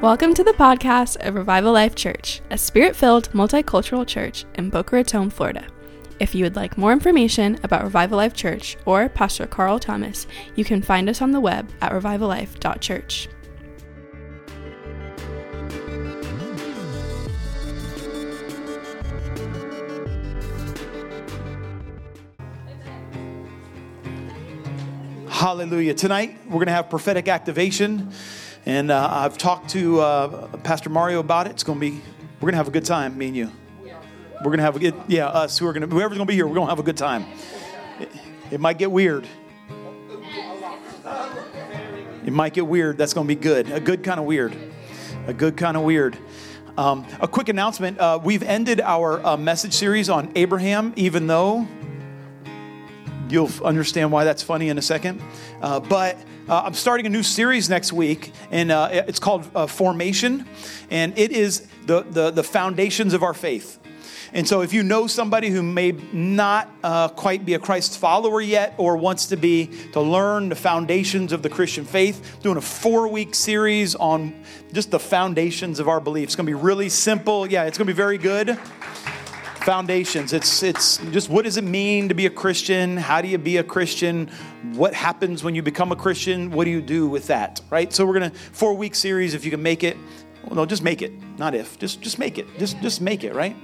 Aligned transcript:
Welcome 0.00 0.32
to 0.32 0.42
the 0.42 0.52
podcast 0.52 1.18
of 1.26 1.34
Revival 1.34 1.74
Life 1.74 1.94
Church, 1.94 2.40
a 2.48 2.56
spirit 2.56 2.96
filled 2.96 3.30
multicultural 3.32 4.06
church 4.06 4.46
in 4.54 4.70
Boca 4.70 4.96
Raton, 4.96 5.28
Florida. 5.28 5.66
If 6.18 6.34
you 6.34 6.42
would 6.42 6.56
like 6.56 6.78
more 6.78 6.94
information 6.94 7.60
about 7.64 7.84
Revival 7.84 8.16
Life 8.16 8.32
Church 8.32 8.78
or 8.86 9.10
Pastor 9.10 9.46
Carl 9.46 9.78
Thomas, 9.78 10.26
you 10.56 10.64
can 10.64 10.80
find 10.80 11.10
us 11.10 11.20
on 11.20 11.32
the 11.32 11.40
web 11.40 11.70
at 11.82 11.92
revivallife.church. 11.92 13.28
Hallelujah. 25.28 25.92
Tonight, 25.92 26.38
we're 26.46 26.54
going 26.54 26.68
to 26.68 26.72
have 26.72 26.88
prophetic 26.88 27.28
activation. 27.28 28.10
And 28.66 28.90
uh, 28.90 29.08
I've 29.10 29.38
talked 29.38 29.70
to 29.70 30.00
uh, 30.00 30.46
Pastor 30.58 30.90
Mario 30.90 31.20
about 31.20 31.46
it. 31.46 31.50
It's 31.50 31.62
going 31.62 31.78
to 31.78 31.90
be, 31.90 32.00
we're 32.40 32.46
going 32.46 32.52
to 32.52 32.58
have 32.58 32.68
a 32.68 32.72
good 32.72 32.84
time, 32.84 33.16
me 33.16 33.28
and 33.28 33.36
you. 33.36 33.52
We're 34.40 34.46
going 34.46 34.58
to 34.58 34.64
have 34.64 34.76
a 34.76 34.78
good, 34.78 34.94
yeah, 35.06 35.26
us 35.26 35.58
who 35.58 35.66
are 35.66 35.72
going 35.72 35.88
to, 35.88 35.94
whoever's 35.94 36.16
going 36.16 36.26
to 36.26 36.30
be 36.30 36.34
here, 36.34 36.46
we're 36.46 36.54
going 36.54 36.66
to 36.66 36.70
have 36.70 36.78
a 36.78 36.82
good 36.82 36.96
time. 36.96 37.26
It, 37.98 38.08
it 38.52 38.60
might 38.60 38.78
get 38.78 38.90
weird. 38.90 39.26
It 42.24 42.32
might 42.32 42.54
get 42.54 42.66
weird. 42.66 42.96
That's 42.96 43.12
going 43.12 43.26
to 43.26 43.34
be 43.34 43.40
good. 43.40 43.70
A 43.70 43.80
good 43.80 44.02
kind 44.02 44.20
of 44.20 44.26
weird. 44.26 44.56
A 45.26 45.34
good 45.34 45.56
kind 45.56 45.76
of 45.76 45.82
weird. 45.82 46.16
Um, 46.78 47.06
a 47.20 47.28
quick 47.28 47.48
announcement. 47.48 47.98
Uh, 47.98 48.18
we've 48.22 48.42
ended 48.42 48.80
our 48.80 49.24
uh, 49.26 49.36
message 49.36 49.74
series 49.74 50.08
on 50.08 50.32
Abraham, 50.34 50.92
even 50.96 51.26
though 51.26 51.66
you'll 53.30 53.50
understand 53.64 54.12
why 54.12 54.24
that's 54.24 54.42
funny 54.42 54.68
in 54.68 54.78
a 54.78 54.82
second. 54.82 55.20
Uh, 55.62 55.80
but 55.80 56.16
uh, 56.48 56.62
I'm 56.64 56.74
starting 56.74 57.06
a 57.06 57.08
new 57.10 57.22
series 57.22 57.68
next 57.68 57.92
week, 57.92 58.32
and 58.50 58.72
uh, 58.72 58.88
it's 58.92 59.20
called 59.20 59.48
uh, 59.54 59.66
Formation, 59.66 60.46
and 60.90 61.16
it 61.18 61.32
is 61.32 61.66
the, 61.86 62.02
the, 62.02 62.30
the, 62.30 62.42
foundations 62.42 63.14
of 63.14 63.22
our 63.22 63.34
faith. 63.34 63.78
And 64.32 64.46
so, 64.46 64.60
if 64.60 64.72
you 64.72 64.82
know 64.82 65.06
somebody 65.06 65.50
who 65.50 65.62
may 65.62 65.92
not 66.12 66.68
uh, 66.82 67.08
quite 67.08 67.44
be 67.44 67.54
a 67.54 67.58
Christ 67.58 67.98
follower 67.98 68.40
yet 68.40 68.74
or 68.78 68.96
wants 68.96 69.26
to 69.26 69.36
be, 69.36 69.70
to 69.92 70.00
learn 70.00 70.48
the 70.48 70.56
foundations 70.56 71.32
of 71.32 71.42
the 71.42 71.48
Christian 71.48 71.84
faith, 71.84 72.38
doing 72.42 72.56
a 72.56 72.60
four 72.60 73.08
week 73.08 73.34
series 73.34 73.94
on 73.94 74.44
just 74.72 74.90
the 74.90 75.00
foundations 75.00 75.80
of 75.80 75.88
our 75.88 76.00
beliefs. 76.00 76.30
It's 76.30 76.36
going 76.36 76.46
to 76.46 76.50
be 76.50 76.60
really 76.60 76.88
simple. 76.88 77.46
Yeah, 77.46 77.64
it's 77.64 77.76
going 77.76 77.86
to 77.86 77.92
be 77.92 77.96
very 77.96 78.18
good 78.18 78.58
foundations. 79.60 80.32
It's 80.32 80.62
it's 80.62 80.98
just 81.12 81.28
what 81.28 81.44
does 81.44 81.56
it 81.56 81.64
mean 81.64 82.08
to 82.08 82.14
be 82.14 82.26
a 82.26 82.30
Christian? 82.30 82.96
How 82.96 83.20
do 83.20 83.28
you 83.28 83.38
be 83.38 83.58
a 83.58 83.64
Christian? 83.64 84.28
What 84.74 84.94
happens 84.94 85.44
when 85.44 85.54
you 85.54 85.62
become 85.62 85.92
a 85.92 85.96
Christian? 85.96 86.50
What 86.50 86.64
do 86.64 86.70
you 86.70 86.80
do 86.80 87.08
with 87.08 87.26
that? 87.28 87.60
Right? 87.70 87.92
So 87.92 88.06
we're 88.06 88.14
gonna 88.14 88.30
four 88.30 88.74
week 88.74 88.94
series 88.94 89.34
if 89.34 89.44
you 89.44 89.50
can 89.50 89.62
make 89.62 89.84
it. 89.84 89.96
Well, 90.44 90.54
no, 90.56 90.66
just 90.66 90.82
make 90.82 91.02
it. 91.02 91.12
Not 91.38 91.54
if. 91.54 91.78
Just 91.78 92.00
just 92.00 92.18
make 92.18 92.38
it. 92.38 92.46
Just 92.58 92.80
just 92.80 93.00
make 93.00 93.24
it. 93.24 93.34
Right? 93.34 93.56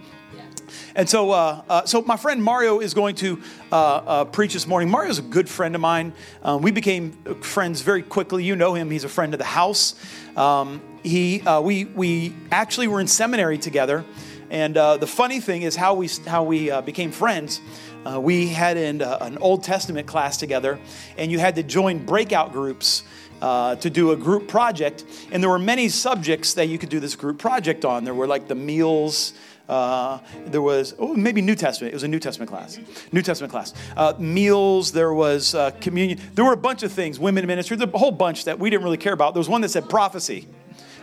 And 0.97 1.09
so, 1.09 1.31
uh, 1.31 1.63
uh, 1.69 1.85
so 1.85 2.03
my 2.03 2.17
friend 2.17 2.43
Mario 2.43 2.81
is 2.81 2.93
going 2.93 3.15
to 3.17 3.41
uh, 3.71 3.77
uh 3.77 4.25
preach 4.25 4.53
this 4.55 4.67
morning. 4.67 4.91
Mario 4.91 5.11
is 5.11 5.19
a 5.19 5.23
good 5.23 5.49
friend 5.49 5.75
of 5.75 5.81
mine. 5.81 6.13
Um, 6.43 6.61
we 6.61 6.73
became 6.73 7.13
friends 7.41 7.83
very 7.83 8.03
quickly. 8.03 8.45
You 8.45 8.57
know 8.57 8.75
him; 8.75 8.91
he's 8.91 9.05
a 9.05 9.09
friend 9.09 9.33
of 9.33 9.39
the 9.39 9.45
house. 9.45 9.95
Um, 10.37 10.81
he, 11.07 11.41
uh, 11.43 11.61
we, 11.61 11.85
we 11.85 12.35
actually 12.51 12.89
were 12.89 13.01
in 13.01 13.07
seminary 13.07 13.59
together, 13.59 14.05
and 14.51 14.77
uh, 14.77 14.97
the 14.97 15.07
funny 15.07 15.41
thing 15.41 15.63
is 15.63 15.77
how 15.77 15.95
we, 15.95 16.09
how 16.27 16.45
we 16.45 16.71
uh, 16.71 16.81
became 16.81 17.11
friends. 17.11 17.61
Uh, 18.05 18.21
we 18.21 18.49
had 18.49 18.77
an, 18.77 19.03
uh, 19.03 19.19
an 19.21 19.39
Old 19.39 19.65
Testament 19.65 20.07
class 20.07 20.37
together, 20.37 20.79
and 21.19 21.31
you 21.33 21.39
had 21.39 21.57
to 21.57 21.63
join 21.63 22.05
breakout 22.05 22.53
groups 22.53 23.03
uh, 23.43 23.75
to 23.77 23.91
do 23.91 24.13
a 24.13 24.17
group 24.17 24.49
project. 24.49 25.05
And 25.33 25.43
there 25.43 25.51
were 25.51 25.59
many 25.59 25.89
subjects 25.89 26.55
that 26.55 26.67
you 26.67 26.79
could 26.79 26.89
do 26.89 27.01
this 27.01 27.17
group 27.17 27.39
project 27.39 27.85
on. 27.85 28.05
There 28.05 28.15
were 28.15 28.27
like 28.27 28.47
the 28.49 28.55
meals. 28.55 29.35
Uh, 29.69 30.21
there 30.47 30.63
was 30.63 30.95
oh, 31.01 31.15
maybe 31.15 31.43
New 31.43 31.57
Testament. 31.57 31.93
It 31.93 31.97
was 31.97 32.05
a 32.05 32.09
New 32.09 32.21
Testament 32.21 32.49
class. 32.49 32.79
New 33.11 33.23
Testament 33.23 33.51
class. 33.51 33.75
Meals. 34.21 34.93
There 34.93 35.13
was 35.13 35.57
communion. 35.81 36.21
There 36.35 36.45
were 36.45 36.53
a 36.53 36.57
bunch 36.57 36.85
of 36.85 36.93
things. 36.93 37.19
Women 37.19 37.45
ministry. 37.47 37.77
a 37.81 37.99
whole 37.99 38.13
bunch 38.13 38.45
that 38.45 38.61
we 38.61 38.71
didn't 38.71 38.85
really 38.85 38.97
care 38.97 39.13
about. 39.13 39.35
There 39.35 39.41
was 39.41 39.49
one 39.49 39.61
that 39.63 39.71
said 39.71 39.91
prophecy. 39.91 40.47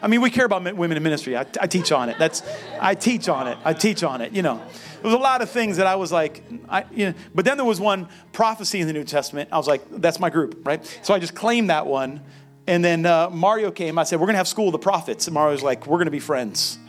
I 0.03 0.07
mean, 0.07 0.19
we 0.19 0.29
care 0.29 0.45
about 0.45 0.61
women 0.75 0.97
in 0.97 1.01
ministry. 1.01 1.37
I, 1.37 1.45
I 1.61 1.65
teach 1.65 1.93
on 1.93 2.09
it. 2.09 2.17
That's, 2.19 2.43
I 2.77 2.93
teach 2.93 3.29
on 3.29 3.47
it. 3.47 3.57
I 3.63 3.71
teach 3.71 4.03
on 4.03 4.19
it. 4.19 4.33
You 4.33 4.41
know, 4.41 4.57
there 4.57 5.05
was 5.05 5.13
a 5.13 5.17
lot 5.17 5.41
of 5.41 5.49
things 5.49 5.77
that 5.77 5.87
I 5.87 5.95
was 5.95 6.11
like, 6.11 6.43
I, 6.67 6.83
you 6.91 7.05
know, 7.05 7.13
but 7.33 7.45
then 7.45 7.55
there 7.55 7.65
was 7.65 7.79
one 7.79 8.09
prophecy 8.33 8.81
in 8.81 8.87
the 8.87 8.91
New 8.91 9.05
Testament. 9.05 9.47
I 9.49 9.57
was 9.57 9.65
like, 9.65 9.81
that's 9.89 10.19
my 10.19 10.29
group, 10.29 10.67
right? 10.67 10.85
So 11.03 11.13
I 11.13 11.19
just 11.19 11.35
claimed 11.35 11.69
that 11.69 11.87
one. 11.87 12.19
And 12.67 12.83
then 12.83 13.05
uh, 13.05 13.29
Mario 13.29 13.71
came. 13.71 13.97
I 13.97 14.03
said, 14.03 14.19
we're 14.19 14.25
going 14.25 14.33
to 14.33 14.39
have 14.39 14.47
School 14.49 14.67
of 14.67 14.73
the 14.73 14.79
Prophets. 14.79 15.27
And 15.27 15.35
Mario 15.35 15.53
was 15.53 15.63
like, 15.63 15.87
we're 15.87 15.97
going 15.97 16.05
to 16.07 16.11
be 16.11 16.19
friends. 16.19 16.79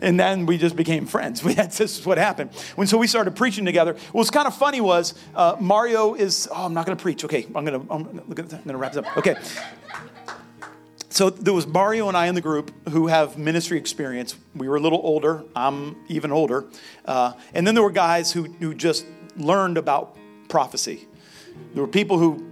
and 0.00 0.18
then 0.18 0.46
we 0.46 0.58
just 0.58 0.74
became 0.74 1.06
friends. 1.06 1.44
We 1.44 1.54
this 1.54 1.78
is 1.80 2.04
what 2.04 2.18
happened. 2.18 2.50
When 2.74 2.88
so 2.88 2.98
we 2.98 3.06
started 3.06 3.36
preaching 3.36 3.64
together. 3.64 3.92
What 3.92 4.20
was 4.20 4.30
kind 4.30 4.48
of 4.48 4.56
funny 4.56 4.80
was 4.80 5.14
uh, 5.36 5.56
Mario 5.60 6.14
is. 6.14 6.48
Oh, 6.50 6.64
I'm 6.64 6.74
not 6.74 6.84
going 6.84 6.98
to 6.98 7.02
preach. 7.02 7.24
Okay, 7.24 7.46
I'm 7.54 7.64
going 7.64 7.80
to. 7.80 7.92
I'm 7.92 8.04
going 8.26 8.48
to 8.48 8.76
wrap 8.76 8.92
this 8.92 9.04
up. 9.06 9.16
Okay 9.16 9.36
so 11.12 11.28
there 11.28 11.52
was 11.52 11.66
Mario 11.66 12.08
and 12.08 12.16
I 12.16 12.26
in 12.26 12.34
the 12.34 12.40
group 12.40 12.72
who 12.88 13.08
have 13.08 13.36
ministry 13.36 13.76
experience. 13.76 14.34
We 14.54 14.66
were 14.66 14.76
a 14.76 14.80
little 14.80 15.00
older. 15.02 15.44
I'm 15.54 15.96
even 16.08 16.32
older. 16.32 16.64
Uh, 17.04 17.34
and 17.52 17.66
then 17.66 17.74
there 17.74 17.84
were 17.84 17.90
guys 17.90 18.32
who, 18.32 18.44
who 18.44 18.72
just 18.74 19.04
learned 19.36 19.76
about 19.76 20.16
prophecy. 20.48 21.06
There 21.74 21.82
were 21.82 21.88
people 21.88 22.18
who 22.18 22.50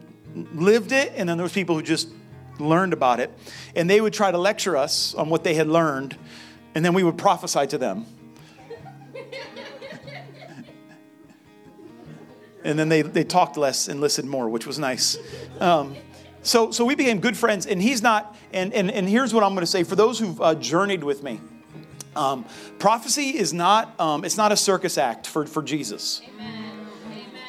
lived 0.55 0.93
it, 0.93 1.13
and 1.17 1.27
then 1.27 1.39
there 1.39 1.43
was 1.43 1.55
people 1.55 1.75
who 1.75 1.83
just 1.83 2.11
learned 2.59 2.93
about 2.93 3.19
it. 3.19 3.33
And 3.75 3.89
they 3.89 3.99
would 3.99 4.13
try 4.13 4.31
to 4.31 4.39
lecture 4.39 4.77
us 4.77 5.15
on 5.15 5.31
what 5.31 5.43
they 5.43 5.55
had 5.55 5.67
learned, 5.67 6.19
and 6.75 6.85
then 6.85 6.93
we 6.93 7.03
would 7.03 7.17
prophesy 7.17 7.67
to 7.69 7.79
them. 7.79 8.05
and 12.63 12.79
then 12.79 12.91
they, 12.91 13.01
they 13.01 13.25
talked 13.25 13.57
less 13.57 13.89
and 13.89 14.03
listened 14.03 14.29
more, 14.29 14.51
which 14.51 14.67
was 14.67 14.79
nice. 14.79 15.17
Um, 15.61 15.97
so, 16.43 16.71
so 16.71 16.85
we 16.85 16.95
became 16.95 17.21
good 17.21 17.37
friends, 17.37 17.67
and 17.67 17.81
he's 17.81 18.03
not, 18.03 18.37
and, 18.53 18.73
and, 18.73 18.91
and 18.91 19.09
here's 19.09 19.35
what 19.35 19.45
I'm 19.45 19.53
going 19.53 19.61
to 19.61 19.67
say 19.67 19.83
for 19.85 19.97
those 19.97 20.19
who've 20.19 20.41
uh, 20.41 20.55
journeyed 20.55 21.05
with 21.05 21.23
me. 21.23 21.41
Um, 22.17 22.45
prophecy 22.79 23.39
is 23.39 23.53
not, 23.53 23.99
um, 24.01 24.25
it's 24.25 24.37
not 24.37 24.51
a 24.51 24.57
circus 24.57 24.99
act 24.99 25.27
for, 25.27 25.47
for 25.47 25.63
Jesus. 25.63 26.23
Amen. 26.35 26.71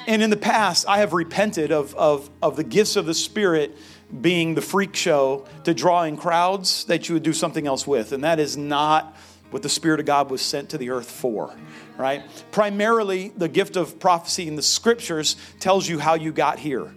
And 0.07 0.21
in 0.21 0.29
the 0.29 0.37
past, 0.37 0.87
I 0.87 0.99
have 0.99 1.13
repented 1.13 1.71
of, 1.71 1.95
of, 1.95 2.29
of 2.41 2.55
the 2.55 2.63
gifts 2.63 2.95
of 2.95 3.05
the 3.05 3.13
Spirit 3.13 3.77
being 4.19 4.55
the 4.55 4.61
freak 4.61 4.95
show 4.95 5.45
to 5.63 5.73
draw 5.73 6.03
in 6.03 6.17
crowds 6.17 6.85
that 6.85 7.07
you 7.07 7.13
would 7.13 7.23
do 7.23 7.33
something 7.33 7.65
else 7.65 7.87
with. 7.87 8.11
And 8.11 8.23
that 8.23 8.39
is 8.39 8.57
not 8.57 9.15
what 9.51 9.61
the 9.61 9.69
Spirit 9.69 9.99
of 9.99 10.05
God 10.05 10.29
was 10.29 10.41
sent 10.41 10.69
to 10.71 10.77
the 10.77 10.89
earth 10.89 11.09
for, 11.09 11.53
right? 11.97 12.23
Primarily, 12.51 13.29
the 13.37 13.47
gift 13.47 13.75
of 13.75 13.99
prophecy 13.99 14.47
in 14.47 14.55
the 14.55 14.61
scriptures 14.61 15.35
tells 15.59 15.87
you 15.87 15.99
how 15.99 16.15
you 16.15 16.31
got 16.31 16.59
here. 16.59 16.93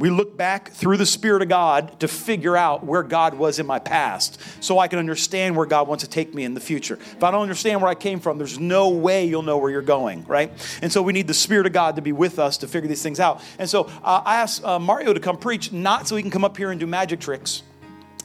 We 0.00 0.08
look 0.08 0.34
back 0.34 0.70
through 0.70 0.96
the 0.96 1.04
Spirit 1.04 1.42
of 1.42 1.50
God 1.50 2.00
to 2.00 2.08
figure 2.08 2.56
out 2.56 2.86
where 2.86 3.02
God 3.02 3.34
was 3.34 3.58
in 3.58 3.66
my 3.66 3.78
past 3.78 4.40
so 4.58 4.78
I 4.78 4.88
can 4.88 4.98
understand 4.98 5.54
where 5.54 5.66
God 5.66 5.88
wants 5.88 6.04
to 6.04 6.08
take 6.08 6.34
me 6.34 6.44
in 6.44 6.54
the 6.54 6.60
future. 6.60 6.94
If 6.94 7.22
I 7.22 7.30
don't 7.30 7.42
understand 7.42 7.82
where 7.82 7.90
I 7.90 7.94
came 7.94 8.18
from, 8.18 8.38
there's 8.38 8.58
no 8.58 8.88
way 8.88 9.26
you'll 9.26 9.42
know 9.42 9.58
where 9.58 9.70
you're 9.70 9.82
going, 9.82 10.24
right? 10.24 10.50
And 10.80 10.90
so 10.90 11.02
we 11.02 11.12
need 11.12 11.26
the 11.26 11.34
Spirit 11.34 11.66
of 11.66 11.74
God 11.74 11.96
to 11.96 12.02
be 12.02 12.12
with 12.12 12.38
us 12.38 12.56
to 12.58 12.66
figure 12.66 12.88
these 12.88 13.02
things 13.02 13.20
out. 13.20 13.42
And 13.58 13.68
so 13.68 13.90
uh, 14.02 14.22
I 14.24 14.36
asked 14.36 14.64
uh, 14.64 14.78
Mario 14.78 15.12
to 15.12 15.20
come 15.20 15.36
preach, 15.36 15.70
not 15.70 16.08
so 16.08 16.16
he 16.16 16.22
can 16.22 16.30
come 16.30 16.46
up 16.46 16.56
here 16.56 16.70
and 16.70 16.80
do 16.80 16.86
magic 16.86 17.20
tricks, 17.20 17.62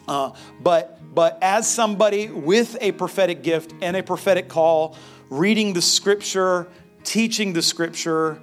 uh, 0.07 0.31
but, 0.61 0.97
but 1.13 1.37
as 1.41 1.69
somebody 1.69 2.29
with 2.29 2.77
a 2.79 2.93
prophetic 2.93 3.43
gift 3.43 3.73
and 3.81 3.97
a 3.97 4.03
prophetic 4.03 4.47
call, 4.47 4.95
reading 5.29 5.73
the 5.73 5.81
scripture, 5.81 6.69
teaching 7.03 7.51
the 7.51 7.61
scripture, 7.61 8.39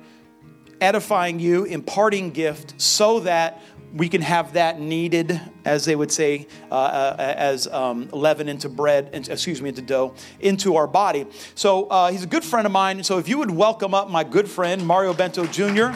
edifying 0.83 1.39
you, 1.41 1.65
imparting 1.65 2.31
gift, 2.31 2.81
so 2.81 3.21
that 3.21 3.63
we 3.95 4.09
can 4.09 4.23
have 4.23 4.55
that 4.55 4.81
kneaded, 4.81 5.41
as 5.65 5.85
they 5.85 5.95
would 5.95 6.11
say, 6.11 6.47
uh, 6.71 6.75
uh, 6.75 7.17
as 7.19 7.67
um, 7.69 8.09
leaven 8.11 8.49
into 8.49 8.69
bread, 8.69 9.11
excuse 9.13 9.61
me, 9.61 9.69
into 9.69 9.83
dough, 9.83 10.15
into 10.41 10.77
our 10.77 10.87
body. 10.87 11.27
So 11.55 11.87
uh, 11.87 12.11
he's 12.11 12.25
a 12.25 12.27
good 12.27 12.45
friend 12.45 12.67
of 12.67 12.73
mine. 12.73 13.05
So 13.05 13.19
if 13.19 13.29
you 13.29 13.39
would 13.39 13.51
welcome 13.51 13.95
up 13.95 14.11
my 14.11 14.25
good 14.25 14.49
friend, 14.49 14.87
Mario 14.87 15.13
Bento 15.13 15.47
Jr. 15.47 15.91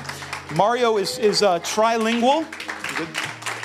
Mario 0.54 0.98
is, 0.98 1.18
is 1.18 1.42
uh, 1.42 1.58
trilingual. 1.60 2.46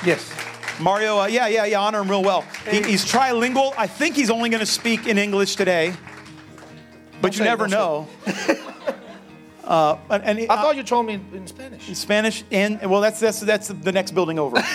Yes. 0.06 0.34
Mario, 0.80 1.20
uh, 1.20 1.26
yeah, 1.28 1.48
yeah, 1.48 1.66
yeah, 1.66 1.80
honor 1.80 2.02
him 2.02 2.10
real 2.10 2.24
well. 2.24 2.42
He, 2.70 2.82
he's 2.82 3.06
trilingual. 3.06 3.74
I 3.78 3.86
think 3.86 4.16
he's 4.16 4.30
only 4.30 4.50
going 4.50 4.62
to 4.62 4.66
speak 4.66 5.08
in 5.08 5.18
English 5.18 5.56
today, 5.56 5.94
but 7.22 7.38
you 7.38 7.44
never 7.44 7.68
know. 7.68 8.08
Uh, 9.72 9.98
and 10.10 10.38
he, 10.38 10.50
I 10.50 10.58
thought 10.58 10.76
you 10.76 10.84
told 10.84 11.06
me 11.06 11.14
in, 11.14 11.48
Spanish. 11.48 11.88
In 11.88 11.96
Spanish, 11.96 12.44
and 12.52 12.82
well, 12.90 13.00
that's 13.00 13.22
that's 13.22 13.40
that's 13.40 13.70
the 13.70 13.92
next 13.94 14.12
building 14.12 14.38
over. 14.38 14.62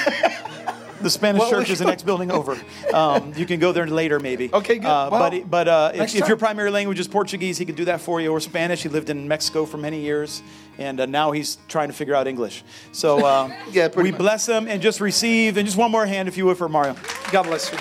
The 0.99 1.11
Spanish 1.11 1.41
Well, 1.41 1.51
church 1.51 1.69
is 1.69 1.79
the 1.79 1.85
next 1.85 2.05
building 2.05 2.31
over. 2.33 2.59
Um, 2.95 3.35
you 3.37 3.45
can 3.45 3.61
go 3.61 3.71
there 3.71 3.87
later, 3.87 4.19
maybe. 4.19 4.49
Okay, 4.53 4.79
good. 4.79 4.87
Uh, 4.87 5.11
Well, 5.13 5.31
but 5.31 5.51
but 5.51 5.69
uh, 5.69 5.93
if, 5.95 6.15
if 6.15 6.27
your 6.27 6.39
primary 6.39 6.71
language 6.71 6.99
is 6.99 7.07
Portuguese, 7.07 7.59
he 7.59 7.67
could 7.67 7.77
do 7.77 7.85
that 7.85 8.01
for 8.01 8.19
you, 8.19 8.33
or 8.33 8.41
Spanish. 8.41 8.83
He 8.83 8.89
lived 8.89 9.11
in 9.11 9.29
Mexico 9.29 9.67
for 9.67 9.77
many 9.77 10.01
years, 10.01 10.43
and 10.79 10.99
uh, 10.99 11.05
now 11.05 11.33
he's 11.33 11.59
trying 11.69 11.89
to 11.89 11.95
figure 11.95 12.15
out 12.15 12.27
English. 12.27 12.65
So 12.93 13.23
uh, 13.31 13.51
Yeah, 13.71 13.89
we 13.95 14.11
much. 14.11 14.19
bless 14.19 14.49
him 14.49 14.67
and 14.69 14.81
just 14.81 15.03
receive. 15.03 15.59
And 15.59 15.67
just 15.67 15.77
one 15.77 15.91
more 15.91 16.07
hand, 16.07 16.29
if 16.29 16.39
you 16.39 16.47
would, 16.47 16.57
for 16.57 16.69
Mario. 16.69 16.97
God 17.31 17.43
bless 17.43 17.71
you. 17.71 17.79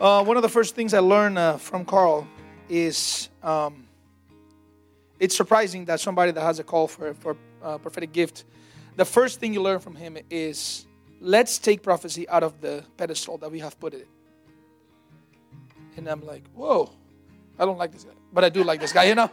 Uh, 0.00 0.24
one 0.24 0.38
of 0.38 0.42
the 0.42 0.48
first 0.48 0.74
things 0.74 0.94
I 0.94 1.00
learned 1.00 1.36
uh, 1.36 1.58
from 1.58 1.84
Carl 1.84 2.26
is 2.70 3.28
um, 3.42 3.84
it's 5.20 5.36
surprising 5.36 5.84
that 5.84 6.00
somebody 6.00 6.32
that 6.32 6.42
has 6.42 6.58
a 6.58 6.64
call 6.64 6.88
for 6.88 7.14
for 7.14 7.36
uh, 7.62 7.78
prophetic 7.78 8.12
gift, 8.12 8.44
the 8.96 9.04
first 9.04 9.38
thing 9.38 9.54
you 9.54 9.62
learn 9.62 9.78
from 9.78 9.94
him 9.94 10.16
is 10.30 10.86
let's 11.20 11.58
take 11.58 11.82
prophecy 11.82 12.28
out 12.28 12.42
of 12.42 12.60
the 12.60 12.82
pedestal 12.96 13.38
that 13.38 13.52
we 13.52 13.60
have 13.60 13.78
put 13.78 13.94
it. 13.94 14.08
And 15.96 16.08
I'm 16.08 16.24
like, 16.24 16.44
whoa, 16.54 16.90
I 17.58 17.66
don't 17.66 17.76
like 17.76 17.92
this 17.92 18.04
guy, 18.04 18.12
but 18.32 18.44
I 18.44 18.48
do 18.48 18.64
like 18.64 18.80
this 18.80 18.92
guy, 18.92 19.04
you 19.04 19.14
know. 19.14 19.30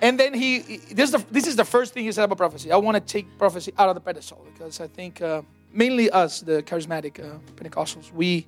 And 0.00 0.18
then 0.18 0.34
he, 0.34 0.58
this 0.92 1.06
is 1.06 1.12
the 1.12 1.24
this 1.30 1.46
is 1.46 1.56
the 1.56 1.64
first 1.64 1.94
thing 1.94 2.04
he 2.04 2.12
said 2.12 2.24
about 2.24 2.38
prophecy. 2.38 2.72
I 2.72 2.76
want 2.76 2.96
to 2.96 3.00
take 3.00 3.26
prophecy 3.38 3.72
out 3.78 3.88
of 3.88 3.94
the 3.94 4.00
pedestal 4.00 4.44
because 4.52 4.80
I 4.80 4.88
think 4.88 5.22
uh, 5.22 5.42
mainly 5.72 6.10
us, 6.10 6.40
the 6.40 6.62
charismatic 6.62 7.18
uh, 7.18 7.38
Pentecostals, 7.56 8.12
we 8.12 8.46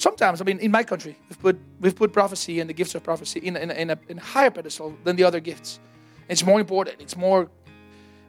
sometimes, 0.00 0.40
I 0.40 0.44
mean, 0.44 0.58
in 0.58 0.70
my 0.70 0.82
country, 0.82 1.16
we've 1.28 1.40
put 1.40 1.58
we've 1.80 1.94
put 1.94 2.12
prophecy 2.12 2.60
and 2.60 2.68
the 2.68 2.74
gifts 2.74 2.94
of 2.94 3.02
prophecy 3.02 3.40
in 3.40 3.56
a, 3.56 3.60
in 3.60 3.70
in 3.70 3.90
a, 3.90 3.98
in 4.08 4.18
a 4.18 4.22
higher 4.22 4.50
pedestal 4.50 4.96
than 5.04 5.16
the 5.16 5.24
other 5.24 5.40
gifts. 5.40 5.78
It's 6.28 6.44
more 6.44 6.60
important. 6.60 6.96
It's 7.00 7.16
more. 7.16 7.48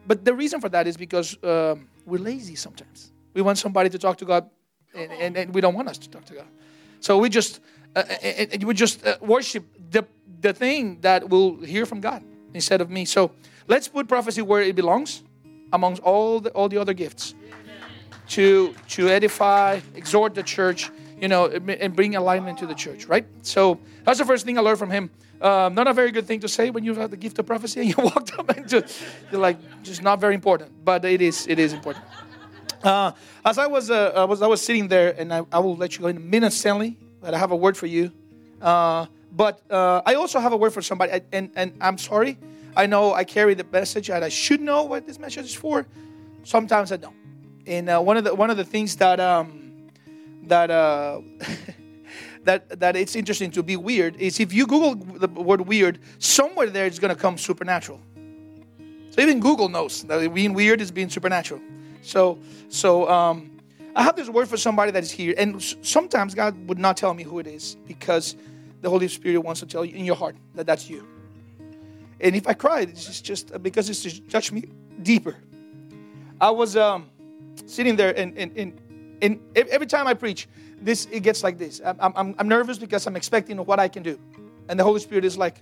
But 0.07 0.25
the 0.25 0.33
reason 0.33 0.59
for 0.61 0.69
that 0.69 0.87
is 0.87 0.97
because 0.97 1.37
um, 1.43 1.87
we're 2.05 2.23
lazy 2.23 2.55
sometimes. 2.55 3.11
We 3.33 3.41
want 3.41 3.57
somebody 3.57 3.89
to 3.89 3.97
talk 3.97 4.17
to 4.17 4.25
God, 4.25 4.49
and, 4.93 5.11
and, 5.11 5.37
and 5.37 5.55
we 5.55 5.61
don't 5.61 5.75
want 5.75 5.87
us 5.87 5.97
to 5.99 6.09
talk 6.09 6.25
to 6.25 6.33
God. 6.33 6.47
So 6.99 7.17
we 7.17 7.29
just 7.29 7.61
uh, 7.95 8.03
and, 8.21 8.53
and 8.53 8.63
we 8.63 8.73
just 8.73 9.05
uh, 9.05 9.17
worship 9.21 9.63
the 9.89 10.05
the 10.41 10.53
thing 10.53 10.99
that 11.01 11.29
will 11.29 11.57
hear 11.61 11.85
from 11.85 12.01
God 12.01 12.23
instead 12.53 12.81
of 12.81 12.89
me. 12.89 13.05
So 13.05 13.31
let's 13.67 13.87
put 13.87 14.07
prophecy 14.07 14.41
where 14.41 14.61
it 14.61 14.75
belongs, 14.75 15.23
amongst 15.71 16.01
all 16.03 16.39
the 16.41 16.49
all 16.51 16.69
the 16.69 16.77
other 16.77 16.93
gifts 16.93 17.35
to 18.29 18.73
to 18.89 19.09
edify, 19.09 19.79
exhort 19.95 20.33
the 20.33 20.43
church, 20.43 20.91
you 21.21 21.27
know, 21.27 21.45
and 21.47 21.95
bring 21.95 22.15
alignment 22.15 22.57
to 22.59 22.65
the 22.65 22.73
church, 22.75 23.05
right? 23.05 23.25
So 23.43 23.79
that's 24.03 24.17
the 24.19 24.25
first 24.25 24.45
thing 24.45 24.57
I 24.57 24.61
learned 24.61 24.79
from 24.79 24.89
him. 24.89 25.09
Um, 25.41 25.73
not 25.73 25.87
a 25.87 25.93
very 25.93 26.11
good 26.11 26.27
thing 26.27 26.39
to 26.41 26.47
say 26.47 26.69
when 26.69 26.83
you 26.83 26.93
have 26.95 27.09
the 27.11 27.17
gift 27.17 27.39
of 27.39 27.45
prophecy 27.45 27.79
and 27.81 27.89
you 27.97 28.03
walked 28.03 28.37
up 28.37 28.49
and 28.49 28.67
just, 28.67 29.01
you're 29.31 29.39
like, 29.41 29.57
just 29.83 30.01
not 30.03 30.19
very 30.19 30.35
important, 30.35 30.71
but 30.83 31.05
it 31.05 31.21
is 31.21 31.47
it 31.47 31.59
is 31.59 31.73
important. 31.73 32.03
Uh, 32.83 33.11
as 33.45 33.57
I 33.57 33.67
was, 33.67 33.89
uh, 33.91 34.11
I 34.15 34.23
was 34.25 34.41
I 34.41 34.47
was 34.47 34.61
sitting 34.61 34.87
there, 34.87 35.13
and 35.17 35.31
I, 35.33 35.45
I 35.51 35.59
will 35.59 35.75
let 35.77 35.95
you 35.95 36.01
go 36.01 36.07
in 36.07 36.17
a 36.17 36.19
minute, 36.19 36.51
Stanley. 36.53 36.97
But 37.21 37.35
I 37.35 37.37
have 37.37 37.51
a 37.51 37.55
word 37.55 37.77
for 37.77 37.85
you. 37.85 38.11
Uh, 38.59 39.05
but 39.31 39.61
uh, 39.69 40.01
I 40.05 40.15
also 40.15 40.39
have 40.39 40.51
a 40.53 40.57
word 40.57 40.73
for 40.73 40.81
somebody, 40.81 41.11
I- 41.13 41.21
and 41.31 41.51
and 41.55 41.73
I'm 41.79 41.97
sorry. 41.99 42.37
I 42.75 42.87
know 42.87 43.13
I 43.13 43.23
carry 43.23 43.53
the 43.53 43.65
message, 43.71 44.09
and 44.09 44.23
I 44.25 44.29
should 44.29 44.61
know 44.61 44.83
what 44.83 45.05
this 45.05 45.19
message 45.19 45.45
is 45.45 45.53
for. 45.53 45.85
Sometimes 46.43 46.91
I 46.91 46.97
don't. 46.97 47.15
And 47.67 47.87
uh, 47.89 47.99
one 48.01 48.17
of 48.17 48.23
the 48.23 48.33
one 48.33 48.49
of 48.49 48.57
the 48.57 48.65
things 48.65 48.95
that 48.95 49.19
um, 49.19 49.60
that 50.51 50.69
uh, 50.69 51.21
that 52.43 52.79
that 52.79 52.95
it's 52.95 53.15
interesting 53.15 53.51
to 53.51 53.63
be 53.63 53.77
weird 53.77 54.15
is 54.17 54.39
if 54.39 54.53
you 54.53 54.67
Google 54.67 54.95
the 54.95 55.27
word 55.27 55.61
weird, 55.61 55.99
somewhere 56.19 56.69
there 56.69 56.85
it's 56.85 56.99
going 56.99 57.15
to 57.15 57.19
come 57.19 57.37
supernatural. 57.37 57.99
So 59.11 59.21
even 59.21 59.39
Google 59.39 59.69
knows 59.69 60.03
that 60.03 60.33
being 60.33 60.53
weird 60.53 60.81
is 60.81 60.91
being 60.91 61.09
supernatural. 61.09 61.61
So 62.01 62.39
so 62.67 63.09
um, 63.09 63.51
I 63.95 64.03
have 64.03 64.15
this 64.15 64.29
word 64.29 64.47
for 64.49 64.57
somebody 64.57 64.91
that 64.91 65.03
is 65.03 65.11
here, 65.11 65.33
and 65.37 65.61
sometimes 65.81 66.35
God 66.35 66.53
would 66.67 66.79
not 66.79 66.97
tell 66.97 67.13
me 67.13 67.23
who 67.23 67.39
it 67.39 67.47
is 67.47 67.77
because 67.87 68.35
the 68.81 68.89
Holy 68.89 69.07
Spirit 69.07 69.39
wants 69.39 69.61
to 69.61 69.65
tell 69.65 69.85
you 69.85 69.95
in 69.95 70.05
your 70.05 70.15
heart 70.15 70.35
that 70.55 70.65
that's 70.65 70.89
you. 70.89 71.07
And 72.19 72.35
if 72.35 72.45
I 72.45 72.53
cry, 72.53 72.81
it's 72.81 73.05
just, 73.05 73.23
just 73.23 73.63
because 73.63 73.89
it's 73.89 74.03
to 74.03 74.21
touch 74.21 74.51
me 74.51 74.65
deeper. 75.01 75.35
I 76.39 76.51
was 76.51 76.75
um, 76.75 77.09
sitting 77.65 77.95
there, 77.95 78.17
and, 78.17 78.37
and, 78.37 78.57
and, 78.57 78.80
and 79.21 79.39
every 79.55 79.87
time 79.87 80.07
I 80.07 80.13
preach, 80.13 80.47
this 80.81 81.07
it 81.11 81.21
gets 81.21 81.43
like 81.43 81.57
this. 81.57 81.81
I'm, 81.83 82.13
I'm, 82.15 82.35
I'm 82.37 82.47
nervous 82.47 82.77
because 82.77 83.05
I'm 83.07 83.15
expecting 83.15 83.57
what 83.57 83.79
I 83.79 83.87
can 83.87 84.03
do, 84.03 84.19
and 84.69 84.79
the 84.79 84.83
Holy 84.83 84.99
Spirit 84.99 85.25
is 85.25 85.37
like, 85.37 85.61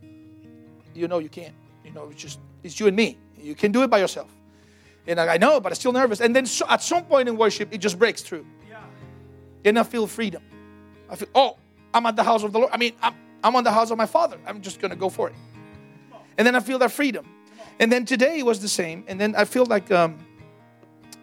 you 0.93 1.07
know, 1.07 1.19
you 1.19 1.29
can't. 1.29 1.53
You 1.83 1.91
know, 1.91 2.09
it's 2.09 2.21
just 2.21 2.39
it's 2.63 2.79
you 2.79 2.87
and 2.87 2.95
me. 2.95 3.17
You 3.37 3.55
can 3.55 3.71
do 3.71 3.83
it 3.83 3.89
by 3.89 3.99
yourself. 3.99 4.29
And 5.07 5.19
I 5.19 5.35
I 5.35 5.37
know, 5.37 5.59
but 5.59 5.71
I'm 5.71 5.75
still 5.75 5.91
nervous. 5.91 6.21
And 6.21 6.35
then 6.35 6.45
so, 6.45 6.65
at 6.69 6.81
some 6.81 7.05
point 7.05 7.27
in 7.29 7.37
worship, 7.37 7.69
it 7.71 7.79
just 7.79 7.97
breaks 7.97 8.21
through. 8.21 8.45
Yeah. 8.69 8.77
And 9.65 9.79
I 9.79 9.83
feel 9.83 10.07
freedom. 10.07 10.43
I 11.09 11.15
feel, 11.15 11.29
oh, 11.33 11.57
I'm 11.93 12.05
at 12.05 12.15
the 12.15 12.23
house 12.23 12.43
of 12.43 12.51
the 12.53 12.59
Lord. 12.59 12.71
I 12.71 12.77
mean, 12.77 12.93
I'm, 13.01 13.15
I'm 13.43 13.55
on 13.55 13.63
the 13.63 13.71
house 13.71 13.91
of 13.91 13.97
my 13.97 14.05
Father. 14.05 14.37
I'm 14.45 14.61
just 14.61 14.79
going 14.79 14.91
to 14.91 14.97
go 14.97 15.09
for 15.09 15.29
it. 15.29 15.35
And 16.37 16.45
then 16.45 16.55
I 16.55 16.59
feel 16.59 16.79
that 16.79 16.91
freedom. 16.91 17.25
And 17.79 17.91
then 17.91 18.05
today 18.05 18.43
was 18.43 18.59
the 18.59 18.67
same. 18.67 19.03
And 19.07 19.19
then 19.19 19.35
I 19.35 19.45
feel 19.45 19.65
like 19.65 19.91
um, 19.91 20.19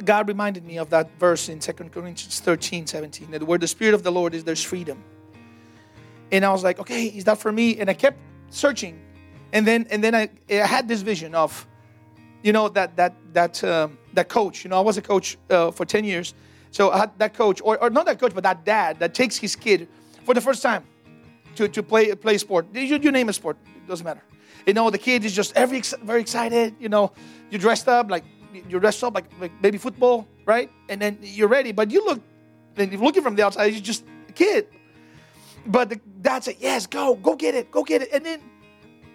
God 0.04 0.28
reminded 0.28 0.64
me 0.64 0.78
of 0.78 0.90
that 0.90 1.10
verse 1.18 1.48
in 1.48 1.58
2 1.58 1.72
Corinthians 1.72 2.40
13, 2.40 2.86
17, 2.86 3.30
that 3.30 3.42
where 3.42 3.58
the 3.58 3.66
Spirit 3.66 3.94
of 3.94 4.02
the 4.02 4.12
Lord 4.12 4.34
is, 4.34 4.44
there's 4.44 4.62
freedom. 4.62 5.02
And 6.30 6.44
I 6.44 6.50
was 6.50 6.62
like, 6.62 6.78
okay, 6.80 7.06
is 7.06 7.24
that 7.24 7.38
for 7.38 7.52
me? 7.52 7.78
And 7.78 7.88
I 7.88 7.94
kept 7.94 8.18
searching. 8.50 9.00
And 9.52 9.66
then 9.66 9.86
and 9.90 10.02
then 10.02 10.14
I, 10.14 10.28
I 10.50 10.66
had 10.66 10.88
this 10.88 11.02
vision 11.02 11.34
of, 11.34 11.66
you 12.42 12.52
know, 12.52 12.68
that 12.70 12.96
that 12.96 13.14
that 13.32 13.62
um, 13.64 13.96
that 14.14 14.28
coach. 14.28 14.64
You 14.64 14.70
know, 14.70 14.76
I 14.76 14.80
was 14.80 14.98
a 14.98 15.02
coach 15.02 15.38
uh, 15.50 15.70
for 15.70 15.84
10 15.84 16.04
years. 16.04 16.34
So 16.72 16.90
I 16.90 16.98
had 16.98 17.18
that 17.18 17.32
coach, 17.32 17.60
or, 17.64 17.78
or 17.82 17.90
not 17.90 18.06
that 18.06 18.18
coach, 18.18 18.34
but 18.34 18.42
that 18.42 18.64
dad 18.64 18.98
that 18.98 19.14
takes 19.14 19.36
his 19.36 19.56
kid 19.56 19.88
for 20.24 20.34
the 20.34 20.40
first 20.40 20.62
time 20.62 20.84
to, 21.54 21.68
to 21.68 21.82
play 21.82 22.14
play 22.14 22.38
sport. 22.38 22.66
You, 22.74 22.82
you 22.82 23.12
name 23.12 23.28
a 23.28 23.32
sport, 23.32 23.56
it 23.64 23.88
doesn't 23.88 24.04
matter. 24.04 24.22
You 24.66 24.74
know, 24.74 24.90
the 24.90 24.98
kid 24.98 25.24
is 25.24 25.34
just 25.34 25.56
every 25.56 25.82
very 26.02 26.20
excited. 26.20 26.74
You 26.80 26.88
know, 26.88 27.12
you 27.50 27.58
dressed 27.58 27.88
up 27.88 28.10
like 28.10 28.24
you're 28.68 28.80
dressed 28.80 29.02
up 29.04 29.14
like, 29.14 29.26
like 29.40 29.52
maybe 29.60 29.78
football, 29.78 30.26
right? 30.44 30.70
And 30.88 31.00
then 31.00 31.18
you're 31.20 31.48
ready, 31.48 31.72
but 31.72 31.90
you 31.90 32.04
look, 32.04 32.22
and 32.76 32.92
you're 32.92 33.00
looking 33.00 33.22
from 33.22 33.36
the 33.36 33.44
outside, 33.44 33.72
you're 33.72 33.80
just 33.80 34.04
a 34.28 34.32
kid. 34.32 34.68
But 35.66 35.90
the 35.90 35.96
dad 36.20 36.44
said, 36.44 36.56
"Yes, 36.60 36.86
go, 36.86 37.14
go 37.14 37.34
get 37.34 37.54
it, 37.54 37.70
go 37.70 37.82
get 37.82 38.02
it." 38.02 38.10
And 38.12 38.24
then 38.24 38.40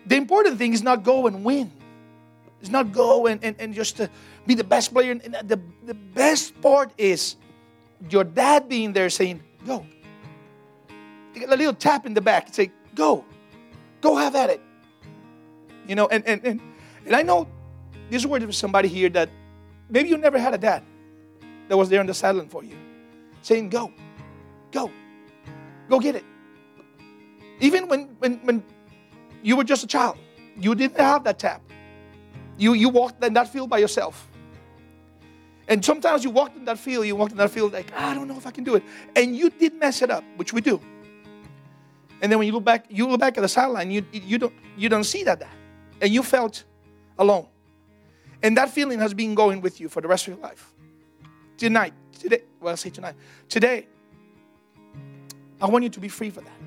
the 0.06 0.16
important 0.16 0.58
thing 0.58 0.74
is 0.74 0.84
not 0.84 1.04
go 1.04 1.28
and 1.28 1.44
win. 1.44 1.72
It's 2.60 2.70
not 2.70 2.92
go 2.92 3.28
and, 3.28 3.44
and, 3.44 3.56
and 3.58 3.74
just 3.74 4.00
be 4.46 4.54
the 4.54 4.64
best 4.64 4.94
player. 4.94 5.12
And 5.12 5.36
the, 5.44 5.60
the 5.86 5.94
best 5.94 6.60
part 6.62 6.92
is 6.98 7.36
your 8.10 8.24
dad 8.24 8.68
being 8.68 8.94
there 8.94 9.10
saying, 9.10 9.42
"Go." 9.66 9.86
A 11.36 11.56
little 11.56 11.74
tap 11.74 12.06
in 12.06 12.14
the 12.14 12.22
back, 12.22 12.48
and 12.48 12.56
say, 12.56 12.72
"Go, 12.94 13.24
go, 14.02 14.18
have 14.18 14.36
at 14.36 14.50
it." 14.50 14.62
You 15.88 15.96
know, 15.96 16.08
and 16.08 16.28
and 16.28 16.46
and, 16.46 16.62
and 17.06 17.16
I 17.16 17.24
know 17.24 17.48
this 18.12 18.26
word 18.26 18.44
for 18.44 18.52
somebody 18.52 18.90
here 18.90 19.10
that 19.10 19.30
maybe 19.90 20.10
you 20.10 20.18
never 20.18 20.38
had 20.38 20.54
a 20.54 20.58
dad 20.58 20.84
that 21.70 21.78
was 21.78 21.88
there 21.90 22.02
on 22.02 22.06
the 22.06 22.14
sideline 22.14 22.50
for 22.50 22.64
you, 22.64 22.76
saying, 23.42 23.70
"Go, 23.70 23.92
go, 24.72 24.92
go 25.90 26.00
get 26.00 26.16
it." 26.16 26.26
Even 27.62 27.88
when 27.88 28.10
when 28.20 28.34
when 28.44 28.64
you 29.42 29.56
were 29.56 29.64
just 29.64 29.84
a 29.84 29.88
child, 29.88 30.18
you 30.60 30.76
didn't 30.76 31.00
have 31.00 31.24
that 31.24 31.40
tap. 31.40 31.62
You 32.58 32.74
you 32.74 32.90
walked 32.90 33.24
in 33.24 33.34
that 33.34 33.48
field 33.48 33.70
by 33.70 33.78
yourself. 33.78 34.28
And 35.70 35.86
sometimes 35.86 36.26
you 36.26 36.32
walked 36.32 36.58
in 36.58 36.66
that 36.66 36.78
field, 36.78 37.06
you 37.06 37.16
walked 37.16 37.32
in 37.32 37.38
that 37.38 37.50
field 37.52 37.72
like, 37.72 37.94
I 37.96 38.14
don't 38.14 38.28
know 38.28 38.36
if 38.36 38.46
I 38.46 38.52
can 38.52 38.66
do 38.66 38.76
it. 38.76 38.84
And 39.16 39.38
you 39.38 39.50
did 39.50 39.74
mess 39.76 40.02
it 40.02 40.12
up, 40.12 40.24
which 40.36 40.52
we 40.52 40.60
do. 40.60 40.82
And 42.22 42.30
then 42.30 42.40
when 42.40 42.46
you 42.48 42.52
look 42.52 42.66
back, 42.66 42.88
you 42.90 43.08
look 43.08 43.22
back 43.22 43.38
at 43.38 43.42
the 43.42 43.48
sideline, 43.48 43.90
you 43.90 44.06
you 44.12 44.38
don't 44.38 44.54
you 44.76 44.90
don't 44.90 45.06
see 45.06 45.24
that, 45.24 45.40
that. 45.40 45.56
And 46.02 46.14
you 46.14 46.24
felt 46.24 46.66
alone. 47.18 47.48
And 48.44 48.58
that 48.58 48.70
feeling 48.70 49.00
has 49.00 49.14
been 49.14 49.36
going 49.36 49.62
with 49.62 49.80
you 49.80 49.90
for 49.90 50.02
the 50.02 50.08
rest 50.08 50.28
of 50.28 50.36
your 50.36 50.44
life. 50.44 50.74
Tonight, 51.58 51.94
today, 52.18 52.42
well, 52.60 52.74
I 52.74 52.76
say 52.76 52.90
tonight, 52.90 53.16
today, 53.50 53.88
I 55.62 55.68
want 55.68 55.84
you 55.84 55.90
to 55.90 56.00
be 56.00 56.08
free 56.08 56.32
for 56.32 56.42
that. 56.42 56.60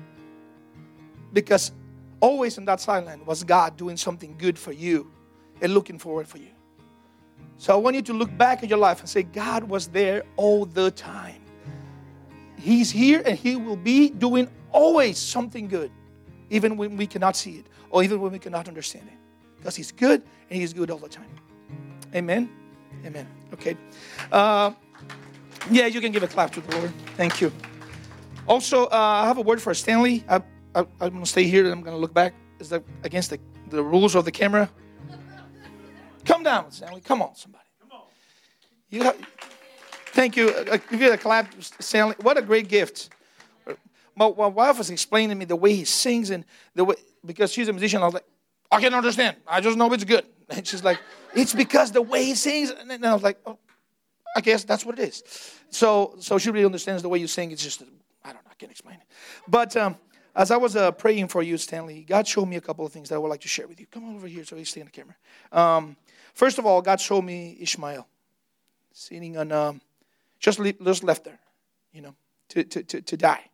Because 1.33 1.73
always 2.21 2.57
in 2.57 2.65
that 2.65 2.79
sideline 2.79 3.25
was 3.25 3.43
God 3.43 3.75
doing 3.75 3.97
something 3.97 4.35
good 4.37 4.57
for 4.57 4.71
you 4.71 5.11
and 5.61 5.73
looking 5.73 5.99
forward 5.99 6.27
for 6.27 6.37
you. 6.37 6.51
So 7.57 7.73
I 7.73 7.77
want 7.77 7.95
you 7.95 8.01
to 8.03 8.13
look 8.13 8.35
back 8.37 8.63
at 8.63 8.69
your 8.69 8.79
life 8.79 8.99
and 8.99 9.09
say, 9.09 9.23
God 9.23 9.63
was 9.63 9.87
there 9.87 10.23
all 10.35 10.65
the 10.65 10.91
time. 10.91 11.41
He's 12.57 12.89
here 12.89 13.21
and 13.25 13.37
He 13.37 13.55
will 13.55 13.75
be 13.75 14.09
doing 14.09 14.49
always 14.71 15.17
something 15.17 15.67
good, 15.67 15.91
even 16.49 16.77
when 16.77 16.97
we 16.97 17.07
cannot 17.07 17.35
see 17.35 17.57
it 17.57 17.65
or 17.89 18.03
even 18.03 18.19
when 18.21 18.31
we 18.31 18.39
cannot 18.39 18.67
understand 18.67 19.07
it. 19.07 19.17
Because 19.57 19.75
He's 19.75 19.91
good 19.91 20.23
and 20.49 20.59
He's 20.59 20.73
good 20.73 20.89
all 20.89 20.97
the 20.97 21.09
time. 21.09 21.29
Amen. 22.15 22.49
Amen. 23.05 23.27
Okay. 23.53 23.75
Uh, 24.31 24.71
yeah, 25.69 25.87
you 25.87 25.99
can 25.99 26.11
give 26.11 26.23
a 26.23 26.27
clap 26.27 26.51
to 26.53 26.61
the 26.61 26.77
Lord. 26.77 26.93
Thank 27.17 27.41
you. 27.41 27.51
Also, 28.47 28.85
uh, 28.85 28.89
I 28.91 29.27
have 29.27 29.37
a 29.37 29.41
word 29.41 29.61
for 29.61 29.73
Stanley. 29.73 30.23
I, 30.29 30.37
I, 30.73 30.79
I'm 30.79 31.09
going 31.09 31.19
to 31.19 31.25
stay 31.25 31.43
here 31.43 31.65
and 31.65 31.73
I'm 31.73 31.81
going 31.81 31.95
to 31.95 31.99
look 31.99 32.13
back. 32.13 32.33
Is 32.59 32.69
that 32.69 32.83
against 33.03 33.31
the, 33.31 33.39
the 33.69 33.83
rules 33.83 34.15
of 34.15 34.23
the 34.23 34.31
camera? 34.31 34.69
Come 36.23 36.43
down, 36.43 36.71
Stanley. 36.71 37.01
Come 37.01 37.21
on, 37.21 37.35
somebody. 37.35 37.65
Come 37.81 37.91
on. 37.91 38.03
You 38.89 39.03
have, 39.03 39.17
Thank 40.15 40.37
you. 40.37 40.49
Uh, 40.49 40.77
Give 40.89 41.01
you 41.01 41.11
a 41.11 41.17
clap, 41.17 41.53
Stanley. 41.59 42.15
What 42.21 42.37
a 42.37 42.41
great 42.41 42.69
gift. 42.69 43.09
My, 44.15 44.31
my 44.31 44.47
wife 44.47 44.77
was 44.77 44.89
explaining 44.89 45.31
to 45.31 45.35
me 45.35 45.43
the 45.43 45.57
way 45.57 45.75
he 45.75 45.83
sings 45.83 46.29
and 46.29 46.45
the 46.73 46.85
way, 46.85 46.95
because 47.25 47.51
she's 47.51 47.67
a 47.67 47.73
musician, 47.73 48.01
I 48.01 48.05
was 48.05 48.13
like, 48.13 48.25
I 48.75 48.81
can't 48.81 48.95
understand. 48.95 49.37
I 49.47 49.61
just 49.61 49.77
know 49.77 49.91
it's 49.93 50.03
good. 50.03 50.25
And 50.47 50.67
she's 50.67 50.83
like, 50.83 50.99
it's 51.33 51.55
because 51.55 51.91
the 51.91 52.03
way 52.03 52.23
he 52.23 52.35
sings. 52.35 52.69
And 52.69 53.03
I 53.03 53.13
was 53.13 53.23
like, 53.23 53.39
oh, 53.47 53.57
I 54.35 54.41
guess 54.41 54.63
that's 54.63 54.85
what 54.85 54.99
it 54.99 55.07
is. 55.07 55.23
So, 55.71 56.15
so 56.19 56.37
she 56.37 56.51
really 56.51 56.65
understands 56.65 57.01
the 57.01 57.09
way 57.09 57.17
you 57.17 57.25
sing. 57.25 57.51
It's 57.51 57.63
just, 57.63 57.81
I 58.23 58.31
don't 58.31 58.45
know, 58.45 58.51
I 58.51 58.53
can't 58.53 58.71
explain 58.71 58.97
it. 58.97 59.07
But 59.47 59.75
um, 59.75 59.95
as 60.35 60.51
I 60.51 60.57
was 60.57 60.75
uh, 60.75 60.91
praying 60.91 61.29
for 61.29 61.41
you, 61.41 61.57
Stanley, 61.57 62.03
God 62.03 62.27
showed 62.27 62.45
me 62.45 62.57
a 62.57 62.61
couple 62.61 62.85
of 62.85 62.91
things 62.91 63.09
that 63.09 63.15
I 63.15 63.17
would 63.17 63.29
like 63.29 63.41
to 63.41 63.47
share 63.47 63.67
with 63.67 63.79
you. 63.79 63.87
Come 63.87 64.15
over 64.15 64.27
here 64.27 64.43
so 64.43 64.55
you 64.55 64.65
stay 64.65 64.81
in 64.81 64.85
the 64.85 64.91
camera. 64.91 65.15
Um, 65.51 65.95
first 66.35 66.59
of 66.59 66.65
all, 66.67 66.81
God 66.81 66.99
showed 66.99 67.23
me 67.23 67.57
Ishmael 67.59 68.07
sitting 68.91 69.35
on, 69.37 69.51
um, 69.51 69.81
just, 70.39 70.59
le- 70.59 70.73
just 70.73 71.03
left 71.03 71.23
there, 71.23 71.39
you 71.91 72.01
know, 72.01 72.13
to, 72.49 72.63
to, 72.65 72.83
to, 72.83 73.01
to 73.01 73.17
die. 73.17 73.45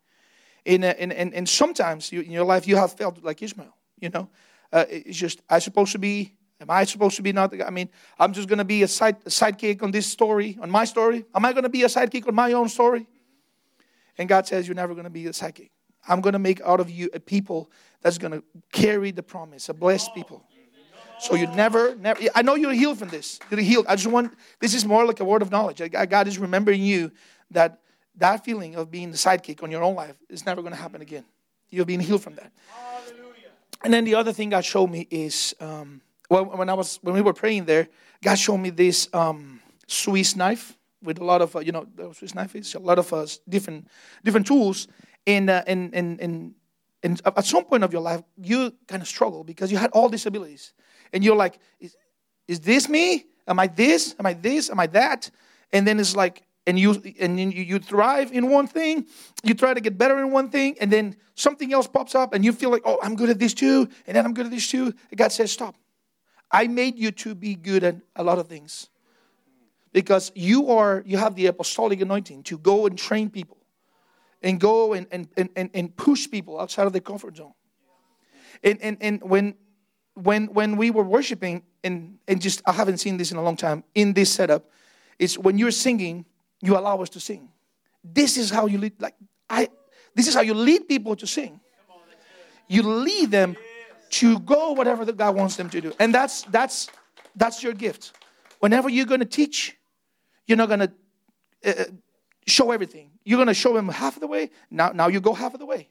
And, 0.65 0.83
and, 0.83 1.13
and, 1.13 1.33
and 1.33 1.47
sometimes 1.47 2.11
you, 2.11 2.21
in 2.21 2.31
your 2.31 2.45
life 2.45 2.67
you 2.67 2.75
have 2.75 2.93
felt 2.93 3.23
like 3.23 3.41
Ishmael, 3.41 3.75
you 3.99 4.09
know. 4.09 4.29
Uh, 4.71 4.85
it's 4.89 5.17
just, 5.17 5.41
I 5.49 5.59
supposed 5.59 5.91
to 5.93 5.99
be 5.99 6.33
Am 6.61 6.69
I 6.69 6.83
supposed 6.83 7.15
to 7.15 7.23
be 7.23 7.33
not? 7.33 7.59
I 7.59 7.71
mean, 7.71 7.89
I'm 8.19 8.33
just 8.33 8.47
going 8.47 8.59
to 8.59 8.63
be 8.63 8.83
a, 8.83 8.87
side, 8.87 9.17
a 9.25 9.29
sidekick 9.29 9.81
on 9.81 9.89
this 9.89 10.05
story, 10.05 10.59
on 10.61 10.69
my 10.69 10.85
story. 10.85 11.25
Am 11.33 11.43
I 11.43 11.53
going 11.53 11.63
to 11.63 11.69
be 11.69 11.81
a 11.81 11.87
sidekick 11.87 12.27
on 12.27 12.35
my 12.35 12.53
own 12.53 12.69
story? 12.69 13.07
And 14.19 14.29
God 14.29 14.45
says, 14.45 14.67
You're 14.67 14.75
never 14.75 14.93
going 14.93 15.05
to 15.05 15.09
be 15.09 15.25
a 15.25 15.31
sidekick. 15.31 15.71
I'm 16.07 16.21
going 16.21 16.33
to 16.33 16.39
make 16.39 16.61
out 16.61 16.79
of 16.79 16.91
you 16.91 17.09
a 17.13 17.19
people 17.19 17.71
that's 18.01 18.19
going 18.19 18.31
to 18.31 18.43
carry 18.71 19.09
the 19.09 19.23
promise, 19.23 19.69
a 19.69 19.73
blessed 19.73 20.13
people. 20.13 20.45
So 21.19 21.35
you 21.35 21.47
never, 21.47 21.95
never. 21.95 22.19
I 22.33 22.43
know 22.43 22.55
you're 22.55 22.73
healed 22.73 22.99
from 22.99 23.09
this. 23.09 23.39
You're 23.49 23.59
healed. 23.59 23.85
I 23.87 23.95
just 23.95 24.07
want. 24.07 24.35
This 24.59 24.73
is 24.73 24.85
more 24.85 25.05
like 25.05 25.19
a 25.19 25.25
word 25.25 25.41
of 25.41 25.51
knowledge. 25.51 25.81
God 25.91 26.27
is 26.27 26.37
remembering 26.37 26.83
you 26.83 27.11
that 27.51 27.79
that 28.17 28.43
feeling 28.43 28.75
of 28.75 28.91
being 28.91 29.11
the 29.11 29.17
sidekick 29.17 29.63
on 29.63 29.71
your 29.71 29.83
own 29.83 29.95
life 29.95 30.15
is 30.29 30.45
never 30.45 30.61
going 30.61 30.73
to 30.73 30.79
happen 30.79 31.01
again. 31.01 31.25
You're 31.69 31.85
being 31.85 31.99
healed 31.99 32.21
from 32.21 32.35
that. 32.35 32.51
And 33.83 33.93
then 33.93 34.05
the 34.05 34.15
other 34.15 34.33
thing 34.33 34.49
God 34.49 34.65
showed 34.65 34.89
me 34.89 35.07
is. 35.09 35.55
Um, 35.59 36.01
well, 36.31 36.45
when 36.45 36.69
I 36.69 36.73
was 36.73 36.97
when 37.01 37.13
we 37.13 37.19
were 37.21 37.33
praying 37.33 37.65
there, 37.65 37.89
God 38.23 38.35
showed 38.35 38.59
me 38.59 38.69
this 38.69 39.09
um, 39.13 39.59
Swiss 39.85 40.33
knife 40.33 40.77
with 41.03 41.19
a 41.19 41.25
lot 41.25 41.41
of 41.41 41.53
uh, 41.57 41.59
you 41.59 41.73
know 41.73 41.85
the 41.93 42.13
Swiss 42.13 42.33
knife 42.33 42.55
is 42.55 42.73
a 42.73 42.79
lot 42.79 42.99
of 42.99 43.11
uh, 43.11 43.25
different 43.49 43.85
different 44.23 44.47
tools, 44.47 44.87
and 45.27 45.49
uh, 45.49 45.61
and 45.67 45.93
and 45.93 46.21
and 46.21 46.53
and 47.03 47.21
at 47.25 47.43
some 47.43 47.65
point 47.65 47.83
of 47.83 47.91
your 47.91 48.01
life 48.01 48.23
you 48.37 48.71
kind 48.87 49.01
of 49.01 49.09
struggle 49.09 49.43
because 49.43 49.73
you 49.73 49.77
had 49.77 49.91
all 49.91 50.07
these 50.07 50.25
abilities, 50.25 50.71
and 51.11 51.21
you're 51.21 51.35
like, 51.35 51.59
is, 51.81 51.97
is 52.47 52.61
this 52.61 52.87
me? 52.87 53.25
Am 53.45 53.59
I 53.59 53.67
this? 53.67 54.15
Am 54.17 54.25
I 54.25 54.33
this? 54.33 54.69
Am 54.69 54.79
I 54.79 54.87
that? 54.87 55.29
And 55.73 55.85
then 55.85 55.99
it's 55.99 56.15
like 56.15 56.43
and 56.67 56.77
you 56.77 57.01
and 57.19 57.39
you, 57.39 57.63
you 57.63 57.79
thrive 57.79 58.31
in 58.31 58.49
one 58.49 58.67
thing 58.67 59.05
you 59.43 59.53
try 59.53 59.73
to 59.73 59.81
get 59.81 59.97
better 59.97 60.19
in 60.19 60.31
one 60.31 60.49
thing 60.49 60.75
and 60.79 60.91
then 60.91 61.15
something 61.35 61.73
else 61.73 61.87
pops 61.87 62.13
up 62.13 62.33
and 62.33 62.45
you 62.45 62.53
feel 62.53 62.69
like 62.69 62.83
oh 62.85 62.99
i'm 63.01 63.15
good 63.15 63.29
at 63.29 63.39
this 63.39 63.53
too 63.53 63.87
and 64.05 64.15
then 64.15 64.25
i'm 64.25 64.33
good 64.33 64.45
at 64.45 64.51
this 64.51 64.67
too 64.67 64.93
and 65.09 65.17
god 65.17 65.31
says 65.31 65.51
stop 65.51 65.75
I 66.51 66.67
made 66.67 66.97
you 66.97 67.11
to 67.11 67.33
be 67.33 67.55
good 67.55 67.83
at 67.83 67.95
a 68.15 68.23
lot 68.23 68.37
of 68.37 68.47
things. 68.47 68.89
Because 69.93 70.31
you 70.35 70.69
are 70.71 71.03
you 71.05 71.17
have 71.17 71.35
the 71.35 71.47
apostolic 71.47 72.01
anointing 72.01 72.43
to 72.43 72.57
go 72.57 72.85
and 72.85 72.97
train 72.97 73.29
people 73.29 73.57
and 74.41 74.59
go 74.59 74.93
and, 74.93 75.05
and, 75.11 75.27
and, 75.55 75.69
and 75.73 75.95
push 75.95 76.29
people 76.29 76.59
outside 76.59 76.87
of 76.87 76.93
their 76.93 77.01
comfort 77.01 77.37
zone. 77.37 77.53
And, 78.63 78.81
and, 78.81 78.97
and 79.01 79.21
when 79.21 79.55
when 80.13 80.47
when 80.47 80.77
we 80.77 80.91
were 80.91 81.03
worshiping 81.03 81.63
and 81.83 82.19
and 82.27 82.41
just 82.41 82.61
I 82.65 82.71
haven't 82.71 82.99
seen 82.99 83.17
this 83.17 83.31
in 83.31 83.37
a 83.37 83.43
long 83.43 83.57
time 83.57 83.83
in 83.95 84.13
this 84.13 84.31
setup, 84.31 84.69
it's 85.19 85.37
when 85.37 85.57
you're 85.57 85.71
singing, 85.71 86.25
you 86.61 86.77
allow 86.77 87.01
us 87.01 87.09
to 87.09 87.19
sing. 87.19 87.49
This 88.03 88.37
is 88.37 88.49
how 88.49 88.67
you 88.67 88.77
lead 88.77 88.93
like 89.01 89.15
I 89.49 89.69
this 90.15 90.27
is 90.27 90.33
how 90.33 90.41
you 90.41 90.53
lead 90.53 90.87
people 90.87 91.15
to 91.15 91.27
sing. 91.27 91.59
You 92.67 92.83
lead 92.83 93.31
them 93.31 93.57
to 94.11 94.39
go 94.39 94.71
whatever 94.71 95.05
that 95.05 95.17
God 95.17 95.35
wants 95.35 95.55
them 95.55 95.69
to 95.69 95.81
do. 95.81 95.93
And 95.99 96.13
that's 96.13 96.43
that's 96.43 96.89
that's 97.35 97.63
your 97.63 97.73
gift. 97.73 98.13
Whenever 98.59 98.89
you're 98.89 99.05
going 99.05 99.19
to 99.21 99.25
teach, 99.25 99.77
you're 100.45 100.57
not 100.57 100.67
going 100.67 100.79
to 100.81 100.91
uh, 101.65 101.83
show 102.47 102.71
everything. 102.71 103.11
You're 103.23 103.37
going 103.37 103.47
to 103.47 103.53
show 103.53 103.73
them 103.73 103.89
half 103.89 104.15
of 104.15 104.21
the 104.21 104.27
way. 104.27 104.51
Now 104.69 104.89
now 104.89 105.07
you 105.07 105.19
go 105.19 105.33
half 105.33 105.53
of 105.53 105.59
the 105.59 105.65
way. 105.65 105.89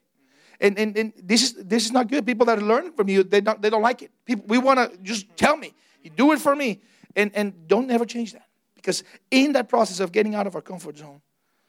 And, 0.62 0.78
and, 0.78 0.94
and 0.96 1.12
this 1.16 1.42
is 1.42 1.54
this 1.54 1.86
is 1.86 1.92
not 1.92 2.08
good. 2.08 2.26
People 2.26 2.44
that 2.46 2.62
learning 2.62 2.92
from 2.92 3.08
you, 3.08 3.22
they 3.22 3.40
don't 3.40 3.60
they 3.62 3.70
don't 3.70 3.82
like 3.82 4.02
it. 4.02 4.10
People, 4.26 4.44
we 4.46 4.58
want 4.58 4.78
to 4.78 4.98
just 5.02 5.34
tell 5.36 5.56
me, 5.56 5.74
you 6.02 6.10
do 6.10 6.32
it 6.32 6.38
for 6.38 6.54
me, 6.54 6.82
and 7.16 7.30
and 7.34 7.66
don't 7.66 7.90
ever 7.90 8.04
change 8.04 8.34
that 8.34 8.50
because 8.80 9.04
in 9.30 9.52
that 9.52 9.68
process 9.68 10.00
of 10.00 10.12
getting 10.12 10.34
out 10.34 10.46
of 10.46 10.54
our 10.54 10.62
comfort 10.62 10.99
zone, 10.99 11.20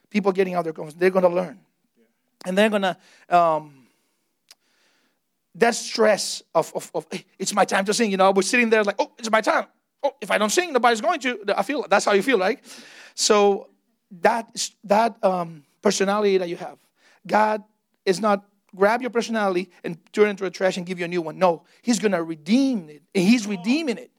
people 0.09 0.31
getting 0.31 0.53
out 0.53 0.59
of 0.59 0.63
their 0.65 0.73
comfort, 0.73 0.91
zone, 0.91 0.99
they're 0.99 1.09
going 1.09 1.23
to 1.23 1.29
learn, 1.29 1.59
and 2.45 2.57
they're 2.57 2.69
going 2.69 2.81
to 2.81 2.97
um, 3.29 3.87
that 5.55 5.75
stress 5.75 6.41
of, 6.55 6.71
of, 6.75 6.91
of 6.95 7.05
it's 7.37 7.53
my 7.53 7.65
time 7.65 7.85
to 7.85 7.93
sing. 7.93 8.11
You 8.11 8.17
know, 8.17 8.31
we're 8.31 8.41
sitting 8.41 8.69
there 8.69 8.83
like, 8.83 8.95
oh, 8.99 9.11
it's 9.17 9.29
my 9.29 9.41
time. 9.41 9.65
Oh, 10.03 10.13
if 10.21 10.31
I 10.31 10.37
don't 10.37 10.49
sing, 10.49 10.73
nobody's 10.73 11.01
going 11.01 11.19
to. 11.21 11.53
I 11.55 11.63
feel 11.63 11.85
that's 11.89 12.05
how 12.05 12.13
you 12.13 12.23
feel, 12.23 12.39
right? 12.39 12.59
So 13.13 13.69
that 14.21 14.69
that 14.85 15.23
um, 15.23 15.63
personality 15.81 16.37
that 16.37 16.49
you 16.49 16.55
have, 16.55 16.77
God 17.27 17.63
is 18.05 18.19
not 18.19 18.45
grab 18.75 19.01
your 19.01 19.11
personality 19.11 19.69
and 19.83 19.97
turn 20.13 20.27
it 20.27 20.31
into 20.31 20.45
a 20.45 20.49
trash 20.49 20.77
and 20.77 20.85
give 20.85 20.97
you 20.97 21.05
a 21.05 21.07
new 21.07 21.21
one. 21.21 21.37
No, 21.37 21.63
He's 21.81 21.99
gonna 21.99 22.23
redeem 22.23 22.89
it, 22.89 23.03
and 23.13 23.23
He's 23.23 23.45
redeeming 23.45 23.97
it. 23.97 24.11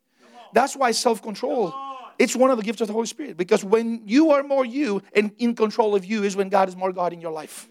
That's 0.52 0.76
why 0.76 0.90
self-control. 0.90 1.75
It's 2.23 2.37
one 2.37 2.52
of 2.52 2.57
the 2.57 2.62
gifts 2.62 2.81
of 2.81 2.87
the 2.87 2.93
Holy 2.93 3.09
Spirit 3.09 3.37
because 3.37 3.64
when 3.64 4.02
you 4.07 4.31
are 4.31 4.45
more 4.45 4.64
you 4.64 5.02
and 5.12 5.33
in 5.38 5.57
control 5.57 5.97
of 5.97 6.05
you 6.05 6.23
is 6.23 6.37
when 6.37 6.50
God 6.50 6.69
is 6.69 6.76
more 6.76 6.93
God 6.93 7.12
in 7.12 7.21
your 7.21 7.33
life. 7.33 7.69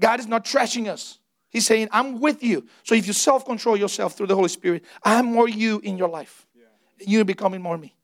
God 0.00 0.18
is 0.18 0.26
not 0.26 0.44
trashing 0.44 0.88
us. 0.88 1.20
He's 1.48 1.64
saying, 1.64 1.90
I'm 1.92 2.18
with 2.18 2.42
you. 2.42 2.66
So 2.82 2.96
if 2.96 3.06
you 3.06 3.12
self 3.12 3.44
control 3.44 3.76
yourself 3.76 4.16
through 4.16 4.26
the 4.26 4.34
Holy 4.34 4.48
Spirit, 4.48 4.84
I'm 5.04 5.26
more 5.26 5.48
you 5.48 5.78
in 5.84 5.96
your 5.96 6.08
life. 6.08 6.44
Yeah. 6.56 6.64
You're 7.06 7.24
becoming 7.24 7.62
more 7.62 7.78
me. 7.78 7.94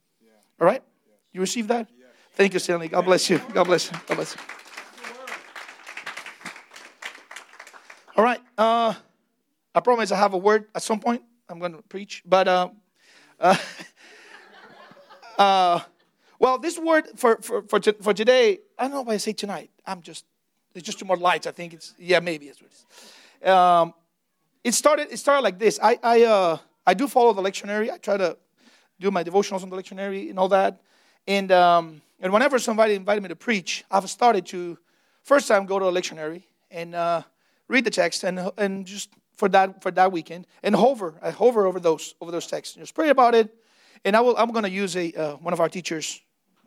All 0.60 0.66
right? 0.68 0.82
You 1.32 1.40
receive 1.40 1.66
that? 1.68 1.88
Thank 2.34 2.54
you, 2.54 2.60
Stanley. 2.60 2.86
God 2.86 3.04
bless 3.04 3.28
you. 3.28 3.40
God 3.52 3.64
bless 3.64 3.90
you. 3.90 3.98
God 4.06 4.14
bless 4.14 4.36
you. 4.36 4.40
All 8.16 8.22
right. 8.22 8.40
Uh, 8.56 8.94
I 9.74 9.80
promise 9.80 10.12
I 10.12 10.18
have 10.18 10.34
a 10.34 10.38
word 10.38 10.66
at 10.72 10.84
some 10.84 11.00
point. 11.00 11.22
I'm 11.48 11.58
going 11.58 11.72
to 11.72 11.82
preach. 11.82 12.22
But, 12.24 12.46
uh, 12.46 12.68
uh, 13.40 13.56
uh, 15.38 15.80
well, 16.38 16.58
this 16.58 16.78
word 16.78 17.06
for, 17.16 17.38
for, 17.40 17.62
for, 17.62 17.80
for 17.80 18.14
today, 18.14 18.58
I 18.78 18.84
don't 18.84 18.92
know 18.92 19.02
why 19.02 19.14
I 19.14 19.16
say 19.18 19.32
tonight. 19.32 19.70
I'm 19.86 20.02
just, 20.02 20.24
there's 20.72 20.84
just 20.84 20.98
two 20.98 21.04
more 21.04 21.16
lights. 21.16 21.46
I 21.46 21.52
think 21.52 21.72
it's, 21.72 21.94
yeah, 21.98 22.20
maybe 22.20 22.46
it's 22.46 22.60
what 22.60 22.70
it 22.70 22.74
is. 22.74 23.48
Um, 23.48 23.94
it 24.66 24.74
started. 24.74 25.12
It 25.12 25.18
started 25.18 25.42
like 25.42 25.60
this. 25.60 25.78
I 25.80 25.96
I 26.02 26.22
uh, 26.24 26.58
I 26.84 26.94
do 26.94 27.06
follow 27.06 27.32
the 27.32 27.42
lectionary. 27.42 27.88
I 27.88 27.98
try 27.98 28.16
to 28.16 28.36
do 28.98 29.12
my 29.12 29.22
devotionals 29.22 29.62
on 29.62 29.70
the 29.70 29.76
lectionary 29.76 30.28
and 30.28 30.38
all 30.40 30.48
that. 30.48 30.80
And 31.28 31.52
um, 31.52 32.02
and 32.18 32.32
whenever 32.32 32.58
somebody 32.58 32.94
invited 32.94 33.22
me 33.22 33.28
to 33.28 33.36
preach, 33.36 33.84
I've 33.92 34.10
started 34.10 34.44
to 34.46 34.76
first 35.22 35.46
time 35.46 35.66
go 35.66 35.78
to 35.78 35.84
a 35.84 35.92
lectionary 35.92 36.42
and 36.72 36.96
uh, 36.96 37.22
read 37.68 37.84
the 37.84 37.90
text 37.90 38.24
and 38.24 38.50
and 38.58 38.84
just 38.84 39.10
for 39.36 39.48
that 39.50 39.82
for 39.82 39.92
that 39.92 40.10
weekend 40.10 40.48
and 40.64 40.74
hover 40.74 41.14
I 41.22 41.30
hover 41.30 41.66
over 41.66 41.78
those 41.78 42.16
over 42.20 42.32
those 42.32 42.48
texts 42.48 42.74
and 42.74 42.82
just 42.82 42.94
pray 42.94 43.10
about 43.10 43.36
it. 43.36 43.54
And 44.04 44.16
I 44.16 44.20
will 44.20 44.36
I'm 44.36 44.50
going 44.50 44.64
to 44.64 44.70
use 44.70 44.96
a 44.96 45.12
uh, 45.12 45.36
one 45.36 45.52
of 45.52 45.60
our 45.60 45.68
teachers. 45.68 46.20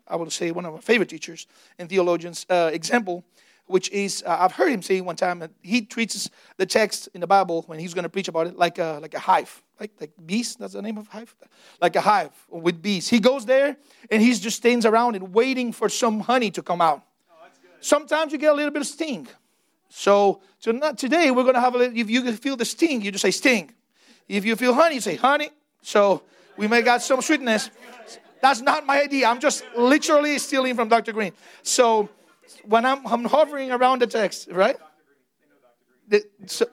I 0.07 0.15
will 0.15 0.29
say 0.29 0.51
one 0.51 0.65
of 0.65 0.74
my 0.74 0.79
favorite 0.79 1.09
teachers 1.09 1.48
and 1.77 1.88
theologians 1.88 2.45
uh, 2.50 2.71
example 2.74 3.24
which 3.69 3.91
is 3.91 4.24
uh, 4.25 4.36
I've 4.39 4.53
heard 4.53 4.71
him 4.71 4.81
say 4.81 5.00
one 5.00 5.15
time 5.15 5.39
that 5.39 5.51
he 5.62 5.83
treats 5.83 6.27
the 6.57 6.65
text 6.65 7.07
in 7.13 7.21
the 7.21 7.27
Bible 7.27 7.63
when 7.67 7.77
he's 7.77 7.93
going 7.93 8.03
to 8.03 8.09
preach 8.09 8.27
about 8.27 8.48
it 8.48 8.57
like 8.57 8.79
a 8.79 8.98
like 9.00 9.13
a 9.13 9.19
hive, 9.19 9.62
like 9.79 9.91
like 10.00 10.12
bees. 10.25 10.55
That's 10.55 10.74
the 10.74 10.81
name 10.81 10.98
of 10.98 11.07
hive, 11.07 11.36
like 11.79 11.95
a 11.95 12.01
hive 12.01 12.31
with 12.50 12.81
bees. 12.81 13.07
He 13.07 13.19
goes 13.19 13.45
there 13.45 13.77
and 14.09 14.24
he 14.24 14.33
just 14.33 14.57
stands 14.57 14.88
around 14.88 15.15
and 15.15 15.36
waiting 15.36 15.71
for 15.71 15.88
some 15.88 16.19
honey 16.21 16.50
to 16.51 16.63
come 16.63 16.81
out. 16.81 17.03
Oh, 17.31 17.45
Sometimes 17.79 18.31
you 18.31 18.39
get 18.39 18.51
a 18.51 18.55
little 18.55 18.71
bit 18.71 18.81
of 18.81 18.88
sting. 18.88 19.27
So, 19.89 20.41
so 20.57 20.71
not 20.71 20.98
today 20.98 21.29
we're 21.29 21.43
going 21.43 21.55
to 21.55 21.62
have 21.62 21.75
a 21.75 21.77
little, 21.77 21.98
if 21.98 22.09
you 22.09 22.33
feel 22.33 22.55
the 22.55 22.65
sting, 22.65 23.03
you 23.03 23.12
just 23.12 23.21
say 23.21 23.31
sting. 23.31 23.71
If 24.27 24.45
you 24.45 24.55
feel 24.55 24.74
honey, 24.74 24.95
you 24.95 25.01
say 25.01 25.15
honey. 25.15 25.51
So 25.83 26.24
we 26.60 26.68
may 26.68 26.82
got 26.82 27.01
some 27.01 27.22
sweetness. 27.22 27.72
That's 28.42 28.60
not 28.60 28.86
my 28.86 29.01
idea. 29.01 29.28
I'm 29.28 29.39
just 29.39 29.63
literally 29.78 30.38
stealing 30.39 30.75
from 30.75 30.89
Dr. 30.89 31.13
Green. 31.13 31.32
So 31.63 32.10
when 32.66 32.86
I'm, 32.86 33.08
I'm 33.08 33.24
hovering 33.24 33.72
around 33.72 34.01
the 34.01 34.08
text, 34.08 34.50
right? 34.51 34.75
The, 36.10 36.22
so, 36.48 36.66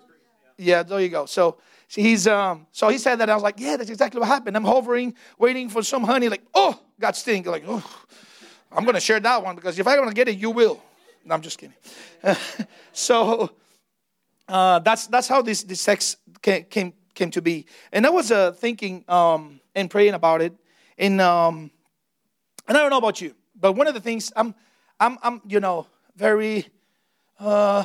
yeah, 0.59 0.83
there 0.83 1.01
you 1.01 1.09
go. 1.09 1.27
So 1.27 1.59
he's 1.87 2.27
um, 2.27 2.67
so 2.73 2.89
he 2.89 2.99
said 2.99 3.17
that 3.21 3.31
I 3.31 3.35
was 3.35 3.45
like, 3.45 3.61
yeah, 3.61 3.77
that's 3.77 3.91
exactly 3.91 4.19
what 4.19 4.27
happened. 4.27 4.57
I'm 4.57 4.65
hovering, 4.65 5.15
waiting 5.39 5.69
for 5.69 5.85
some 5.85 6.03
honey, 6.03 6.29
like, 6.29 6.43
oh, 6.53 6.77
got 6.99 7.17
sting. 7.17 7.45
Like, 7.45 7.63
oh, 7.69 7.85
I'm 8.73 8.85
gonna 8.85 9.01
share 9.01 9.21
that 9.21 9.45
one 9.45 9.55
because 9.55 9.79
if 9.79 9.87
I 9.87 9.95
don't 9.95 10.13
get 10.15 10.27
it, 10.27 10.37
you 10.37 10.51
will. 10.51 10.83
No, 11.25 11.35
I'm 11.35 11.43
just 11.43 11.59
kidding. 11.59 11.77
so 12.93 13.51
uh, 14.49 14.81
that's 14.81 15.07
that's 15.07 15.29
how 15.29 15.43
this 15.43 15.63
this 15.63 15.85
text 15.85 16.19
came 16.43 16.65
came, 16.65 16.93
came 17.15 17.31
to 17.31 17.43
be. 17.43 17.67
And 17.93 18.05
I 18.05 18.11
was 18.11 18.33
uh, 18.33 18.51
thinking 18.51 19.05
um, 19.07 19.61
and 19.77 19.89
praying 19.89 20.15
about 20.15 20.43
it. 20.43 20.53
And 20.99 21.21
um, 21.21 21.71
and 22.67 22.77
I 22.77 22.81
don't 22.81 22.91
know 22.91 22.99
about 22.99 23.21
you 23.21 23.35
But 23.55 23.73
one 23.73 23.87
of 23.87 23.95
the 23.95 24.01
things 24.01 24.33
I'm, 24.35 24.55
I'm, 24.99 25.19
I'm 25.23 25.41
you 25.47 25.61
know, 25.61 25.87
very, 26.17 26.67
uh, 27.39 27.85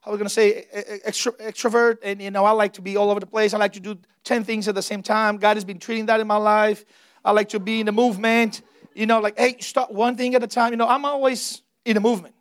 how 0.00 0.10
are 0.10 0.16
we 0.16 0.22
to 0.22 0.28
say, 0.28 0.66
extro- 1.06 1.38
extrovert, 1.40 1.98
and 2.02 2.20
you 2.20 2.30
know, 2.30 2.44
I 2.44 2.50
like 2.50 2.74
to 2.74 2.82
be 2.82 2.96
all 2.96 3.10
over 3.10 3.20
the 3.20 3.26
place. 3.26 3.54
I 3.54 3.58
like 3.58 3.72
to 3.74 3.80
do 3.80 3.96
ten 4.24 4.44
things 4.44 4.68
at 4.68 4.74
the 4.74 4.82
same 4.82 5.02
time. 5.02 5.36
God 5.36 5.56
has 5.56 5.64
been 5.64 5.78
treating 5.78 6.06
that 6.06 6.20
in 6.20 6.26
my 6.26 6.36
life. 6.36 6.84
I 7.24 7.30
like 7.30 7.50
to 7.50 7.60
be 7.60 7.80
in 7.80 7.86
the 7.86 7.92
movement. 7.92 8.62
You 8.94 9.06
know, 9.06 9.20
like 9.20 9.38
hey, 9.38 9.56
start 9.60 9.92
one 9.92 10.16
thing 10.16 10.34
at 10.34 10.42
a 10.42 10.48
time. 10.48 10.72
You 10.72 10.76
know, 10.76 10.88
I'm 10.88 11.04
always 11.04 11.62
in 11.84 11.94
the 11.94 12.00
movement. 12.00 12.34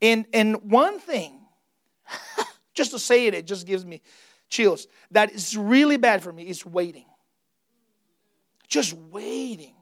And 0.00 0.24
and 0.32 0.70
one 0.70 1.00
thing, 1.00 1.40
just 2.74 2.92
to 2.92 2.98
say 3.00 3.26
it, 3.26 3.34
it 3.34 3.44
just 3.44 3.66
gives 3.66 3.84
me 3.84 4.00
chills. 4.48 4.86
That 5.10 5.32
is 5.32 5.56
really 5.56 5.96
bad 5.96 6.22
for 6.22 6.32
me. 6.32 6.48
Is 6.48 6.64
waiting. 6.64 7.06
Just 8.68 8.92
waiting. 8.92 9.74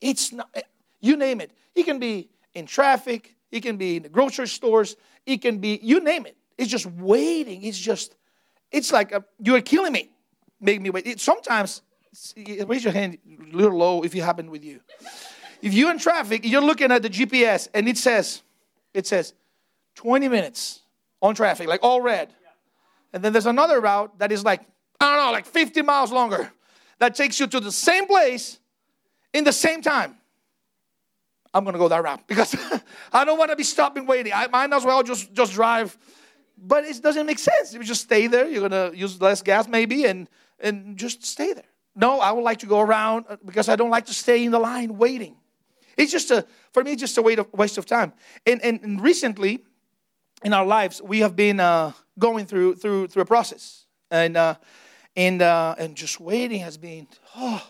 It's 0.00 0.32
not. 0.32 0.48
You 1.00 1.16
name 1.16 1.40
it. 1.40 1.50
It 1.74 1.84
can 1.84 1.98
be 1.98 2.30
in 2.54 2.66
traffic. 2.66 3.34
It 3.50 3.60
can 3.62 3.76
be 3.76 3.96
in 3.96 4.04
the 4.04 4.08
grocery 4.08 4.48
stores. 4.48 4.96
It 5.26 5.42
can 5.42 5.58
be, 5.58 5.78
you 5.82 6.00
name 6.00 6.26
it. 6.26 6.36
It's 6.56 6.70
just 6.70 6.86
waiting. 6.86 7.62
It's 7.62 7.78
just, 7.78 8.16
it's 8.70 8.92
like 8.92 9.12
a, 9.12 9.24
you're 9.38 9.60
killing 9.60 9.92
me. 9.92 10.10
Make 10.60 10.80
me 10.80 10.90
wait. 10.90 11.06
It, 11.06 11.20
sometimes, 11.20 11.82
raise 12.36 12.84
your 12.84 12.92
hand 12.92 13.18
a 13.26 13.56
little 13.56 13.76
low 13.76 14.02
if 14.02 14.14
it 14.14 14.20
happened 14.20 14.50
with 14.50 14.64
you. 14.64 14.80
If 15.60 15.74
you're 15.74 15.90
in 15.90 15.98
traffic, 15.98 16.44
you're 16.44 16.62
looking 16.62 16.90
at 16.92 17.02
the 17.02 17.10
GPS 17.10 17.68
and 17.74 17.88
it 17.88 17.98
says, 17.98 18.42
it 18.94 19.06
says 19.06 19.34
20 19.96 20.28
minutes 20.28 20.80
on 21.20 21.34
traffic, 21.34 21.68
like 21.68 21.80
all 21.82 22.00
red. 22.00 22.32
And 23.12 23.22
then 23.22 23.32
there's 23.32 23.46
another 23.46 23.80
route 23.80 24.18
that 24.18 24.32
is 24.32 24.44
like, 24.44 24.62
I 25.00 25.16
don't 25.16 25.26
know, 25.26 25.32
like 25.32 25.46
50 25.46 25.82
miles 25.82 26.12
longer 26.12 26.52
that 27.02 27.16
takes 27.16 27.40
you 27.40 27.48
to 27.48 27.58
the 27.58 27.72
same 27.72 28.06
place 28.06 28.60
in 29.34 29.42
the 29.42 29.52
same 29.52 29.82
time. 29.82 30.14
I'm 31.52 31.64
to 31.64 31.72
go 31.72 31.88
that 31.88 32.00
route 32.00 32.28
because 32.28 32.54
I 33.12 33.24
don't 33.24 33.38
want 33.38 33.50
to 33.50 33.56
be 33.56 33.64
stopping 33.64 34.06
waiting. 34.06 34.32
I 34.32 34.46
might 34.46 34.72
as 34.72 34.84
well 34.84 35.02
just, 35.02 35.32
just 35.32 35.52
drive. 35.52 35.98
But 36.56 36.84
it 36.84 37.02
doesn't 37.02 37.26
make 37.26 37.40
sense. 37.40 37.74
If 37.74 37.80
You 37.80 37.84
just 37.84 38.02
stay 38.02 38.28
there. 38.28 38.46
You're 38.48 38.68
to 38.68 38.92
use 38.94 39.20
less 39.20 39.42
gas 39.42 39.66
maybe 39.66 40.04
and, 40.04 40.28
and 40.60 40.96
just 40.96 41.26
stay 41.26 41.52
there. 41.52 41.64
No, 41.96 42.20
I 42.20 42.30
would 42.30 42.44
like 42.44 42.60
to 42.60 42.66
go 42.66 42.78
around 42.78 43.24
uh, 43.28 43.36
because 43.44 43.68
I 43.68 43.74
don't 43.74 43.90
like 43.90 44.06
to 44.06 44.14
stay 44.14 44.44
in 44.44 44.52
the 44.52 44.60
line 44.60 44.96
waiting. 44.96 45.34
It's 45.96 46.12
just 46.12 46.30
a, 46.30 46.46
for 46.72 46.84
me, 46.84 46.94
just 46.94 47.18
a 47.18 47.22
waste 47.52 47.78
of 47.78 47.84
time. 47.84 48.12
And, 48.46 48.62
and, 48.62 48.80
and 48.80 49.00
recently 49.02 49.64
in 50.44 50.52
our 50.52 50.64
lives, 50.64 51.02
we 51.02 51.18
have 51.18 51.34
been 51.34 51.58
uh, 51.58 51.94
going 52.16 52.46
through, 52.46 52.76
through, 52.76 53.08
through 53.08 53.22
a 53.22 53.26
process. 53.26 53.86
And, 54.08 54.36
uh, 54.36 54.54
and, 55.16 55.42
uh, 55.42 55.74
and 55.78 55.96
just 55.96 56.20
waiting 56.20 56.60
has 56.60 56.76
been, 56.76 57.06
oh, 57.36 57.62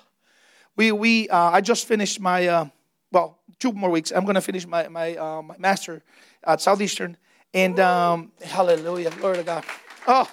we, 0.77 0.93
we, 0.93 1.29
uh, 1.29 1.51
I 1.51 1.61
just 1.61 1.87
finished 1.87 2.21
my, 2.21 2.47
uh, 2.47 2.67
well, 3.13 3.39
two 3.59 3.73
more 3.73 3.91
weeks. 3.91 4.11
I'm 4.11 4.25
to 4.27 4.41
finish 4.41 4.67
my 4.67 4.89
my, 4.89 5.17
uh, 5.17 5.43
my 5.43 5.57
master 5.59 6.03
at 6.45 6.61
Southeastern, 6.61 7.17
and 7.55 7.79
um, 7.79 8.33
hallelujah, 8.43 9.11
glory 9.11 9.37
to 9.37 9.43
God. 9.45 9.65
Oh, 10.07 10.29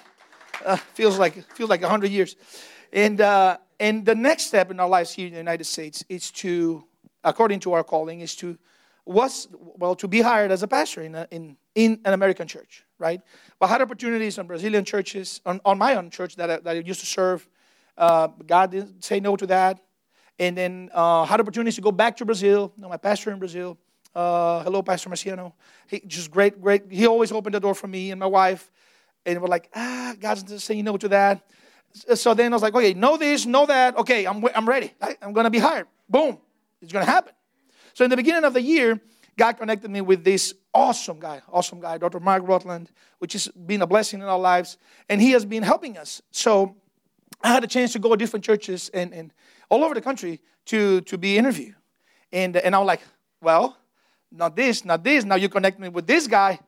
uh, 0.65 0.77
feels 0.93 1.19
like 1.19 1.43
feels 1.53 1.69
like 1.69 1.83
hundred 1.83 2.11
years, 2.11 2.35
and 2.93 3.19
uh, 3.21 3.57
and 3.79 4.05
the 4.05 4.15
next 4.15 4.47
step 4.47 4.71
in 4.71 4.79
our 4.79 4.89
lives 4.89 5.13
here 5.13 5.27
in 5.27 5.33
the 5.33 5.37
United 5.37 5.65
States 5.65 6.03
is 6.09 6.31
to, 6.31 6.83
according 7.23 7.59
to 7.61 7.73
our 7.73 7.83
calling, 7.83 8.21
is 8.21 8.35
to 8.37 8.57
was 9.05 9.47
well 9.51 9.95
to 9.95 10.07
be 10.07 10.21
hired 10.21 10.51
as 10.51 10.63
a 10.63 10.67
pastor 10.67 11.01
in 11.01 11.15
a, 11.15 11.27
in 11.31 11.57
in 11.75 11.99
an 12.05 12.13
American 12.13 12.47
church, 12.47 12.85
right? 12.99 13.21
But 13.59 13.67
I 13.67 13.69
had 13.69 13.81
opportunities 13.81 14.37
on 14.37 14.47
Brazilian 14.47 14.85
churches, 14.85 15.41
on, 15.45 15.59
on 15.65 15.77
my 15.77 15.95
own 15.95 16.09
church 16.09 16.35
that 16.35 16.49
I, 16.49 16.57
that 16.57 16.75
I 16.75 16.79
used 16.79 16.99
to 16.99 17.05
serve. 17.05 17.47
Uh, 17.97 18.27
God 18.27 18.71
didn't 18.71 19.03
say 19.03 19.19
no 19.19 19.35
to 19.35 19.47
that 19.47 19.81
and 20.39 20.57
then 20.57 20.89
uh, 20.93 21.25
had 21.25 21.39
opportunities 21.39 21.75
to 21.75 21.81
go 21.81 21.91
back 21.91 22.17
to 22.17 22.25
Brazil. 22.25 22.71
You 22.75 22.83
know, 22.83 22.89
my 22.89 22.97
pastor 22.97 23.31
in 23.31 23.39
Brazil. 23.39 23.77
Uh, 24.15 24.63
hello, 24.63 24.81
Pastor 24.81 25.09
Marciano. 25.09 25.53
He 25.87 25.99
just 25.99 26.31
great, 26.31 26.59
great. 26.59 26.91
He 26.91 27.05
always 27.05 27.31
opened 27.31 27.53
the 27.53 27.59
door 27.59 27.75
for 27.75 27.87
me 27.87 28.11
and 28.11 28.19
my 28.19 28.25
wife, 28.25 28.71
and 29.25 29.39
we're 29.39 29.47
like, 29.47 29.69
ah, 29.75 30.15
God's 30.19 30.63
saying 30.63 30.83
no 30.85 30.97
to 30.97 31.09
that. 31.09 31.43
So 32.15 32.33
then 32.33 32.53
I 32.53 32.55
was 32.55 32.61
like, 32.61 32.73
okay, 32.73 32.93
know 32.93 33.17
this, 33.17 33.45
know 33.45 33.65
that. 33.65 33.97
Okay, 33.97 34.25
I'm, 34.25 34.43
I'm 34.55 34.67
ready. 34.67 34.93
I, 35.01 35.17
I'm 35.21 35.33
going 35.33 35.43
to 35.43 35.49
be 35.49 35.59
hired. 35.59 35.87
Boom, 36.07 36.39
it's 36.81 36.91
going 36.91 37.05
to 37.05 37.11
happen. 37.11 37.33
So 37.93 38.03
in 38.03 38.09
the 38.09 38.15
beginning 38.15 38.45
of 38.45 38.53
the 38.53 38.61
year, 38.61 38.99
God 39.37 39.53
connected 39.53 39.91
me 39.91 40.01
with 40.01 40.23
this 40.23 40.53
awesome 40.73 41.19
guy, 41.19 41.41
awesome 41.51 41.79
guy, 41.79 41.97
Dr. 41.97 42.19
Mark 42.19 42.47
Rutland, 42.47 42.91
which 43.19 43.33
has 43.33 43.47
been 43.47 43.81
a 43.81 43.87
blessing 43.87 44.21
in 44.21 44.27
our 44.27 44.39
lives, 44.39 44.77
and 45.09 45.21
he 45.21 45.31
has 45.31 45.45
been 45.45 45.63
helping 45.63 45.97
us. 45.97 46.21
So 46.31 46.75
I 47.41 47.49
had 47.49 47.63
a 47.63 47.67
chance 47.67 47.93
to 47.93 47.99
go 47.99 48.09
to 48.09 48.17
different 48.17 48.45
churches 48.45 48.89
and, 48.93 49.13
and 49.13 49.33
all 49.69 49.83
over 49.83 49.93
the 49.93 50.01
country 50.01 50.41
to, 50.65 51.01
to 51.01 51.17
be 51.17 51.37
interviewed. 51.37 51.75
And, 52.31 52.55
and 52.57 52.75
I 52.75 52.79
was 52.79 52.87
like, 52.87 53.01
well, 53.41 53.77
not 54.31 54.55
this, 54.55 54.85
not 54.85 55.03
this. 55.03 55.23
Now 55.23 55.35
you 55.35 55.49
connect 55.49 55.79
me 55.79 55.89
with 55.89 56.05
this 56.05 56.27
guy. 56.27 56.59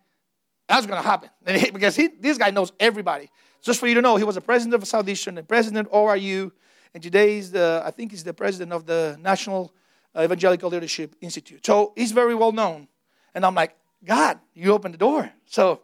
That's 0.67 0.85
going 0.85 1.01
to 1.01 1.07
happen. 1.07 1.29
He, 1.47 1.69
because 1.71 1.95
he, 1.95 2.07
this 2.07 2.37
guy 2.37 2.49
knows 2.49 2.71
everybody. 2.79 3.29
Just 3.61 3.79
for 3.79 3.87
you 3.87 3.93
to 3.95 4.01
know, 4.01 4.15
he 4.15 4.23
was 4.23 4.35
the 4.35 4.41
president 4.41 4.81
of 4.81 4.87
Southeastern 4.87 5.37
and 5.37 5.47
president 5.47 5.87
of 5.87 5.93
ORU. 5.93 6.51
And 6.93 7.03
today 7.03 7.35
he's 7.35 7.51
the, 7.51 7.81
I 7.85 7.91
think 7.91 8.11
he's 8.11 8.23
the 8.23 8.33
president 8.33 8.73
of 8.73 8.85
the 8.85 9.17
National 9.21 9.73
Evangelical 10.17 10.69
Leadership 10.69 11.15
Institute. 11.21 11.65
So 11.65 11.93
he's 11.95 12.11
very 12.11 12.35
well 12.35 12.51
known. 12.51 12.87
And 13.33 13.45
I'm 13.45 13.55
like, 13.55 13.75
God, 14.03 14.39
you 14.53 14.73
opened 14.73 14.93
the 14.93 14.97
door. 14.99 15.31
So 15.45 15.81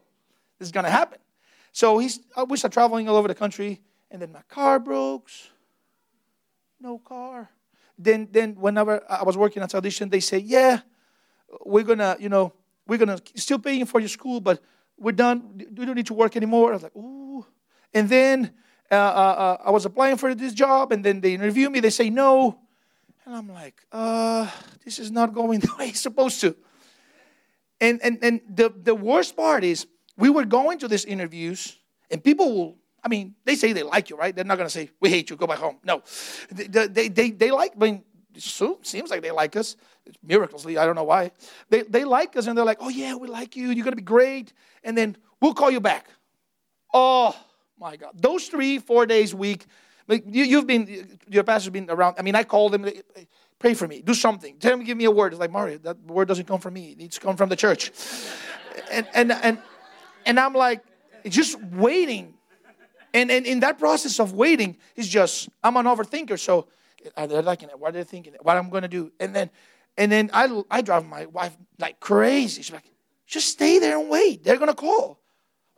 this 0.59 0.67
is 0.67 0.71
going 0.71 0.85
to 0.85 0.91
happen. 0.91 1.19
So 1.71 1.99
he's, 1.99 2.19
we 2.47 2.57
start 2.57 2.73
traveling 2.73 3.07
all 3.07 3.15
over 3.15 3.27
the 3.27 3.35
country. 3.35 3.81
And 4.09 4.21
then 4.21 4.31
my 4.31 4.41
car 4.47 4.79
broke 4.79 5.29
no 6.79 6.99
car. 6.99 7.49
Then, 7.97 8.27
then 8.31 8.55
whenever 8.55 9.03
I 9.09 9.23
was 9.23 9.37
working 9.37 9.63
at 9.63 9.73
Audition, 9.73 10.09
they 10.09 10.19
say, 10.19 10.37
yeah, 10.37 10.81
we're 11.65 11.83
gonna, 11.83 12.15
you 12.19 12.29
know, 12.29 12.53
we're 12.87 12.99
gonna 12.99 13.19
still 13.35 13.59
paying 13.59 13.85
for 13.85 13.99
your 13.99 14.09
school, 14.09 14.39
but 14.39 14.61
we're 14.97 15.13
done. 15.13 15.65
We 15.75 15.85
don't 15.85 15.95
need 15.95 16.07
to 16.07 16.13
work 16.13 16.35
anymore. 16.35 16.71
I 16.71 16.73
was 16.73 16.83
like, 16.83 16.95
ooh. 16.95 17.45
And 17.93 18.07
then 18.09 18.53
uh, 18.91 18.95
uh, 18.95 18.97
uh, 18.97 19.57
I 19.65 19.71
was 19.71 19.85
applying 19.85 20.17
for 20.17 20.35
this 20.35 20.53
job, 20.53 20.91
and 20.91 21.03
then 21.03 21.21
they 21.21 21.33
interview 21.33 21.69
me. 21.69 21.79
They 21.79 21.89
say 21.89 22.09
no, 22.09 22.59
and 23.25 23.35
I'm 23.35 23.49
like, 23.51 23.81
uh, 23.91 24.49
this 24.85 24.99
is 24.99 25.11
not 25.11 25.33
going 25.33 25.59
the 25.59 25.73
way 25.79 25.89
it's 25.89 26.01
supposed 26.01 26.41
to. 26.41 26.55
And 27.79 28.01
and 28.03 28.17
and 28.21 28.41
the 28.49 28.73
the 28.75 28.95
worst 28.95 29.35
part 29.35 29.63
is 29.63 29.87
we 30.17 30.29
were 30.29 30.45
going 30.45 30.79
to 30.79 30.87
these 30.87 31.05
interviews, 31.05 31.77
and 32.09 32.23
people 32.23 32.53
will 32.53 32.77
I 33.03 33.09
mean, 33.09 33.35
they 33.45 33.55
say 33.55 33.71
they 33.71 33.83
like 33.83 34.09
you, 34.09 34.17
right? 34.17 34.35
They're 34.35 34.43
not 34.43 34.57
going 34.57 34.67
to 34.67 34.73
say, 34.73 34.89
we 34.99 35.09
hate 35.09 35.29
you, 35.29 35.37
go 35.37 35.47
back 35.47 35.59
home. 35.59 35.77
No. 35.83 36.03
They, 36.51 36.87
they, 36.87 37.07
they, 37.07 37.29
they 37.29 37.51
like, 37.51 37.71
I 37.79 37.79
mean, 37.79 38.03
it 38.35 38.43
seems 38.81 39.09
like 39.09 39.21
they 39.21 39.31
like 39.31 39.55
us. 39.55 39.77
Miraculously, 40.21 40.77
I 40.77 40.85
don't 40.85 40.95
know 40.95 41.05
why. 41.05 41.31
They, 41.69 41.83
they 41.83 42.03
like 42.03 42.35
us 42.35 42.47
and 42.47 42.57
they're 42.57 42.65
like, 42.65 42.79
oh, 42.81 42.89
yeah, 42.89 43.15
we 43.15 43.29
like 43.29 43.55
you. 43.55 43.67
You're 43.67 43.85
going 43.85 43.93
to 43.93 43.97
be 43.97 44.01
great. 44.01 44.51
And 44.83 44.97
then 44.97 45.15
we'll 45.41 45.53
call 45.53 45.71
you 45.71 45.79
back. 45.79 46.09
Oh, 46.93 47.33
my 47.79 47.95
God. 47.95 48.11
Those 48.13 48.47
three, 48.47 48.77
four 48.79 49.05
days 49.05 49.33
week, 49.33 49.65
you, 50.09 50.57
have 50.57 50.67
been, 50.67 51.19
your 51.29 51.43
pastor's 51.43 51.71
been 51.71 51.89
around. 51.89 52.15
I 52.19 52.23
mean, 52.23 52.35
I 52.35 52.43
called 52.43 52.73
them, 52.73 52.89
pray 53.59 53.73
for 53.73 53.87
me, 53.87 54.01
do 54.01 54.13
something. 54.13 54.57
Tell 54.59 54.73
him, 54.73 54.83
give 54.83 54.97
me 54.97 55.05
a 55.05 55.11
word. 55.11 55.33
It's 55.33 55.39
like, 55.39 55.51
Mario, 55.51 55.77
that 55.79 55.99
word 56.05 56.27
doesn't 56.27 56.45
come 56.45 56.59
from 56.59 56.73
me. 56.73 56.91
It 56.91 56.97
needs 56.97 57.15
to 57.15 57.21
come 57.21 57.35
from 57.35 57.49
the 57.49 57.55
church. 57.55 57.91
and, 58.91 59.07
and, 59.13 59.31
and, 59.31 59.57
and 60.25 60.39
I'm 60.39 60.53
like, 60.53 60.83
just 61.25 61.61
waiting 61.63 62.37
and, 63.13 63.31
and 63.31 63.45
in 63.45 63.61
that 63.61 63.79
process 63.79 64.19
of 64.19 64.33
waiting, 64.33 64.77
it's 64.95 65.07
just, 65.07 65.49
I'm 65.63 65.77
an 65.77 65.85
overthinker. 65.85 66.39
So 66.39 66.67
uh, 67.05 67.21
are 67.21 67.27
they 67.27 67.41
liking 67.41 67.69
it? 67.69 67.79
What 67.79 67.89
are 67.89 67.93
they 67.93 68.03
thinking? 68.03 68.35
What 68.41 68.57
I'm 68.57 68.69
going 68.69 68.83
to 68.83 68.87
do? 68.87 69.11
And 69.19 69.35
then, 69.35 69.49
and 69.97 70.11
then 70.11 70.29
I, 70.33 70.63
I 70.69 70.81
drive 70.81 71.05
my 71.05 71.25
wife 71.25 71.57
like 71.79 71.99
crazy. 71.99 72.61
She's 72.61 72.71
like, 72.71 72.91
just 73.25 73.47
stay 73.47 73.79
there 73.79 73.97
and 73.97 74.09
wait. 74.09 74.43
They're 74.43 74.57
going 74.57 74.69
to 74.69 74.75
call. 74.75 75.19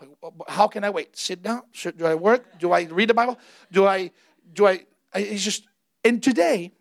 Like, 0.01 0.09
how 0.47 0.67
can 0.67 0.83
I 0.83 0.89
wait? 0.89 1.15
Sit 1.17 1.41
down? 1.41 1.61
Should, 1.71 1.97
do 1.97 2.05
I 2.05 2.15
work? 2.15 2.59
Do 2.59 2.71
I 2.71 2.83
read 2.83 3.09
the 3.09 3.13
Bible? 3.13 3.39
Do 3.71 3.85
I, 3.85 4.11
do 4.53 4.67
I, 4.67 4.85
it's 5.13 5.43
just, 5.43 5.65
and 6.03 6.21
today, 6.21 6.73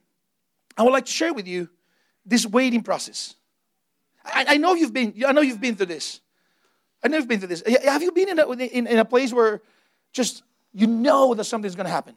I 0.78 0.84
would 0.84 0.92
like 0.92 1.06
to 1.06 1.12
share 1.12 1.34
with 1.34 1.48
you 1.48 1.68
this 2.24 2.46
waiting 2.46 2.82
process. 2.82 3.34
I, 4.24 4.44
I 4.50 4.56
know 4.58 4.74
you've 4.74 4.92
been, 4.92 5.14
I 5.26 5.32
know 5.32 5.40
you've 5.40 5.60
been 5.60 5.74
through 5.74 5.86
this. 5.86 6.20
I 7.02 7.08
know 7.08 7.16
you've 7.16 7.28
been 7.28 7.40
through 7.40 7.48
this. 7.48 7.62
Have 7.84 8.02
you 8.02 8.12
been 8.12 8.28
in 8.28 8.38
a, 8.38 8.50
in, 8.50 8.86
in 8.86 8.98
a 8.98 9.04
place 9.04 9.32
where 9.32 9.60
just 10.12 10.42
you 10.72 10.86
know 10.86 11.34
that 11.34 11.44
something's 11.44 11.74
going 11.74 11.86
to 11.86 11.92
happen, 11.92 12.16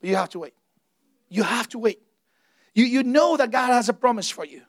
but 0.00 0.10
you 0.10 0.16
have 0.16 0.28
to 0.30 0.38
wait. 0.38 0.54
You 1.28 1.42
have 1.42 1.68
to 1.70 1.78
wait. 1.78 2.00
You, 2.74 2.84
you 2.84 3.02
know 3.02 3.36
that 3.36 3.50
God 3.50 3.68
has 3.68 3.88
a 3.88 3.92
promise 3.92 4.30
for 4.30 4.44
you, 4.44 4.62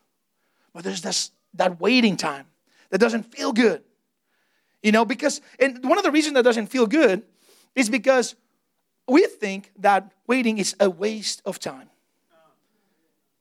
but 0.73 0.83
there's 0.83 1.01
this, 1.01 1.31
that 1.55 1.79
waiting 1.79 2.17
time 2.17 2.47
that 2.89 2.99
doesn't 2.99 3.23
feel 3.23 3.51
good. 3.51 3.83
You 4.81 4.91
know, 4.91 5.05
because, 5.05 5.41
and 5.59 5.83
one 5.83 5.97
of 5.97 6.03
the 6.03 6.11
reasons 6.11 6.35
that 6.35 6.43
doesn't 6.43 6.67
feel 6.67 6.87
good 6.87 7.23
is 7.75 7.89
because 7.89 8.35
we 9.07 9.25
think 9.27 9.71
that 9.79 10.11
waiting 10.27 10.57
is 10.57 10.75
a 10.79 10.89
waste 10.89 11.41
of 11.45 11.59
time. 11.59 11.90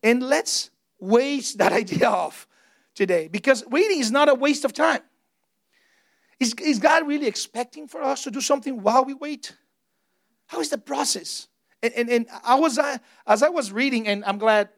And 0.02 0.22
let's 0.22 0.70
waste 0.98 1.58
that 1.58 1.72
idea 1.82 2.08
off 2.08 2.46
today 2.94 3.28
because 3.28 3.64
waiting 3.66 4.00
is 4.00 4.10
not 4.10 4.28
a 4.28 4.34
waste 4.34 4.64
of 4.64 4.72
time. 4.72 5.02
Is, 6.38 6.54
is 6.54 6.78
God 6.78 7.06
really 7.06 7.26
expecting 7.26 7.86
for 7.86 8.02
us 8.02 8.24
to 8.24 8.30
do 8.30 8.40
something 8.40 8.82
while 8.82 9.04
we 9.04 9.12
wait? 9.12 9.54
How 10.46 10.60
is 10.60 10.70
the 10.70 10.78
process? 10.78 11.48
And, 11.82 11.92
and, 11.94 12.08
and 12.08 12.26
I 12.44 12.54
was, 12.54 12.78
uh, 12.78 12.96
as 13.26 13.42
I 13.42 13.50
was 13.50 13.72
reading, 13.72 14.08
and 14.08 14.24
I'm 14.24 14.38
glad 14.38 14.70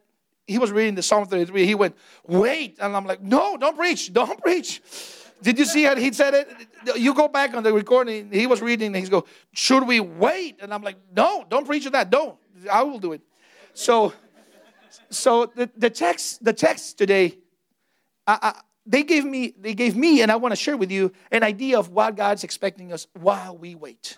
he 0.45 0.57
was 0.57 0.71
reading 0.71 0.95
the 0.95 1.01
Psalm 1.01 1.25
33. 1.25 1.65
He 1.65 1.75
went, 1.75 1.95
wait. 2.27 2.77
And 2.79 2.95
I'm 2.95 3.05
like, 3.05 3.21
no, 3.21 3.57
don't 3.57 3.77
preach. 3.77 4.11
Don't 4.11 4.41
preach. 4.41 4.81
Did 5.41 5.57
you 5.57 5.65
see 5.65 5.83
how 5.83 5.95
he 5.95 6.11
said 6.11 6.33
it? 6.33 6.49
You 6.97 7.13
go 7.13 7.27
back 7.27 7.53
on 7.53 7.63
the 7.63 7.73
recording. 7.73 8.31
He 8.31 8.47
was 8.47 8.61
reading 8.61 8.87
and 8.87 8.95
he's 8.95 9.09
go, 9.09 9.25
should 9.53 9.87
we 9.87 9.99
wait? 9.99 10.59
And 10.61 10.73
I'm 10.73 10.81
like, 10.81 10.97
no, 11.13 11.45
don't 11.49 11.65
preach 11.65 11.89
that. 11.89 12.09
Don't. 12.09 12.37
I 12.71 12.83
will 12.83 12.99
do 12.99 13.13
it. 13.13 13.21
So, 13.73 14.13
so 15.09 15.45
the, 15.55 15.69
the 15.75 15.89
text, 15.89 16.43
the 16.43 16.53
text 16.53 16.97
today, 16.97 17.37
I, 18.27 18.39
I, 18.41 18.61
they 18.85 19.03
gave 19.03 19.25
me, 19.25 19.53
they 19.57 19.73
gave 19.73 19.95
me, 19.95 20.21
and 20.21 20.31
I 20.31 20.35
want 20.35 20.51
to 20.51 20.55
share 20.55 20.77
with 20.77 20.91
you 20.91 21.11
an 21.31 21.43
idea 21.43 21.79
of 21.79 21.89
what 21.89 22.15
God's 22.15 22.43
expecting 22.43 22.91
us 22.91 23.07
while 23.13 23.57
we 23.57 23.75
wait. 23.75 24.17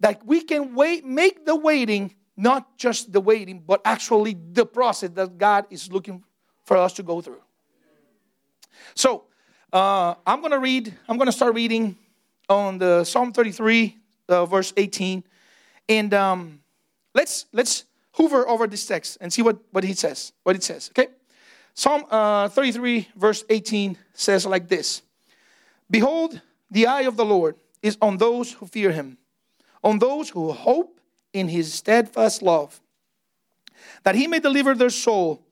That 0.00 0.26
we 0.26 0.42
can 0.42 0.74
wait, 0.74 1.04
make 1.04 1.46
the 1.46 1.54
waiting 1.56 2.14
not 2.36 2.76
just 2.76 3.12
the 3.12 3.20
waiting, 3.20 3.62
but 3.64 3.80
actually 3.84 4.36
the 4.52 4.66
process 4.66 5.10
that 5.10 5.38
God 5.38 5.66
is 5.70 5.90
looking 5.90 6.24
for 6.64 6.76
us 6.76 6.92
to 6.94 7.02
go 7.02 7.20
through. 7.20 7.42
So 8.94 9.24
uh, 9.72 10.14
I'm 10.26 10.40
going 10.40 10.52
to 10.52 10.58
read, 10.58 10.94
I'm 11.08 11.16
going 11.16 11.26
to 11.26 11.32
start 11.32 11.54
reading 11.54 11.96
on 12.48 12.78
the 12.78 13.04
Psalm 13.04 13.32
33, 13.32 13.96
uh, 14.28 14.46
verse 14.46 14.72
18. 14.76 15.24
And 15.88 16.14
um, 16.14 16.60
let's, 17.14 17.46
let's 17.52 17.84
hover 18.14 18.48
over 18.48 18.66
this 18.66 18.86
text 18.86 19.18
and 19.20 19.32
see 19.32 19.42
what, 19.42 19.58
what 19.72 19.84
he 19.84 19.92
says, 19.92 20.32
what 20.42 20.56
it 20.56 20.62
says, 20.62 20.90
okay? 20.90 21.12
Psalm 21.74 22.04
uh, 22.10 22.48
33, 22.48 23.08
verse 23.16 23.44
18 23.50 23.98
says 24.14 24.46
like 24.46 24.68
this 24.68 25.02
Behold, 25.90 26.40
the 26.70 26.86
eye 26.86 27.02
of 27.02 27.16
the 27.16 27.24
Lord 27.24 27.56
is 27.82 27.98
on 28.00 28.16
those 28.16 28.52
who 28.52 28.66
fear 28.66 28.92
him, 28.92 29.18
on 29.82 29.98
those 29.98 30.30
who 30.30 30.52
hope 30.52 31.00
in 31.32 31.48
his 31.48 31.74
steadfast 31.74 32.42
love, 32.42 32.80
that 34.04 34.14
he 34.14 34.26
may 34.26 34.38
deliver 34.38 34.74
their 34.74 34.90
soul 34.90 35.42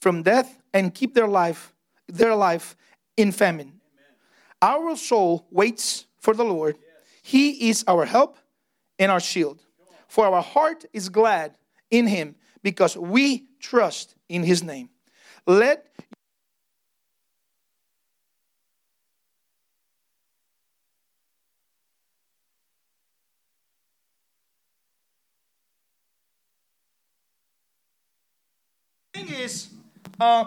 from 0.00 0.22
death 0.22 0.58
and 0.74 0.94
keep 0.94 1.14
their 1.14 1.28
life, 1.28 1.72
their 2.08 2.34
life 2.34 2.76
in 3.16 3.30
famine. 3.32 3.68
Amen. 3.68 3.80
Our 4.60 4.96
soul 4.96 5.46
waits 5.50 6.06
for 6.18 6.34
the 6.34 6.44
Lord. 6.44 6.76
Yes. 6.80 6.88
He 7.22 7.70
is 7.70 7.84
our 7.86 8.04
help 8.04 8.36
and 8.98 9.10
our 9.12 9.20
shield. 9.20 9.62
For 10.08 10.26
our 10.26 10.42
heart 10.42 10.84
is 10.92 11.08
glad 11.08 11.57
in 11.90 12.06
him 12.06 12.34
because 12.62 12.96
we 12.96 13.46
trust 13.60 14.14
in 14.28 14.42
his 14.42 14.62
name. 14.62 14.90
Let 15.46 15.88
thing 29.28 29.36
is 29.36 29.68
uh, 30.20 30.44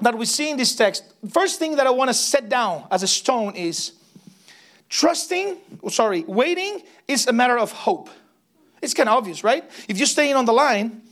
that 0.00 0.16
we 0.16 0.24
see 0.24 0.50
in 0.50 0.56
this 0.56 0.74
text, 0.74 1.04
first 1.30 1.58
thing 1.58 1.76
that 1.76 1.86
I 1.86 1.90
want 1.90 2.08
to 2.08 2.14
set 2.14 2.48
down 2.48 2.86
as 2.90 3.02
a 3.02 3.08
stone 3.08 3.54
is 3.54 3.92
trusting, 4.88 5.56
sorry, 5.88 6.22
waiting 6.26 6.82
is 7.08 7.26
a 7.26 7.32
matter 7.32 7.58
of 7.58 7.72
hope. 7.72 8.08
It's 8.82 8.94
kind 8.94 9.08
of 9.08 9.16
obvious, 9.16 9.44
right? 9.44 9.64
If 9.88 9.96
you're 9.96 10.06
staying 10.06 10.34
on 10.34 10.44
the 10.44 10.52
line, 10.52 11.02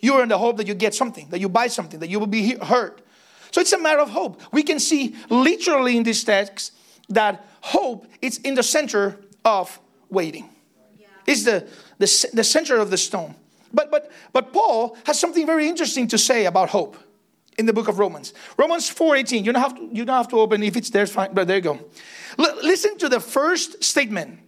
you're 0.00 0.22
in 0.22 0.28
the 0.28 0.38
hope 0.38 0.56
that 0.56 0.66
you 0.66 0.74
get 0.74 0.94
something, 0.94 1.28
that 1.28 1.40
you 1.40 1.48
buy 1.48 1.68
something, 1.68 2.00
that 2.00 2.08
you 2.08 2.18
will 2.18 2.26
be 2.26 2.56
hurt. 2.56 3.02
So 3.50 3.60
it's 3.60 3.72
a 3.72 3.78
matter 3.78 4.00
of 4.00 4.10
hope. 4.10 4.40
We 4.52 4.62
can 4.62 4.80
see 4.80 5.14
literally 5.28 5.96
in 5.96 6.02
this 6.02 6.24
text 6.24 6.72
that 7.10 7.44
hope 7.60 8.06
is 8.22 8.38
in 8.38 8.54
the 8.54 8.62
center 8.62 9.18
of 9.44 9.78
waiting. 10.10 10.48
Yeah. 10.98 11.06
It's 11.26 11.44
the, 11.44 11.66
the, 11.98 12.30
the 12.32 12.44
center 12.44 12.76
of 12.76 12.90
the 12.90 12.96
stone. 12.96 13.34
But, 13.72 13.90
but, 13.90 14.10
but 14.32 14.52
Paul 14.52 14.96
has 15.04 15.20
something 15.20 15.46
very 15.46 15.68
interesting 15.68 16.08
to 16.08 16.18
say 16.18 16.46
about 16.46 16.70
hope 16.70 16.96
in 17.58 17.66
the 17.66 17.72
book 17.72 17.88
of 17.88 17.98
Romans. 17.98 18.32
Romans 18.56 18.88
4.18. 18.88 19.44
You 19.44 19.52
don't 19.52 19.62
have 19.62 19.74
to, 19.74 19.88
you 19.92 20.04
don't 20.04 20.16
have 20.16 20.28
to 20.28 20.40
open 20.40 20.62
if 20.62 20.76
it's 20.76 20.90
there, 20.90 21.06
fine, 21.06 21.34
but 21.34 21.46
there 21.46 21.56
you 21.56 21.62
go. 21.62 21.78
L- 22.38 22.58
listen 22.62 22.96
to 22.98 23.08
the 23.08 23.20
first 23.20 23.82
statement. 23.82 24.40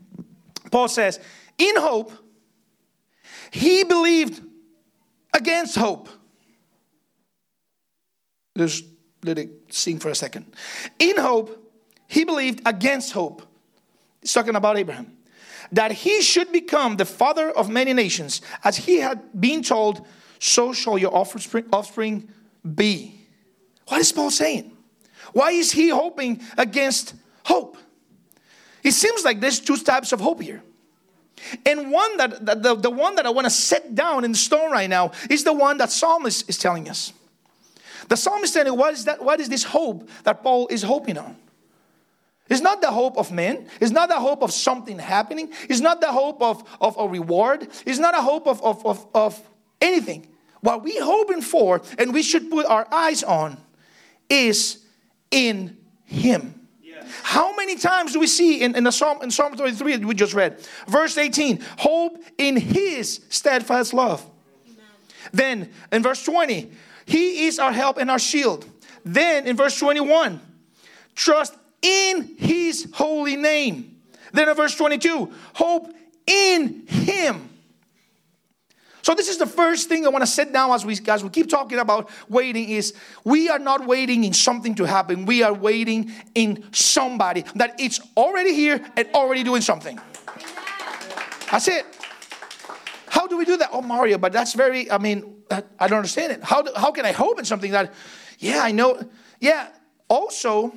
Paul 0.70 0.88
says, 0.88 1.18
in 1.58 1.76
hope, 1.76 2.12
he 3.50 3.84
believed 3.84 4.42
against 5.34 5.76
hope. 5.76 6.08
Just 8.56 8.84
let 9.24 9.38
it 9.38 9.50
sink 9.70 10.02
for 10.02 10.10
a 10.10 10.14
second. 10.14 10.46
In 10.98 11.16
hope, 11.16 11.72
he 12.08 12.24
believed 12.24 12.62
against 12.66 13.12
hope. 13.12 13.42
He's 14.20 14.32
talking 14.32 14.56
about 14.56 14.76
Abraham 14.76 15.16
that 15.72 15.92
he 15.92 16.20
should 16.22 16.50
become 16.52 16.96
the 16.96 17.04
father 17.04 17.50
of 17.50 17.68
many 17.68 17.92
nations, 17.92 18.40
as 18.64 18.76
he 18.76 18.98
had 18.98 19.40
been 19.40 19.62
told, 19.62 20.06
so 20.38 20.72
shall 20.72 20.98
your 20.98 21.14
offspring, 21.14 21.64
offspring 21.72 22.28
be. 22.74 23.26
What 23.86 24.00
is 24.00 24.12
Paul 24.12 24.30
saying? 24.30 24.76
Why 25.32 25.52
is 25.52 25.72
he 25.72 25.88
hoping 25.90 26.40
against 26.58 27.14
hope? 27.44 27.76
It 28.82 28.92
seems 28.92 29.24
like 29.24 29.40
there's 29.40 29.60
two 29.60 29.76
types 29.76 30.12
of 30.12 30.20
hope 30.20 30.40
here. 30.42 30.62
And 31.64 31.90
one 31.90 32.16
that, 32.18 32.62
the, 32.62 32.74
the 32.74 32.90
one 32.90 33.16
that 33.16 33.26
I 33.26 33.30
want 33.30 33.46
to 33.46 33.50
set 33.50 33.94
down 33.94 34.24
in 34.24 34.34
stone 34.34 34.70
right 34.70 34.90
now 34.90 35.12
is 35.28 35.44
the 35.44 35.52
one 35.52 35.78
that 35.78 35.90
Psalmist 35.90 36.48
is 36.48 36.58
telling 36.58 36.88
us. 36.88 37.12
The 38.08 38.16
psalmist 38.16 38.52
telling 38.52 38.76
what 38.76 38.92
is 38.92 39.04
that? 39.04 39.22
What 39.22 39.40
is 39.40 39.48
this 39.48 39.62
hope 39.62 40.08
that 40.24 40.42
Paul 40.42 40.66
is 40.68 40.82
hoping 40.82 41.16
on? 41.16 41.36
It's 42.48 42.60
not 42.60 42.80
the 42.80 42.90
hope 42.90 43.16
of 43.16 43.30
men. 43.30 43.68
It's 43.80 43.92
not 43.92 44.08
the 44.08 44.18
hope 44.18 44.42
of 44.42 44.52
something 44.52 44.98
happening. 44.98 45.52
It's 45.68 45.80
not 45.80 46.00
the 46.00 46.10
hope 46.10 46.42
of, 46.42 46.68
of 46.80 46.96
a 46.98 47.06
reward. 47.06 47.68
It's 47.86 48.00
not 48.00 48.18
a 48.18 48.20
hope 48.20 48.48
of, 48.48 48.60
of, 48.64 48.84
of, 48.84 49.06
of 49.14 49.40
anything. 49.80 50.26
What 50.60 50.82
we're 50.82 51.04
hoping 51.04 51.40
for 51.40 51.80
and 51.96 52.12
we 52.12 52.22
should 52.22 52.50
put 52.50 52.66
our 52.66 52.86
eyes 52.92 53.22
on 53.22 53.56
is 54.28 54.84
in 55.30 55.78
Him. 56.04 56.59
How 57.22 57.54
many 57.56 57.76
times 57.76 58.12
do 58.12 58.20
we 58.20 58.26
see 58.26 58.62
in, 58.62 58.74
in 58.74 58.84
the 58.84 58.92
Psalm 58.92 59.22
in 59.22 59.30
Psalm 59.30 59.56
33 59.56 59.96
that 59.96 60.06
we 60.06 60.14
just 60.14 60.34
read? 60.34 60.58
Verse 60.86 61.18
18, 61.18 61.60
hope 61.78 62.22
in 62.38 62.56
his 62.56 63.20
steadfast 63.28 63.92
love. 63.92 64.24
Amen. 64.66 64.84
Then 65.32 65.70
in 65.92 66.02
verse 66.02 66.24
20, 66.24 66.70
he 67.06 67.46
is 67.46 67.58
our 67.58 67.72
help 67.72 67.98
and 67.98 68.10
our 68.10 68.18
shield. 68.18 68.66
Then 69.04 69.46
in 69.46 69.56
verse 69.56 69.78
21, 69.78 70.40
trust 71.14 71.54
in 71.82 72.36
his 72.38 72.88
holy 72.92 73.36
name. 73.36 74.00
Then 74.32 74.48
in 74.48 74.54
verse 74.54 74.76
22, 74.76 75.32
hope 75.54 75.92
in 76.26 76.86
him. 76.86 77.49
So 79.02 79.14
this 79.14 79.28
is 79.28 79.38
the 79.38 79.46
first 79.46 79.88
thing 79.88 80.04
I 80.04 80.10
want 80.10 80.22
to 80.22 80.30
set 80.30 80.52
down 80.52 80.70
as 80.72 80.84
we 80.84 80.98
as 81.08 81.24
we 81.24 81.30
keep 81.30 81.48
talking 81.48 81.78
about 81.78 82.10
waiting 82.28 82.68
is 82.68 82.94
we 83.24 83.48
are 83.48 83.58
not 83.58 83.86
waiting 83.86 84.24
in 84.24 84.32
something 84.32 84.74
to 84.76 84.84
happen. 84.84 85.26
We 85.26 85.42
are 85.42 85.54
waiting 85.54 86.12
in 86.34 86.64
somebody 86.72 87.44
that 87.54 87.80
it's 87.80 88.00
already 88.16 88.54
here 88.54 88.84
and 88.96 89.08
already 89.14 89.42
doing 89.42 89.62
something. 89.62 89.98
That's 91.50 91.68
it. 91.68 91.84
How 93.08 93.26
do 93.26 93.36
we 93.36 93.44
do 93.44 93.56
that? 93.56 93.70
Oh, 93.72 93.82
Mario, 93.82 94.18
but 94.18 94.32
that's 94.32 94.52
very, 94.52 94.90
I 94.90 94.98
mean, 94.98 95.42
I 95.50 95.88
don't 95.88 95.98
understand 95.98 96.32
it. 96.32 96.44
How, 96.44 96.62
do, 96.62 96.70
how 96.76 96.92
can 96.92 97.04
I 97.04 97.12
hope 97.12 97.38
in 97.38 97.44
something 97.44 97.72
that, 97.72 97.92
yeah, 98.38 98.62
I 98.62 98.70
know. 98.70 99.02
Yeah, 99.40 99.68
also, 100.08 100.72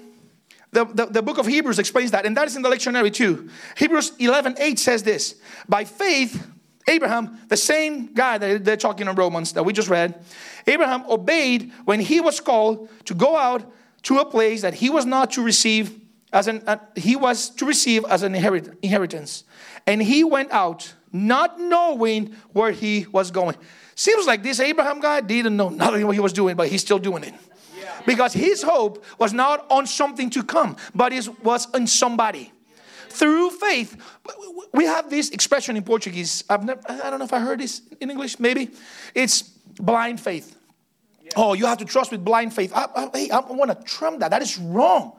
the, 0.71 0.85
the, 0.85 1.05
the, 1.05 1.21
book 1.21 1.37
of 1.37 1.45
Hebrews 1.45 1.77
explains 1.77 2.11
that, 2.11 2.25
and 2.25 2.35
that 2.37 2.47
is 2.47 2.55
in 2.55 2.63
the 2.63 2.69
lectionary 2.69 3.13
too. 3.13 3.49
Hebrews 3.77 4.13
11 4.17 4.55
8 4.57 4.79
says 4.79 5.03
this 5.03 5.35
By 5.69 5.85
faith, 5.85 6.47
Abraham, 6.87 7.39
the 7.47 7.57
same 7.57 8.13
guy 8.13 8.37
that 8.37 8.65
they're 8.65 8.77
talking 8.77 9.07
in 9.07 9.15
Romans 9.15 9.53
that 9.53 9.63
we 9.63 9.73
just 9.73 9.89
read, 9.89 10.21
Abraham 10.67 11.05
obeyed 11.09 11.71
when 11.85 11.99
he 11.99 12.19
was 12.19 12.39
called 12.39 12.89
to 13.05 13.13
go 13.13 13.37
out 13.37 13.71
to 14.03 14.19
a 14.19 14.25
place 14.25 14.61
that 14.61 14.73
he 14.73 14.89
was 14.89 15.05
not 15.05 15.31
to 15.31 15.41
receive 15.41 15.99
as 16.33 16.47
an 16.47 16.63
uh, 16.67 16.77
he 16.95 17.15
was 17.15 17.49
to 17.51 17.65
receive 17.65 18.03
as 18.05 18.23
an 18.23 18.35
inherit, 18.35 18.77
inheritance. 18.81 19.43
And 19.85 20.01
he 20.01 20.23
went 20.23 20.51
out 20.51 20.93
not 21.11 21.59
knowing 21.59 22.35
where 22.53 22.71
he 22.71 23.05
was 23.11 23.31
going. 23.31 23.55
Seems 23.95 24.25
like 24.25 24.41
this 24.41 24.59
Abraham 24.59 24.99
guy 24.99 25.21
didn't 25.21 25.55
know 25.55 25.69
nothing 25.69 26.05
what 26.07 26.15
he 26.15 26.19
was 26.19 26.33
doing, 26.33 26.55
but 26.55 26.67
he's 26.69 26.81
still 26.81 26.99
doing 26.99 27.23
it 27.23 27.33
because 28.05 28.33
his 28.33 28.63
hope 28.63 29.03
was 29.19 29.33
not 29.33 29.65
on 29.69 29.85
something 29.85 30.29
to 30.31 30.43
come, 30.43 30.75
but 30.93 31.13
it 31.13 31.27
was 31.43 31.67
on 31.73 31.87
somebody. 31.87 32.51
Through 33.13 33.51
faith, 33.51 33.95
we 34.73 34.85
have 34.85 35.09
this 35.09 35.29
expression 35.29 35.77
in 35.77 35.83
Portuguese. 35.83 36.43
I've 36.49 36.63
never, 36.63 36.81
I 36.89 37.09
don't 37.11 37.19
know 37.19 37.25
if 37.25 37.33
I 37.33 37.39
heard 37.39 37.59
this 37.59 37.81
in 38.01 38.09
English, 38.09 38.39
maybe. 38.39 38.71
It's 39.13 39.43
blind 39.43 40.19
faith. 40.19 40.57
Oh, 41.35 41.53
you 41.53 41.67
have 41.67 41.77
to 41.77 41.85
trust 41.85 42.11
with 42.11 42.25
blind 42.25 42.53
faith. 42.53 42.71
I, 42.75 42.87
I, 42.95 43.09
hey, 43.13 43.29
I 43.29 43.39
want 43.39 43.69
to 43.69 43.77
trump 43.83 44.19
that. 44.19 44.31
That 44.31 44.41
is 44.41 44.57
wrong. 44.57 45.13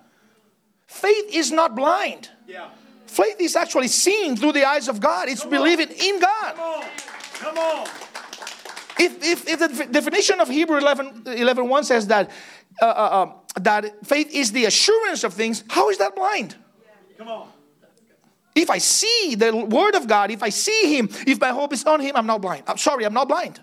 Faith 0.86 1.26
is 1.32 1.52
not 1.52 1.76
blind. 1.76 2.30
Yeah. 2.48 2.68
Faith 3.06 3.36
is 3.40 3.54
actually 3.54 3.88
seeing 3.88 4.36
through 4.36 4.52
the 4.52 4.64
eyes 4.64 4.88
of 4.88 5.00
God. 5.00 5.28
It's 5.28 5.42
Come 5.42 5.50
believing 5.50 5.88
on. 5.88 5.94
in 5.94 6.20
God. 6.20 6.54
Come 6.56 6.60
on. 6.60 6.84
Come 7.34 7.58
on. 7.58 7.88
If, 8.98 9.22
if, 9.22 9.48
if 9.48 9.58
the 9.58 9.86
definition 9.86 10.40
of 10.40 10.48
Hebrew 10.48 10.78
11, 10.78 11.22
11 11.26 11.68
1 11.68 11.84
says 11.84 12.08
that 12.08 12.30
uh, 12.82 12.86
uh, 12.86 12.88
uh, 12.88 13.32
that 13.60 14.04
faith 14.04 14.34
is 14.34 14.50
the 14.50 14.64
assurance 14.64 15.22
of 15.22 15.32
things, 15.32 15.62
how 15.68 15.90
is 15.90 15.98
that 15.98 16.16
blind? 16.16 16.56
Come 17.18 17.28
on. 17.28 17.48
If 18.54 18.70
I 18.70 18.78
see 18.78 19.34
the 19.36 19.54
word 19.56 19.94
of 19.94 20.06
God, 20.06 20.30
if 20.30 20.42
I 20.42 20.50
see 20.50 20.96
Him, 20.96 21.08
if 21.26 21.40
my 21.40 21.50
hope 21.50 21.72
is 21.72 21.84
on 21.84 22.00
Him, 22.00 22.12
I'm 22.14 22.26
not 22.26 22.40
blind. 22.40 22.62
I'm 22.66 22.78
sorry, 22.78 23.04
I'm 23.04 23.14
not 23.14 23.28
blind. 23.28 23.60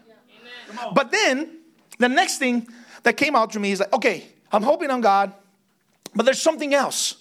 But 0.93 1.11
then, 1.11 1.57
the 1.97 2.09
next 2.09 2.37
thing 2.37 2.67
that 3.03 3.17
came 3.17 3.35
out 3.35 3.51
to 3.51 3.59
me 3.59 3.71
is 3.71 3.79
like, 3.79 3.93
okay, 3.93 4.25
I'm 4.51 4.63
hoping 4.63 4.89
on 4.89 5.01
God, 5.01 5.33
but 6.13 6.23
there's 6.23 6.41
something 6.41 6.73
else. 6.73 7.15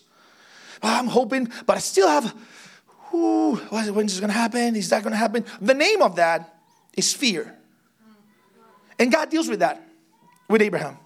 Ah, 0.83 0.99
I'm 0.99 1.07
hoping, 1.07 1.49
but 1.67 1.77
I 1.77 1.81
still 1.81 2.09
have, 2.09 2.35
ooh, 3.15 3.57
when's 3.57 4.13
this 4.13 4.21
going 4.21 4.33
to 4.33 4.39
happen? 4.39 4.75
Is 4.77 4.89
that 4.91 5.03
going 5.03 5.13
to 5.13 5.19
happen? 5.19 5.45
The 5.61 5.75
name 5.75 6.03
of 6.03 6.17
that 6.17 6.55
is 6.97 7.13
fear. 7.13 7.57
And 8.99 9.13
God 9.13 9.31
deals 9.31 9.49
with 9.49 9.61
that 9.61 9.83
with 10.49 10.61
Abraham. 10.63 10.99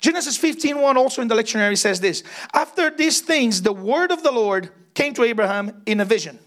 Genesis 0.00 0.36
15 0.36 0.80
1 0.80 0.96
also 0.96 1.22
in 1.22 1.28
the 1.28 1.34
lectionary 1.34 1.76
says 1.76 2.00
this 2.00 2.22
After 2.52 2.90
these 2.90 3.20
things, 3.20 3.62
the 3.62 3.72
word 3.72 4.10
of 4.10 4.22
the 4.22 4.30
Lord 4.30 4.70
came 4.96 5.14
to 5.14 5.22
Abraham 5.22 5.82
in 5.86 6.00
a 6.00 6.04
vision. 6.04 6.38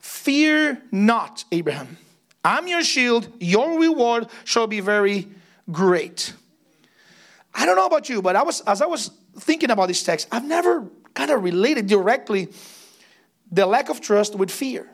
Fear 0.00 0.82
not, 0.90 1.44
Abraham. 1.52 1.98
I'm 2.44 2.66
your 2.66 2.82
shield. 2.82 3.28
Your 3.38 3.78
reward 3.78 4.26
shall 4.44 4.66
be 4.66 4.80
very 4.80 5.28
great. 5.70 6.32
I 7.54 7.66
don't 7.66 7.76
know 7.76 7.86
about 7.86 8.08
you, 8.08 8.22
but 8.22 8.34
I 8.34 8.42
was 8.42 8.60
as 8.62 8.82
I 8.82 8.86
was 8.86 9.10
thinking 9.38 9.70
about 9.70 9.88
this 9.88 10.02
text, 10.02 10.28
I've 10.32 10.44
never 10.44 10.88
kind 11.14 11.30
of 11.30 11.44
related 11.44 11.86
directly 11.86 12.48
the 13.52 13.66
lack 13.66 13.88
of 13.88 14.00
trust 14.00 14.34
with 14.34 14.50
fear. 14.50 14.88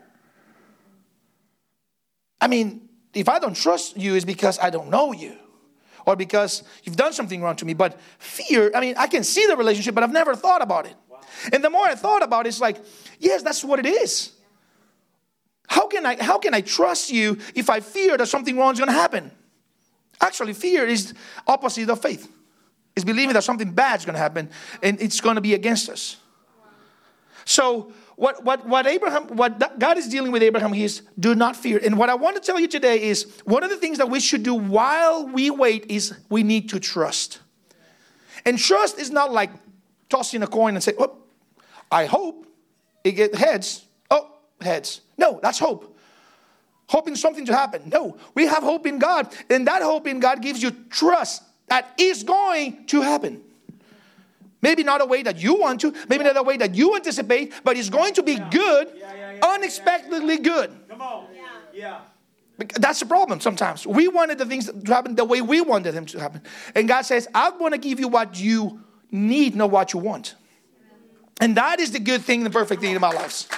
I 2.40 2.48
mean, 2.48 2.88
if 3.14 3.28
I 3.28 3.38
don't 3.38 3.56
trust 3.56 3.96
you, 3.96 4.14
it's 4.14 4.24
because 4.24 4.58
I 4.58 4.70
don't 4.70 4.90
know 4.90 5.12
you 5.12 5.36
or 6.06 6.16
because 6.16 6.64
you've 6.82 6.96
done 6.96 7.12
something 7.12 7.40
wrong 7.42 7.56
to 7.56 7.64
me. 7.64 7.74
But 7.74 8.00
fear, 8.18 8.70
I 8.74 8.80
mean, 8.80 8.94
I 8.96 9.06
can 9.06 9.24
see 9.24 9.46
the 9.46 9.56
relationship, 9.56 9.94
but 9.94 10.02
I've 10.02 10.12
never 10.12 10.34
thought 10.34 10.62
about 10.62 10.86
it. 10.86 10.94
And 11.52 11.62
the 11.62 11.70
more 11.70 11.86
I 11.86 11.94
thought 11.94 12.22
about 12.22 12.46
it, 12.46 12.50
it's 12.50 12.60
like, 12.60 12.78
yes, 13.18 13.42
that's 13.42 13.64
what 13.64 13.78
it 13.78 13.86
is. 13.86 14.32
How 15.68 15.86
can 15.86 16.04
I 16.04 16.22
how 16.22 16.38
can 16.38 16.54
I 16.54 16.60
trust 16.60 17.10
you 17.10 17.38
if 17.54 17.70
I 17.70 17.80
fear 17.80 18.16
that 18.18 18.28
something 18.28 18.56
wrong 18.56 18.72
is 18.72 18.78
going 18.78 18.92
to 18.92 18.98
happen? 18.98 19.30
Actually, 20.20 20.52
fear 20.52 20.86
is 20.86 21.14
opposite 21.46 21.88
of 21.88 22.00
faith. 22.00 22.30
It's 22.94 23.04
believing 23.04 23.32
that 23.32 23.44
something 23.44 23.72
bad 23.72 24.00
is 24.00 24.04
going 24.04 24.14
to 24.14 24.20
happen 24.20 24.50
and 24.82 25.00
it's 25.00 25.20
going 25.20 25.36
to 25.36 25.40
be 25.40 25.54
against 25.54 25.88
us. 25.88 26.18
So 27.44 27.92
what, 28.16 28.44
what, 28.44 28.66
what 28.66 28.86
Abraham, 28.86 29.28
what 29.36 29.78
God 29.78 29.98
is 29.98 30.08
dealing 30.08 30.30
with 30.30 30.42
Abraham 30.42 30.74
is 30.74 31.02
do 31.18 31.34
not 31.34 31.56
fear. 31.56 31.80
And 31.82 31.98
what 31.98 32.10
I 32.10 32.14
want 32.14 32.36
to 32.36 32.42
tell 32.42 32.60
you 32.60 32.68
today 32.68 33.02
is 33.02 33.40
one 33.44 33.64
of 33.64 33.70
the 33.70 33.76
things 33.76 33.98
that 33.98 34.10
we 34.10 34.20
should 34.20 34.42
do 34.42 34.54
while 34.54 35.26
we 35.26 35.50
wait 35.50 35.86
is 35.88 36.14
we 36.28 36.42
need 36.42 36.68
to 36.70 36.78
trust. 36.78 37.40
And 38.44 38.58
trust 38.58 38.98
is 38.98 39.10
not 39.10 39.32
like 39.32 39.50
tossing 40.08 40.42
a 40.42 40.46
coin 40.46 40.74
and 40.74 40.84
say, 40.84 40.92
oh, 40.98 41.21
I 41.92 42.06
hope 42.06 42.46
it 43.04 43.12
get 43.12 43.34
heads. 43.34 43.84
Oh, 44.10 44.32
heads. 44.60 45.02
No, 45.18 45.38
that's 45.42 45.58
hope. 45.58 45.96
Hoping 46.88 47.14
something 47.14 47.44
to 47.46 47.54
happen. 47.54 47.82
No, 47.86 48.16
we 48.34 48.46
have 48.46 48.62
hope 48.62 48.86
in 48.86 48.98
God. 48.98 49.32
And 49.50 49.66
that 49.66 49.82
hope 49.82 50.06
in 50.06 50.18
God 50.18 50.42
gives 50.42 50.62
you 50.62 50.70
trust 50.90 51.42
that 51.68 51.92
is 51.98 52.22
going 52.22 52.86
to 52.86 53.02
happen. 53.02 53.42
Maybe 54.62 54.84
not 54.84 55.00
a 55.00 55.06
way 55.06 55.22
that 55.22 55.38
you 55.38 55.54
want 55.54 55.80
to, 55.80 55.92
maybe 56.08 56.24
not 56.24 56.36
a 56.36 56.42
way 56.42 56.56
that 56.56 56.74
you 56.74 56.94
anticipate, 56.94 57.52
but 57.64 57.76
it's 57.76 57.90
going 57.90 58.14
to 58.14 58.22
be 58.22 58.38
good, 58.50 58.88
unexpectedly 59.42 60.38
good. 60.38 60.70
Come 60.88 61.02
on. 61.02 61.26
Yeah. 61.74 62.00
That's 62.76 63.00
the 63.00 63.06
problem 63.06 63.40
sometimes. 63.40 63.86
We 63.86 64.06
wanted 64.08 64.38
the 64.38 64.46
things 64.46 64.70
to 64.70 64.94
happen 64.94 65.14
the 65.16 65.24
way 65.24 65.40
we 65.40 65.60
wanted 65.60 65.92
them 65.92 66.06
to 66.06 66.20
happen. 66.20 66.42
And 66.74 66.86
God 66.86 67.02
says, 67.02 67.26
I 67.34 67.50
want 67.50 67.74
to 67.74 67.78
give 67.78 67.98
you 67.98 68.08
what 68.08 68.38
you 68.38 68.80
need, 69.10 69.56
not 69.56 69.70
what 69.70 69.92
you 69.92 69.98
want. 69.98 70.36
And 71.42 71.56
that 71.56 71.80
is 71.80 71.90
the 71.90 71.98
good 71.98 72.22
thing, 72.22 72.44
the 72.44 72.50
perfect 72.50 72.80
thing 72.80 72.94
in 72.94 73.02
our 73.02 73.12
lives. 73.12 73.48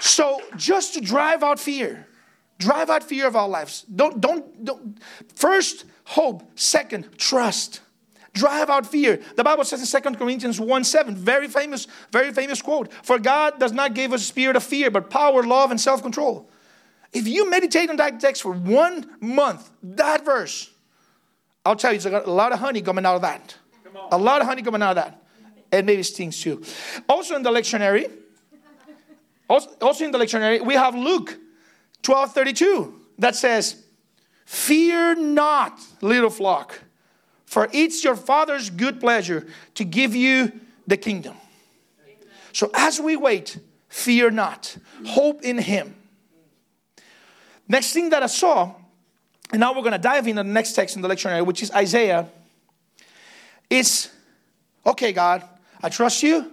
So 0.00 0.40
just 0.56 0.94
to 0.94 1.02
drive 1.02 1.42
out 1.42 1.60
fear, 1.60 2.06
drive 2.58 2.88
out 2.88 3.04
fear 3.04 3.26
of 3.26 3.36
our 3.36 3.46
lives. 3.46 3.82
Don't, 3.94 4.18
don't, 4.18 4.64
don't. 4.64 4.98
First, 5.34 5.84
hope. 6.04 6.42
Second, 6.58 7.18
trust 7.18 7.82
drive 8.32 8.68
out 8.68 8.86
fear. 8.86 9.20
The 9.36 9.44
Bible 9.44 9.62
says 9.62 9.94
in 9.94 10.02
2 10.02 10.18
Corinthians 10.18 10.58
1 10.58 10.84
7, 10.84 11.14
very 11.14 11.48
famous, 11.48 11.86
very 12.10 12.32
famous 12.32 12.62
quote. 12.62 12.90
For 13.04 13.18
God 13.18 13.60
does 13.60 13.72
not 13.72 13.94
give 13.94 14.14
us 14.14 14.22
a 14.22 14.24
spirit 14.24 14.56
of 14.56 14.64
fear, 14.64 14.90
but 14.90 15.10
power, 15.10 15.42
love, 15.42 15.70
and 15.70 15.80
self 15.80 16.02
control. 16.02 16.50
If 17.12 17.28
you 17.28 17.48
meditate 17.48 17.90
on 17.90 17.96
that 17.96 18.20
text 18.20 18.40
for 18.40 18.52
one 18.52 19.08
month, 19.20 19.70
that 19.82 20.24
verse, 20.24 20.70
I'll 21.64 21.76
tell 21.76 21.92
you, 21.92 21.96
it's 21.96 22.06
a 22.06 22.10
lot 22.30 22.52
of 22.52 22.58
honey 22.58 22.80
coming 22.80 23.04
out 23.04 23.16
of 23.16 23.22
that. 23.22 23.54
A 24.10 24.18
lot 24.18 24.40
of 24.40 24.48
honey 24.48 24.62
coming 24.62 24.82
out 24.82 24.96
of 24.96 25.04
that. 25.04 25.23
And 25.74 25.86
maybe 25.86 26.02
stings 26.02 26.40
too. 26.40 26.62
Also 27.08 27.34
in 27.36 27.42
the 27.42 27.50
lectionary, 27.50 28.10
also, 29.48 29.70
also 29.80 30.04
in 30.04 30.10
the 30.10 30.18
lectionary, 30.18 30.64
we 30.64 30.74
have 30.74 30.94
Luke 30.94 31.36
12 32.02 32.32
32 32.32 33.00
that 33.18 33.34
says, 33.36 33.82
Fear 34.46 35.16
not, 35.16 35.80
little 36.00 36.30
flock 36.30 36.80
for 37.54 37.68
it's 37.72 38.02
your 38.02 38.16
Father's 38.16 38.68
good 38.68 38.98
pleasure 38.98 39.46
to 39.74 39.84
give 39.84 40.12
you 40.12 40.50
the 40.88 40.96
kingdom. 40.96 41.36
So 42.52 42.68
as 42.74 43.00
we 43.00 43.14
wait, 43.14 43.58
fear 43.88 44.32
not, 44.32 44.76
hope 45.06 45.42
in 45.42 45.58
Him. 45.58 45.94
Next 47.68 47.92
thing 47.92 48.10
that 48.10 48.24
I 48.24 48.26
saw, 48.26 48.74
and 49.52 49.60
now 49.60 49.72
we're 49.72 49.82
going 49.82 49.92
to 49.92 49.98
dive 49.98 50.26
into 50.26 50.42
the 50.42 50.48
next 50.48 50.72
text 50.72 50.96
in 50.96 51.02
the 51.02 51.08
lectionary, 51.08 51.46
which 51.46 51.62
is 51.62 51.70
Isaiah, 51.70 52.28
is 53.70 54.10
okay, 54.84 55.12
God, 55.12 55.48
I 55.84 55.90
trust 55.90 56.22
you. 56.22 56.50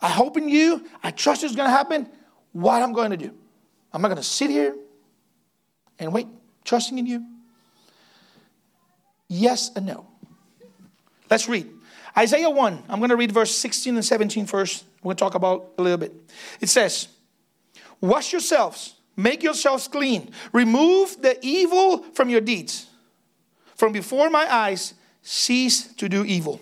I 0.00 0.08
hope 0.08 0.38
in 0.38 0.48
you. 0.48 0.86
I 1.02 1.10
trust 1.10 1.44
it's 1.44 1.54
going 1.54 1.68
to 1.68 1.76
happen. 1.76 2.08
What 2.52 2.82
I'm 2.82 2.94
going 2.94 3.10
to 3.10 3.16
do? 3.18 3.34
I'm 3.92 4.00
not 4.00 4.08
going 4.08 4.16
to 4.16 4.22
sit 4.22 4.48
here 4.48 4.74
and 5.98 6.14
wait, 6.14 6.26
trusting 6.64 6.96
in 6.96 7.04
you. 7.04 7.26
Yes 9.28 9.70
and 9.76 9.84
no. 9.84 10.06
Let's 11.28 11.46
read. 11.46 11.68
Isaiah 12.16 12.48
1, 12.48 12.84
I'm 12.88 12.98
going 12.98 13.10
to 13.10 13.16
read 13.16 13.32
verse 13.32 13.54
16 13.54 13.96
and 13.96 14.04
17 14.04 14.46
first. 14.46 14.84
We're 15.02 15.10
going 15.10 15.16
to 15.16 15.20
talk 15.20 15.34
about 15.34 15.72
a 15.76 15.82
little 15.82 15.98
bit. 15.98 16.14
It 16.60 16.70
says, 16.70 17.08
Wash 18.00 18.32
yourselves, 18.32 18.94
make 19.14 19.42
yourselves 19.42 19.88
clean, 19.88 20.30
remove 20.54 21.20
the 21.20 21.38
evil 21.42 21.98
from 22.14 22.30
your 22.30 22.40
deeds. 22.40 22.86
From 23.76 23.92
before 23.92 24.30
my 24.30 24.50
eyes, 24.50 24.94
cease 25.20 25.92
to 25.94 26.08
do 26.08 26.24
evil. 26.24 26.60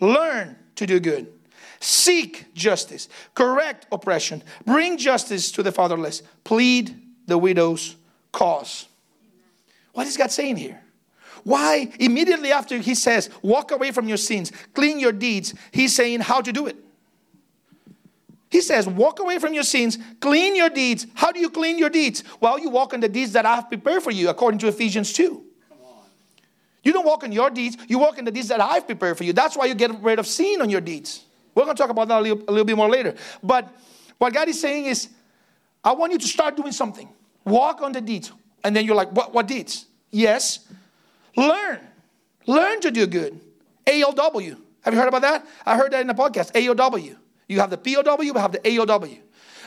Learn 0.00 0.56
to 0.86 0.86
do 0.86 1.00
good. 1.00 1.32
Seek 1.80 2.54
justice, 2.54 3.08
correct 3.34 3.86
oppression, 3.90 4.42
bring 4.64 4.98
justice 4.98 5.50
to 5.52 5.62
the 5.62 5.72
fatherless, 5.72 6.22
plead 6.44 7.00
the 7.26 7.38
widow's 7.38 7.96
cause. 8.30 8.86
What 9.92 10.06
is 10.06 10.16
God 10.16 10.30
saying 10.30 10.56
here? 10.56 10.80
Why, 11.44 11.92
immediately 11.98 12.52
after 12.52 12.78
he 12.78 12.94
says, 12.94 13.30
walk 13.42 13.72
away 13.72 13.90
from 13.90 14.06
your 14.06 14.16
sins, 14.16 14.52
clean 14.74 15.00
your 15.00 15.12
deeds, 15.12 15.54
he's 15.72 15.94
saying 15.94 16.20
how 16.20 16.40
to 16.40 16.52
do 16.52 16.66
it. 16.66 16.76
He 18.48 18.60
says, 18.60 18.86
walk 18.86 19.18
away 19.18 19.38
from 19.38 19.54
your 19.54 19.62
sins, 19.62 19.98
clean 20.20 20.54
your 20.54 20.68
deeds. 20.68 21.06
How 21.14 21.32
do 21.32 21.40
you 21.40 21.50
clean 21.50 21.78
your 21.78 21.88
deeds? 21.88 22.22
Well, 22.38 22.58
you 22.58 22.68
walk 22.68 22.92
in 22.92 23.00
the 23.00 23.08
deeds 23.08 23.32
that 23.32 23.46
I 23.46 23.56
have 23.56 23.68
prepared 23.68 24.02
for 24.02 24.10
you, 24.10 24.28
according 24.28 24.58
to 24.58 24.68
Ephesians 24.68 25.12
2. 25.14 25.42
You 26.82 26.92
don't 26.92 27.06
walk 27.06 27.22
in 27.22 27.32
your 27.32 27.50
deeds, 27.50 27.76
you 27.88 27.98
walk 27.98 28.18
in 28.18 28.24
the 28.24 28.32
deeds 28.32 28.48
that 28.48 28.60
I've 28.60 28.86
prepared 28.86 29.16
for 29.16 29.24
you. 29.24 29.32
That's 29.32 29.56
why 29.56 29.66
you 29.66 29.74
get 29.74 30.02
rid 30.02 30.18
of 30.18 30.26
sin 30.26 30.60
on 30.60 30.68
your 30.68 30.80
deeds. 30.80 31.24
We're 31.54 31.64
going 31.64 31.76
to 31.76 31.82
talk 31.82 31.90
about 31.90 32.08
that 32.08 32.18
a 32.18 32.22
little, 32.22 32.38
a 32.48 32.50
little 32.50 32.64
bit 32.64 32.76
more 32.76 32.88
later. 32.88 33.14
But 33.42 33.68
what 34.18 34.32
God 34.32 34.48
is 34.48 34.60
saying 34.60 34.86
is, 34.86 35.08
I 35.84 35.92
want 35.92 36.12
you 36.12 36.18
to 36.18 36.26
start 36.26 36.56
doing 36.56 36.72
something. 36.72 37.08
Walk 37.44 37.82
on 37.82 37.92
the 37.92 38.00
deeds. 38.00 38.32
And 38.64 38.74
then 38.74 38.84
you're 38.84 38.94
like, 38.94 39.10
what, 39.12 39.34
what 39.34 39.48
deeds? 39.48 39.86
Yes, 40.10 40.60
Learn. 41.36 41.80
Learn 42.46 42.80
to 42.80 42.90
do 42.90 43.06
good. 43.06 43.40
AOW. 43.86 44.56
Have 44.82 44.94
you 44.94 45.00
heard 45.00 45.08
about 45.08 45.22
that? 45.22 45.46
I 45.64 45.76
heard 45.76 45.92
that 45.92 46.00
in 46.00 46.06
the 46.06 46.14
podcast. 46.14 46.52
AOW. 46.52 47.16
You 47.48 47.60
have 47.60 47.70
the 47.70 47.78
POW, 47.78 48.16
we 48.18 48.26
have 48.28 48.52
the 48.52 48.58
AOW. 48.58 49.18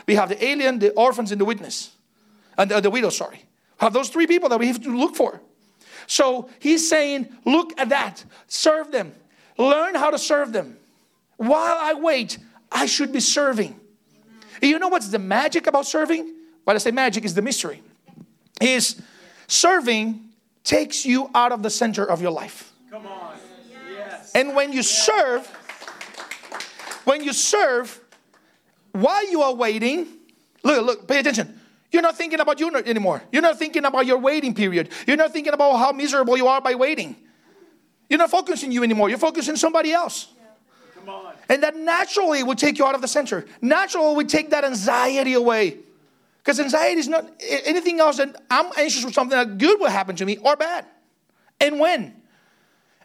We 0.06 0.14
have 0.14 0.28
the 0.28 0.44
alien, 0.44 0.78
the 0.78 0.92
orphans, 0.92 1.32
and 1.32 1.40
the 1.40 1.44
witness. 1.44 1.90
And 2.56 2.70
the, 2.70 2.80
the 2.80 2.90
widow, 2.90 3.10
sorry. 3.10 3.44
Have 3.78 3.92
those 3.92 4.08
three 4.08 4.26
people 4.26 4.48
that 4.48 4.58
we 4.58 4.68
have 4.68 4.82
to 4.82 4.96
look 4.96 5.16
for. 5.16 5.40
So 6.06 6.48
he's 6.58 6.88
saying, 6.88 7.28
look 7.44 7.78
at 7.78 7.88
that. 7.88 8.24
Serve 8.46 8.92
them. 8.92 9.12
Learn 9.58 9.94
how 9.94 10.10
to 10.10 10.18
serve 10.18 10.52
them. 10.52 10.76
While 11.36 11.76
I 11.78 11.94
wait, 11.94 12.38
I 12.70 12.86
should 12.86 13.12
be 13.12 13.20
serving. 13.20 13.78
You 14.62 14.78
know 14.78 14.88
what's 14.88 15.08
the 15.08 15.18
magic 15.18 15.66
about 15.66 15.86
serving? 15.86 16.32
When 16.64 16.76
I 16.76 16.78
say 16.78 16.90
magic 16.90 17.24
is 17.24 17.34
the 17.34 17.42
mystery. 17.42 17.82
Is 18.60 19.00
serving 19.46 20.30
takes 20.64 21.06
you 21.06 21.30
out 21.34 21.52
of 21.52 21.62
the 21.62 21.70
center 21.70 22.04
of 22.04 22.20
your 22.20 22.32
life. 22.32 22.72
Come 22.90 23.06
on. 23.06 23.36
Yes. 23.90 24.32
And 24.34 24.54
when 24.54 24.72
you 24.72 24.82
serve, 24.82 25.46
when 27.04 27.22
you 27.22 27.32
serve, 27.32 28.00
while 28.92 29.30
you 29.30 29.42
are 29.42 29.54
waiting, 29.54 30.08
look, 30.62 30.86
look, 30.86 31.08
pay 31.08 31.20
attention. 31.20 31.60
You're 31.96 32.02
not 32.02 32.18
thinking 32.18 32.40
about 32.40 32.60
you 32.60 32.70
anymore. 32.76 33.22
You're 33.32 33.40
not 33.40 33.58
thinking 33.58 33.86
about 33.86 34.04
your 34.04 34.18
waiting 34.18 34.52
period. 34.52 34.90
You're 35.06 35.16
not 35.16 35.32
thinking 35.32 35.54
about 35.54 35.78
how 35.78 35.92
miserable 35.92 36.36
you 36.36 36.46
are 36.46 36.60
by 36.60 36.74
waiting. 36.74 37.16
You're 38.10 38.18
not 38.18 38.30
focusing 38.30 38.70
you 38.70 38.82
anymore. 38.82 39.08
You're 39.08 39.16
focusing 39.16 39.56
somebody 39.56 39.94
else. 39.94 40.28
Come 40.94 41.08
on. 41.08 41.32
And 41.48 41.62
that 41.62 41.74
naturally 41.74 42.42
will 42.42 42.54
take 42.54 42.76
you 42.76 42.84
out 42.84 42.94
of 42.94 43.00
the 43.00 43.08
center. 43.08 43.46
Naturally 43.62 44.14
will 44.14 44.26
take 44.26 44.50
that 44.50 44.62
anxiety 44.62 45.32
away. 45.32 45.78
Because 46.44 46.60
anxiety 46.60 47.00
is 47.00 47.08
not 47.08 47.30
anything 47.40 47.98
else 47.98 48.18
than 48.18 48.36
I'm 48.50 48.70
anxious 48.76 49.02
for 49.02 49.10
something 49.10 49.38
that 49.38 49.56
good 49.56 49.80
will 49.80 49.88
happen 49.88 50.16
to 50.16 50.26
me 50.26 50.36
or 50.36 50.54
bad. 50.54 50.84
And 51.62 51.80
when? 51.80 52.14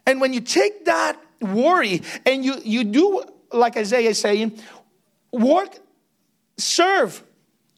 And 0.04 0.20
when 0.20 0.34
you 0.34 0.42
take 0.42 0.84
that 0.84 1.18
worry 1.40 2.02
and 2.26 2.44
you, 2.44 2.56
you 2.62 2.84
do, 2.84 3.24
like 3.54 3.78
Isaiah 3.78 4.10
is 4.10 4.18
saying, 4.18 4.60
work, 5.32 5.78
serve, 6.58 7.24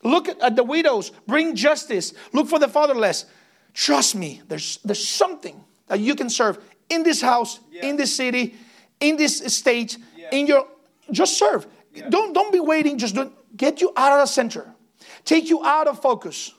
look 0.05 0.29
at 0.29 0.57
the 0.57 0.63
widows, 0.63 1.11
bring 1.27 1.55
justice, 1.55 2.15
look 2.33 2.49
for 2.49 2.59
the 2.59 2.69
fatherless. 2.69 3.27
Trust 3.73 4.15
me, 4.15 4.43
there's, 4.47 4.79
there's 4.85 5.07
something 5.07 5.63
that 5.89 5.99
you 5.99 6.15
can 6.15 6.31
serve 6.31 6.59
in 6.89 7.03
this 7.03 7.21
house, 7.21 7.59
yeah. 7.71 7.87
in 7.87 7.97
this 7.97 8.15
city, 8.15 8.55
in 9.01 9.17
this 9.17 9.39
state, 9.39 9.99
yeah. 10.17 10.29
in 10.31 10.47
your, 10.47 10.67
just 11.11 11.39
serve. 11.39 11.67
Yeah. 11.93 12.09
Don't, 12.09 12.33
don't 12.33 12.53
be 12.53 12.61
waiting, 12.61 12.99
just 12.99 13.15
don't, 13.15 13.33
get 13.57 13.81
you 13.81 13.93
out 13.97 14.13
of 14.13 14.19
the 14.19 14.27
center 14.27 14.75
take 15.25 15.49
you 15.49 15.65
out 15.65 15.87
of 15.87 16.01
focus. 16.01 16.53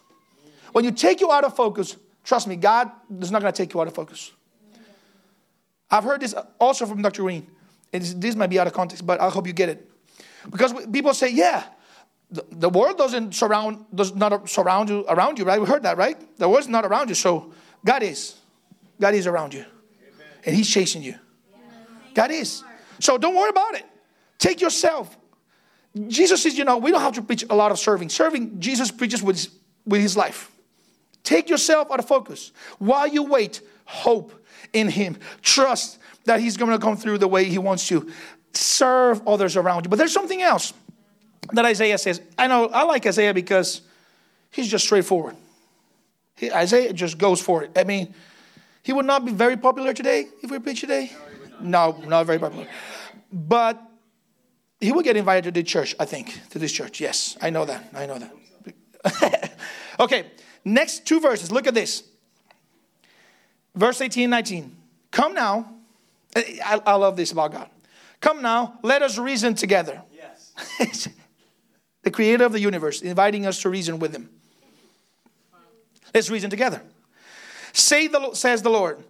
When 0.72 0.84
you 0.84 0.92
take 0.92 1.22
you 1.22 1.32
out 1.32 1.44
of 1.44 1.56
focus, 1.56 1.98
trust 2.24 2.48
me, 2.48 2.56
God 2.56 2.92
is 3.20 3.32
not 3.32 3.42
going 3.42 3.54
to 3.54 3.58
take 3.58 3.74
you 3.74 3.82
out 3.82 3.88
of 3.88 3.94
focus. 3.94 4.32
I've 5.90 6.04
heard 6.04 6.22
this 6.22 6.34
also 6.60 6.86
from 6.86 7.02
Dr. 7.02 7.22
Green. 7.22 7.48
And 7.94 8.04
this 8.04 8.36
might 8.36 8.50
be 8.50 8.60
out 8.60 8.68
of 8.68 8.74
context, 8.74 9.06
but 9.06 9.22
I 9.22 9.30
hope 9.30 9.48
you 9.48 9.54
get 9.54 9.70
it. 9.70 9.90
Because 10.50 10.74
people 10.88 11.14
say, 11.14 11.32
yeah, 11.32 11.64
the, 12.32 12.70
world 12.70 12.98
doesn't 12.98 13.36
surround 13.36 13.86
does 13.94 14.16
not 14.16 14.50
surround 14.50 14.90
you 14.90 15.06
around 15.08 15.38
you, 15.38 15.46
right? 15.46 15.60
We 15.60 15.68
heard 15.68 15.84
that, 15.84 15.98
right? 15.98 16.18
The 16.38 16.50
world's 16.50 16.68
not 16.68 16.86
around 16.86 17.10
you, 17.10 17.16
so 17.16 17.54
God 17.86 18.04
is. 18.04 18.36
God 19.00 19.14
is 19.14 19.28
around 19.28 19.54
you. 19.54 19.62
Amen. 19.62 20.28
And 20.46 20.56
He's 20.56 20.70
chasing 20.70 21.04
you. 21.04 21.16
God 22.14 22.32
is. 22.32 22.64
So 23.00 23.18
don't 23.18 23.36
worry 23.36 23.50
about 23.50 23.76
it. 23.76 23.86
Take 24.38 24.62
yourself 24.62 25.18
Jesus 26.08 26.44
says, 26.44 26.58
you 26.58 26.66
know, 26.66 26.78
we 26.78 26.92
don't 26.92 27.02
have 27.02 27.14
to 27.14 27.22
preach 27.22 27.46
a 27.50 27.56
lot 27.56 27.72
of 27.72 27.80
serving. 27.80 28.10
Serving, 28.10 28.60
Jesus 28.60 28.92
preaches 28.92 29.24
with 29.24 29.38
his, 29.38 29.50
with 29.86 30.02
his 30.02 30.18
life. 30.18 30.52
Take 31.24 31.50
yourself 31.50 31.90
out 31.90 32.00
of 32.00 32.08
focus. 32.08 32.52
While 32.80 33.08
you 33.08 33.24
wait, 33.24 33.62
hope 33.86 34.34
in 34.74 34.90
him. 34.90 35.18
Trust 35.42 36.00
that 36.26 36.40
he's 36.42 36.58
going 36.58 36.72
to 36.72 36.80
come 36.80 36.98
through 36.98 37.20
the 37.20 37.28
way 37.28 37.46
he 37.46 37.58
wants 37.58 37.88
to. 37.88 38.12
Serve 38.54 39.26
others 39.28 39.56
around 39.56 39.86
you. 39.86 39.90
But 39.90 39.98
there's 39.98 40.14
something 40.14 40.42
else 40.42 40.74
that 41.54 41.66
Isaiah 41.66 41.98
says. 41.98 42.22
I 42.38 42.48
know, 42.48 42.68
I 42.68 42.84
like 42.84 43.06
Isaiah 43.06 43.34
because 43.34 43.82
he's 44.52 44.68
just 44.68 44.86
straightforward. 44.86 45.36
He, 46.36 46.52
Isaiah 46.52 46.94
just 46.94 47.18
goes 47.18 47.42
for 47.42 47.64
it. 47.64 47.72
I 47.76 47.84
mean, 47.84 48.14
he 48.84 48.94
would 48.94 49.06
not 49.06 49.26
be 49.26 49.32
very 49.32 49.58
popular 49.58 49.94
today 49.94 50.28
if 50.42 50.52
we 50.52 50.60
preach 50.60 50.82
today. 50.82 51.12
No, 51.62 52.02
not 52.06 52.26
very 52.26 52.40
popular. 52.40 52.68
But 53.32 53.82
he 54.80 54.92
would 54.92 55.04
get 55.04 55.18
invited 55.18 55.46
to 55.46 55.52
the 55.52 55.64
church, 55.64 55.96
I 56.00 56.06
think, 56.06 56.40
to 56.50 56.60
this 56.60 56.72
church. 56.72 57.00
Yes, 57.00 57.38
I 57.42 57.50
know 57.50 57.66
that. 57.66 57.90
I 57.94 58.06
know 58.06 58.20
that. 58.20 59.52
okay, 60.00 60.26
next 60.64 61.06
two 61.06 61.20
verses. 61.20 61.52
Look 61.52 61.68
at 61.68 61.74
this. 61.74 62.04
Verse 63.74 64.02
18 64.02 64.30
19. 64.30 64.76
Come 65.12 65.34
now. 65.34 65.72
I, 66.36 66.82
I 66.86 66.96
love 66.96 67.16
this 67.16 67.32
about 67.32 67.54
God. 67.54 67.70
Come 68.20 68.42
now, 68.42 68.80
let 68.82 69.02
us 69.02 69.18
reason 69.18 69.56
together. 69.56 70.02
Yes. 70.14 71.08
the 72.06 72.12
creator 72.12 72.46
of 72.46 72.54
the 72.54 72.60
universe 72.60 73.02
inviting 73.02 73.46
us 73.46 73.62
to 73.64 73.70
reason 73.70 73.98
with 74.00 74.14
him. 74.14 74.30
Let's 76.14 76.30
reason 76.30 76.50
together. 76.50 76.82
Say 77.74 78.08
the, 78.08 78.34
says 78.34 78.62
the 78.62 78.70
Lord, 78.70 79.04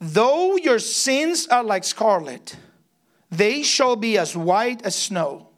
though 0.00 0.56
your 0.56 0.78
sins 0.78 1.48
are 1.48 1.64
like 1.64 1.84
scarlet, 1.84 2.56
they 3.30 3.62
shall 3.62 3.96
be 3.96 4.16
as 4.16 4.36
white 4.36 4.80
as 4.82 4.94
snow. 4.94 5.48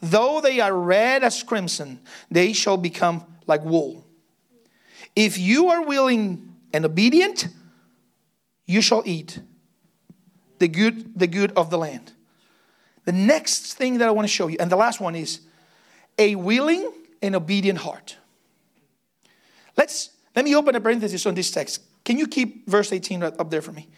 Though 0.00 0.40
they 0.40 0.60
are 0.60 0.72
red 0.72 1.24
as 1.24 1.42
crimson, 1.42 1.98
they 2.30 2.52
shall 2.52 2.76
become 2.76 3.24
like 3.46 3.64
wool. 3.64 4.06
If 5.16 5.38
you 5.38 5.70
are 5.70 5.82
willing 5.82 6.54
and 6.74 6.84
obedient, 6.84 7.48
you 8.66 8.82
shall 8.82 9.02
eat 9.06 9.40
the 10.58 10.68
good, 10.68 11.18
the 11.18 11.26
good 11.26 11.52
of 11.52 11.70
the 11.70 11.78
land. 11.78 12.12
The 13.06 13.12
next 13.12 13.74
thing 13.74 13.98
that 13.98 14.08
I 14.08 14.10
want 14.10 14.28
to 14.28 14.32
show 14.32 14.46
you, 14.46 14.58
and 14.60 14.70
the 14.70 14.76
last 14.76 15.00
one 15.00 15.14
is 15.16 15.40
a 16.18 16.34
willing 16.34 16.92
and 17.22 17.34
obedient 17.34 17.78
heart. 17.78 18.16
Let's 19.76 20.10
let 20.34 20.44
me 20.44 20.54
open 20.54 20.74
a 20.74 20.80
parenthesis 20.80 21.26
on 21.26 21.34
this 21.34 21.50
text. 21.50 21.82
Can 22.04 22.18
you 22.18 22.26
keep 22.26 22.68
verse 22.68 22.92
18 22.92 23.22
up 23.22 23.50
there 23.50 23.62
for 23.62 23.72
me? 23.72 23.88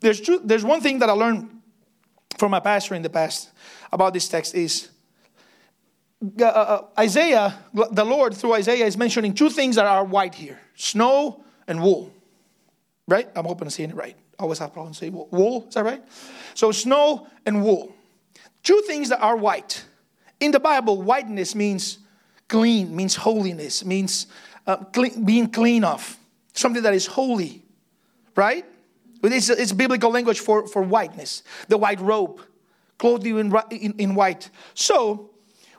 There's 0.00 0.20
two, 0.20 0.40
there's 0.44 0.64
one 0.64 0.80
thing 0.80 0.98
that 1.00 1.08
I 1.08 1.12
learned 1.12 1.50
from 2.38 2.50
my 2.50 2.60
pastor 2.60 2.94
in 2.94 3.02
the 3.02 3.10
past 3.10 3.50
about 3.92 4.12
this 4.12 4.28
text 4.28 4.54
is 4.54 4.90
uh, 6.40 6.44
uh, 6.44 6.86
Isaiah, 6.98 7.58
the 7.72 8.04
Lord 8.04 8.34
through 8.34 8.54
Isaiah 8.54 8.86
is 8.86 8.96
mentioning 8.96 9.34
two 9.34 9.50
things 9.50 9.76
that 9.76 9.86
are 9.86 10.04
white 10.04 10.34
here 10.34 10.58
snow 10.74 11.44
and 11.66 11.82
wool. 11.82 12.12
Right? 13.06 13.28
I'm 13.36 13.44
hoping 13.44 13.66
to 13.66 13.70
saying 13.70 13.90
it 13.90 13.96
right. 13.96 14.16
I 14.38 14.42
always 14.42 14.58
have 14.58 14.72
problems 14.72 14.98
saying. 14.98 15.12
Wool, 15.12 15.66
is 15.68 15.74
that 15.74 15.84
right? 15.84 16.02
So, 16.54 16.72
snow 16.72 17.26
and 17.44 17.62
wool. 17.62 17.94
Two 18.62 18.82
things 18.86 19.10
that 19.10 19.20
are 19.20 19.36
white. 19.36 19.84
In 20.40 20.50
the 20.50 20.60
Bible, 20.60 21.00
whiteness 21.02 21.54
means 21.54 21.98
clean, 22.48 22.94
means 22.94 23.16
holiness, 23.16 23.84
means 23.84 24.26
uh, 24.66 24.76
clean, 24.76 25.24
being 25.24 25.50
clean 25.50 25.84
of. 25.84 26.16
Something 26.52 26.82
that 26.82 26.94
is 26.94 27.06
holy. 27.06 27.62
Right? 28.36 28.64
It's, 29.22 29.48
it's 29.48 29.72
biblical 29.72 30.10
language 30.10 30.40
for, 30.40 30.66
for 30.66 30.82
whiteness, 30.82 31.42
the 31.68 31.78
white 31.78 32.00
robe, 32.00 32.40
clothed 32.98 33.24
you 33.24 33.38
in, 33.38 33.54
in, 33.70 33.94
in 33.98 34.14
white. 34.14 34.50
So 34.74 35.30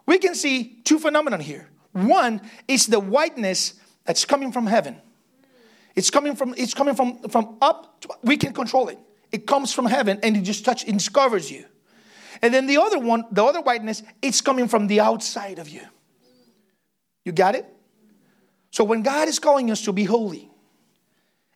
we 0.05 0.17
can 0.17 0.35
see 0.35 0.79
two 0.83 0.99
phenomena 0.99 1.37
here. 1.37 1.69
One 1.91 2.41
is 2.67 2.87
the 2.87 2.99
whiteness 2.99 3.75
that's 4.03 4.25
coming 4.25 4.51
from 4.51 4.67
heaven. 4.67 4.97
It's 5.95 6.09
coming 6.09 6.35
from 6.35 6.53
it's 6.57 6.73
coming 6.73 6.93
from 6.93 7.19
from 7.29 7.57
up. 7.61 8.01
To, 8.01 8.09
we 8.21 8.35
can 8.35 8.51
control 8.51 8.89
it. 8.89 8.99
It 9.31 9.47
comes 9.47 9.71
from 9.71 9.85
heaven 9.85 10.19
and 10.23 10.35
it 10.35 10.41
just 10.41 10.65
touches, 10.65 10.89
it 10.89 11.13
covers 11.13 11.49
you. 11.49 11.65
And 12.45 12.53
then 12.53 12.67
the 12.67 12.77
other 12.77 12.99
one, 12.99 13.25
the 13.31 13.43
other 13.43 13.59
whiteness, 13.59 14.03
it's 14.21 14.39
coming 14.39 14.67
from 14.67 14.85
the 14.85 14.99
outside 14.99 15.57
of 15.57 15.67
you. 15.67 15.81
You 17.23 17.31
got 17.31 17.55
it? 17.55 17.65
So 18.69 18.83
when 18.83 19.01
God 19.01 19.27
is 19.27 19.39
calling 19.39 19.71
us 19.71 19.81
to 19.85 19.91
be 19.91 20.03
holy, 20.03 20.51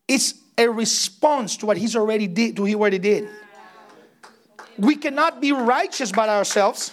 it's 0.07 0.33
a 0.57 0.67
response 0.67 1.57
to 1.57 1.67
what 1.67 1.77
he's 1.77 1.95
already 1.95 2.25
did, 2.25 2.55
to 2.55 2.65
he 2.65 2.73
already 2.73 2.97
did. 2.97 3.29
We 4.79 4.95
cannot 4.95 5.39
be 5.39 5.51
righteous 5.51 6.11
by 6.11 6.27
ourselves. 6.27 6.91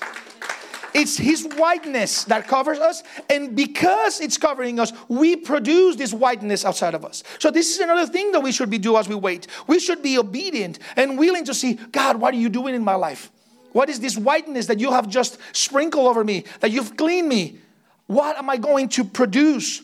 It's 0.92 1.16
his 1.16 1.48
whiteness 1.56 2.24
that 2.24 2.46
covers 2.46 2.78
us, 2.78 3.02
and 3.30 3.56
because 3.56 4.20
it's 4.20 4.36
covering 4.36 4.78
us, 4.78 4.92
we 5.08 5.36
produce 5.36 5.96
this 5.96 6.12
whiteness 6.12 6.66
outside 6.66 6.92
of 6.92 7.02
us. 7.02 7.22
So 7.38 7.50
this 7.50 7.74
is 7.74 7.80
another 7.80 8.06
thing 8.06 8.30
that 8.32 8.40
we 8.40 8.52
should 8.52 8.68
be 8.68 8.76
do 8.76 8.98
as 8.98 9.08
we 9.08 9.14
wait. 9.14 9.46
We 9.66 9.80
should 9.80 10.02
be 10.02 10.18
obedient 10.18 10.80
and 10.96 11.18
willing 11.18 11.46
to 11.46 11.54
see, 11.54 11.74
God, 11.74 12.20
what 12.20 12.34
are 12.34 12.38
you 12.38 12.50
doing 12.50 12.74
in 12.74 12.84
my 12.84 12.96
life? 12.96 13.30
What 13.76 13.90
is 13.90 14.00
this 14.00 14.16
whiteness 14.16 14.68
that 14.68 14.80
you 14.80 14.90
have 14.90 15.06
just 15.06 15.36
sprinkled 15.52 16.06
over 16.06 16.24
me, 16.24 16.44
that 16.60 16.70
you've 16.70 16.96
cleaned 16.96 17.28
me? 17.28 17.58
What 18.06 18.38
am 18.38 18.48
I 18.48 18.56
going 18.56 18.88
to 18.96 19.04
produce 19.04 19.82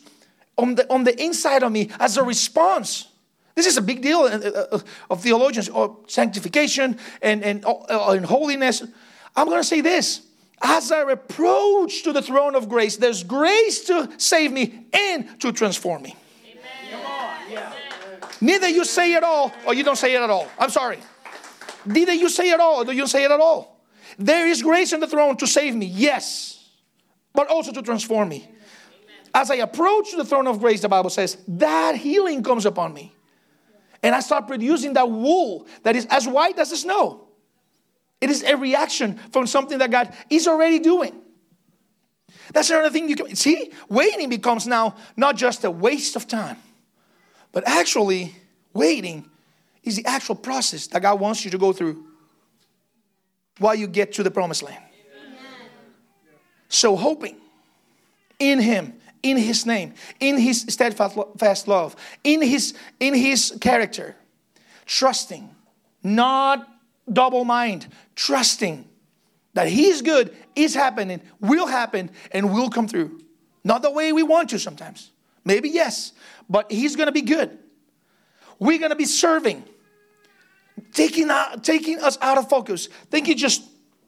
on 0.57 0.73
the, 0.73 0.91
on 0.91 1.03
the 1.03 1.13
inside 1.21 1.61
of 1.61 1.71
me 1.71 1.91
as 1.99 2.17
a 2.17 2.23
response? 2.23 3.07
This 3.53 3.67
is 3.67 3.77
a 3.77 3.83
big 3.83 4.01
deal 4.01 4.21
uh, 4.21 4.29
uh, 4.29 4.65
uh, 4.71 4.79
of 5.11 5.21
theologians, 5.21 5.69
or 5.69 5.95
sanctification 6.07 6.97
and, 7.21 7.43
and, 7.43 7.63
and 7.87 8.25
holiness. 8.25 8.81
I'm 9.35 9.45
going 9.45 9.61
to 9.61 9.67
say 9.67 9.81
this. 9.81 10.23
As 10.59 10.91
I 10.91 11.11
approach 11.11 12.01
to 12.01 12.13
the 12.13 12.23
throne 12.23 12.55
of 12.55 12.67
grace, 12.67 12.97
there's 12.97 13.23
grace 13.23 13.85
to 13.85 14.09
save 14.17 14.51
me 14.51 14.87
and 14.91 15.39
to 15.39 15.51
transform 15.51 16.01
me. 16.01 16.15
Neither 18.41 18.69
you 18.69 18.85
say 18.85 19.13
it 19.13 19.23
all 19.23 19.53
or 19.67 19.75
you 19.75 19.83
don't 19.83 19.97
say 19.99 20.15
it 20.15 20.21
at 20.23 20.31
all. 20.31 20.47
I'm 20.57 20.71
sorry. 20.71 20.97
Neither 21.85 22.13
you 22.13 22.27
say 22.27 22.49
it 22.49 22.59
all 22.59 22.89
or 22.89 22.91
you 22.91 23.01
don't 23.01 23.07
say 23.07 23.23
it 23.23 23.29
at 23.29 23.39
all. 23.39 23.72
There 24.17 24.47
is 24.47 24.61
grace 24.61 24.93
in 24.93 24.99
the 24.99 25.07
throne 25.07 25.37
to 25.37 25.47
save 25.47 25.75
me, 25.75 25.85
yes, 25.85 26.69
but 27.33 27.47
also 27.47 27.71
to 27.71 27.81
transform 27.81 28.29
me. 28.29 28.49
As 29.33 29.49
I 29.49 29.55
approach 29.55 30.11
the 30.15 30.25
throne 30.25 30.47
of 30.47 30.59
grace, 30.59 30.81
the 30.81 30.89
Bible 30.89 31.09
says, 31.09 31.37
that 31.47 31.95
healing 31.95 32.43
comes 32.43 32.65
upon 32.65 32.93
me 32.93 33.15
and 34.03 34.13
I 34.13 34.19
start 34.19 34.47
producing 34.47 34.93
that 34.93 35.09
wool 35.09 35.65
that 35.83 35.95
is 35.95 36.05
as 36.07 36.27
white 36.27 36.59
as 36.59 36.69
the 36.69 36.77
snow. 36.77 37.27
It 38.21 38.29
is 38.29 38.43
a 38.43 38.55
reaction 38.55 39.17
from 39.31 39.47
something 39.47 39.79
that 39.79 39.89
God 39.89 40.13
is 40.29 40.47
already 40.47 40.79
doing. 40.79 41.19
That's 42.51 42.69
another 42.69 42.89
thing 42.89 43.09
you 43.09 43.15
can 43.15 43.35
see. 43.35 43.71
Waiting 43.89 44.29
becomes 44.29 44.67
now 44.67 44.95
not 45.17 45.35
just 45.35 45.63
a 45.63 45.71
waste 45.71 46.15
of 46.15 46.27
time, 46.27 46.57
but 47.51 47.67
actually, 47.67 48.35
waiting 48.73 49.29
is 49.83 49.95
the 49.95 50.05
actual 50.05 50.35
process 50.35 50.87
that 50.87 51.01
God 51.01 51.19
wants 51.19 51.43
you 51.43 51.51
to 51.51 51.57
go 51.57 51.73
through 51.73 52.05
while 53.63 53.75
you 53.75 53.87
get 53.87 54.13
to 54.13 54.23
the 54.23 54.31
promised 54.31 54.63
land. 54.63 54.83
So, 56.69 56.95
hoping 56.95 57.37
in 58.39 58.59
Him 58.59 58.93
in 59.23 59.37
his 59.37 59.65
name, 59.65 59.93
in 60.19 60.37
his 60.37 60.65
steadfast 60.67 61.67
love, 61.67 61.95
in 62.23 62.41
his, 62.41 62.73
in 62.99 63.13
his 63.13 63.57
character. 63.61 64.15
Trusting, 64.85 65.49
not 66.03 66.67
double 67.11 67.45
mind, 67.45 67.87
trusting 68.15 68.85
that 69.53 69.69
he's 69.69 70.01
good, 70.01 70.35
is 70.55 70.75
happening, 70.75 71.21
will 71.39 71.67
happen, 71.67 72.11
and 72.31 72.53
will 72.53 72.69
come 72.69 72.87
through. 72.87 73.21
Not 73.63 73.81
the 73.81 73.91
way 73.91 74.11
we 74.11 74.23
want 74.23 74.49
to 74.49 74.59
sometimes. 74.59 75.11
Maybe 75.45 75.69
yes, 75.69 76.11
but 76.49 76.71
He's 76.71 76.95
to 77.07 77.11
be 77.11 77.21
good. 77.21 77.57
We're 78.59 78.79
to 78.89 78.95
be 78.95 79.05
serving, 79.05 79.63
taking, 80.93 81.29
out, 81.29 81.63
taking 81.63 81.99
us 81.99 82.17
out 82.21 82.37
of 82.37 82.49
focus, 82.49 82.87
thinking 83.09 83.37
just, 83.37 83.63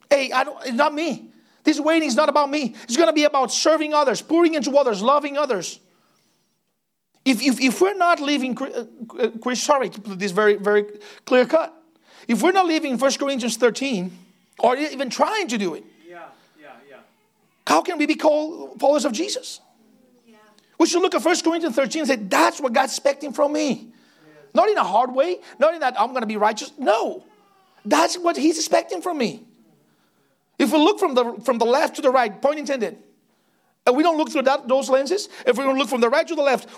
hey, 0.09 0.31
I 0.31 0.43
don't, 0.43 0.57
it's 0.63 0.73
not 0.73 0.93
me. 0.93 1.29
This 1.63 1.79
waiting 1.79 2.07
is 2.07 2.15
not 2.15 2.29
about 2.29 2.49
me. 2.49 2.75
It's 2.83 2.95
going 2.95 3.09
to 3.09 3.13
be 3.13 3.23
about 3.23 3.51
serving 3.51 3.93
others, 3.93 4.21
pouring 4.21 4.53
into 4.53 4.77
others, 4.77 5.01
loving 5.01 5.35
others. 5.35 5.79
If, 7.25 7.41
if, 7.41 7.59
if 7.59 7.81
we're 7.81 7.95
not 7.95 8.19
living, 8.19 8.55
uh, 8.55 8.85
uh, 9.19 9.55
sorry 9.55 9.89
to 9.89 9.99
put 9.99 10.19
this 10.19 10.31
very, 10.31 10.55
very 10.57 10.85
clear 11.25 11.45
cut. 11.47 11.73
If 12.27 12.43
we're 12.43 12.51
not 12.51 12.67
living 12.67 12.97
1 12.99 13.11
Corinthians 13.13 13.57
13, 13.57 14.15
or 14.59 14.77
even 14.77 15.09
trying 15.09 15.47
to 15.47 15.57
do 15.57 15.73
it, 15.73 15.83
yeah, 16.07 16.25
yeah, 16.61 16.67
yeah. 16.89 16.97
how 17.65 17.81
can 17.81 17.97
we 17.97 18.05
be 18.05 18.15
called 18.15 18.79
followers 18.79 19.05
of 19.05 19.11
Jesus? 19.11 19.59
Yeah. 20.27 20.37
We 20.77 20.85
should 20.85 21.01
look 21.01 21.15
at 21.15 21.25
1 21.25 21.41
Corinthians 21.41 21.75
13 21.75 22.01
and 22.01 22.07
say, 22.07 22.15
that's 22.15 22.61
what 22.61 22.73
God's 22.73 22.93
expecting 22.93 23.33
from 23.33 23.53
me. 23.53 23.91
Not 24.55 24.69
in 24.69 24.77
a 24.77 24.83
hard 24.83 25.13
way, 25.13 25.39
not 25.59 25.73
in 25.73 25.81
that 25.81 25.99
I'm 25.99 26.09
going 26.11 26.21
to 26.21 26.27
be 26.27 26.37
righteous. 26.37 26.71
No, 26.77 27.25
that's 27.83 28.17
what 28.17 28.37
He's 28.37 28.57
expecting 28.57 29.01
from 29.01 29.17
me. 29.17 29.43
If 30.57 30.71
we 30.71 30.79
look 30.79 30.97
from 30.97 31.13
the, 31.13 31.33
from 31.43 31.57
the 31.57 31.65
left 31.65 31.97
to 31.97 32.01
the 32.01 32.09
right, 32.09 32.41
point 32.41 32.59
intended, 32.59 32.97
and 33.85 33.97
we 33.97 34.01
don't 34.01 34.17
look 34.17 34.31
through 34.31 34.43
that, 34.43 34.67
those 34.69 34.89
lenses, 34.89 35.27
if 35.45 35.57
we 35.57 35.65
don't 35.65 35.77
look 35.77 35.89
from 35.89 35.99
the 35.99 36.09
right 36.09 36.25
to 36.25 36.35
the 36.35 36.41
left, 36.41 36.69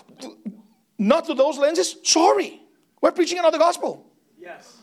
not 0.98 1.28
through 1.28 1.36
those 1.36 1.60
lenses, 1.60 1.96
sorry, 2.04 2.60
we're 3.00 3.12
preaching 3.12 3.38
another 3.38 3.60
gospel. 3.60 4.04
Yes. 4.42 4.76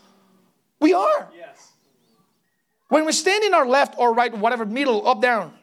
We 0.79 0.93
are. 0.93 1.29
Yes. 1.37 1.73
When 2.87 3.05
we 3.05 3.11
stand 3.11 3.43
in 3.43 3.53
our 3.53 3.67
left 3.67 3.95
or 3.97 4.13
right, 4.13 4.35
whatever, 4.35 4.65
middle, 4.65 5.05
up, 5.05 5.21
down, 5.21 5.53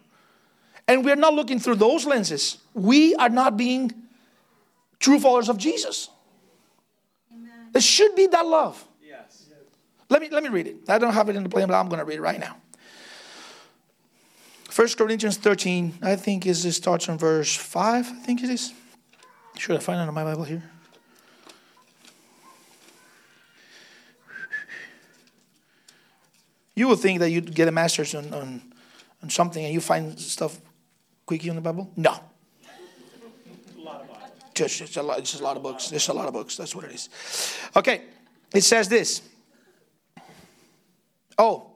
and 0.87 1.03
we're 1.03 1.17
not 1.17 1.33
looking 1.33 1.59
through 1.59 1.77
those 1.77 2.05
lenses, 2.05 2.59
we 2.75 3.15
are 3.15 3.31
not 3.31 3.57
being 3.57 3.91
true 4.99 5.19
followers 5.19 5.49
of 5.49 5.57
Jesus. 5.57 6.11
There 7.73 7.83
should 7.83 8.15
be 8.15 8.27
that 8.29 8.47
love. 8.47 8.85
Yes. 9.03 9.49
Let 10.09 10.21
me, 10.21 10.29
let 10.31 10.43
me 10.43 10.51
read 10.51 10.67
it. 10.67 10.77
I 10.89 10.99
don't 10.99 11.15
have 11.15 11.29
it 11.29 11.37
in 11.37 11.43
the 11.43 11.49
plan, 11.49 11.69
but 11.69 11.75
I'm 11.75 11.89
going 11.89 11.99
to 11.99 12.05
read 12.05 12.19
it 12.19 12.23
right 12.23 12.39
now. 12.39 12.57
1 14.75 14.89
Corinthians 14.97 15.37
13, 15.37 15.99
I 16.03 16.17
think 16.17 16.47
is 16.47 16.65
it 16.65 16.73
starts 16.73 17.09
on 17.09 17.19
verse 17.19 17.55
5, 17.55 18.09
I 18.09 18.13
think 18.25 18.43
it 18.43 18.49
is. 18.49 18.73
Should 19.59 19.77
I 19.77 19.81
find 19.81 20.01
it 20.01 20.09
in 20.09 20.15
my 20.15 20.25
Bible 20.25 20.45
here? 20.45 20.63
You 26.75 26.89
would 26.89 27.01
think 27.01 27.21
that 27.21 27.29
you'd 27.31 27.55
get 27.55 27.69
a 27.69 27.71
master's 27.71 28.15
on, 28.15 28.33
on, 28.33 28.63
on 29.23 29.29
something 29.29 29.63
and 29.63 29.75
you 29.75 29.81
find 29.81 30.19
stuff 30.19 30.59
quickly 31.27 31.51
in 31.51 31.57
the 31.57 31.61
Bible? 31.61 31.91
No. 31.97 32.19
Just, 34.55 34.81
it's, 34.81 34.97
a 34.97 35.03
lot, 35.03 35.19
it's 35.19 35.31
just 35.31 35.41
a 35.41 35.45
lot 35.45 35.57
of 35.57 35.63
books. 35.63 35.89
There's 35.89 36.09
a 36.09 36.13
lot 36.13 36.27
of 36.27 36.35
books. 36.35 36.57
That's 36.57 36.75
what 36.75 36.85
it 36.85 36.93
is. 36.93 37.09
Okay, 37.75 38.03
it 38.55 38.63
says 38.63 38.89
this. 38.89 39.23
Oh, 41.39 41.71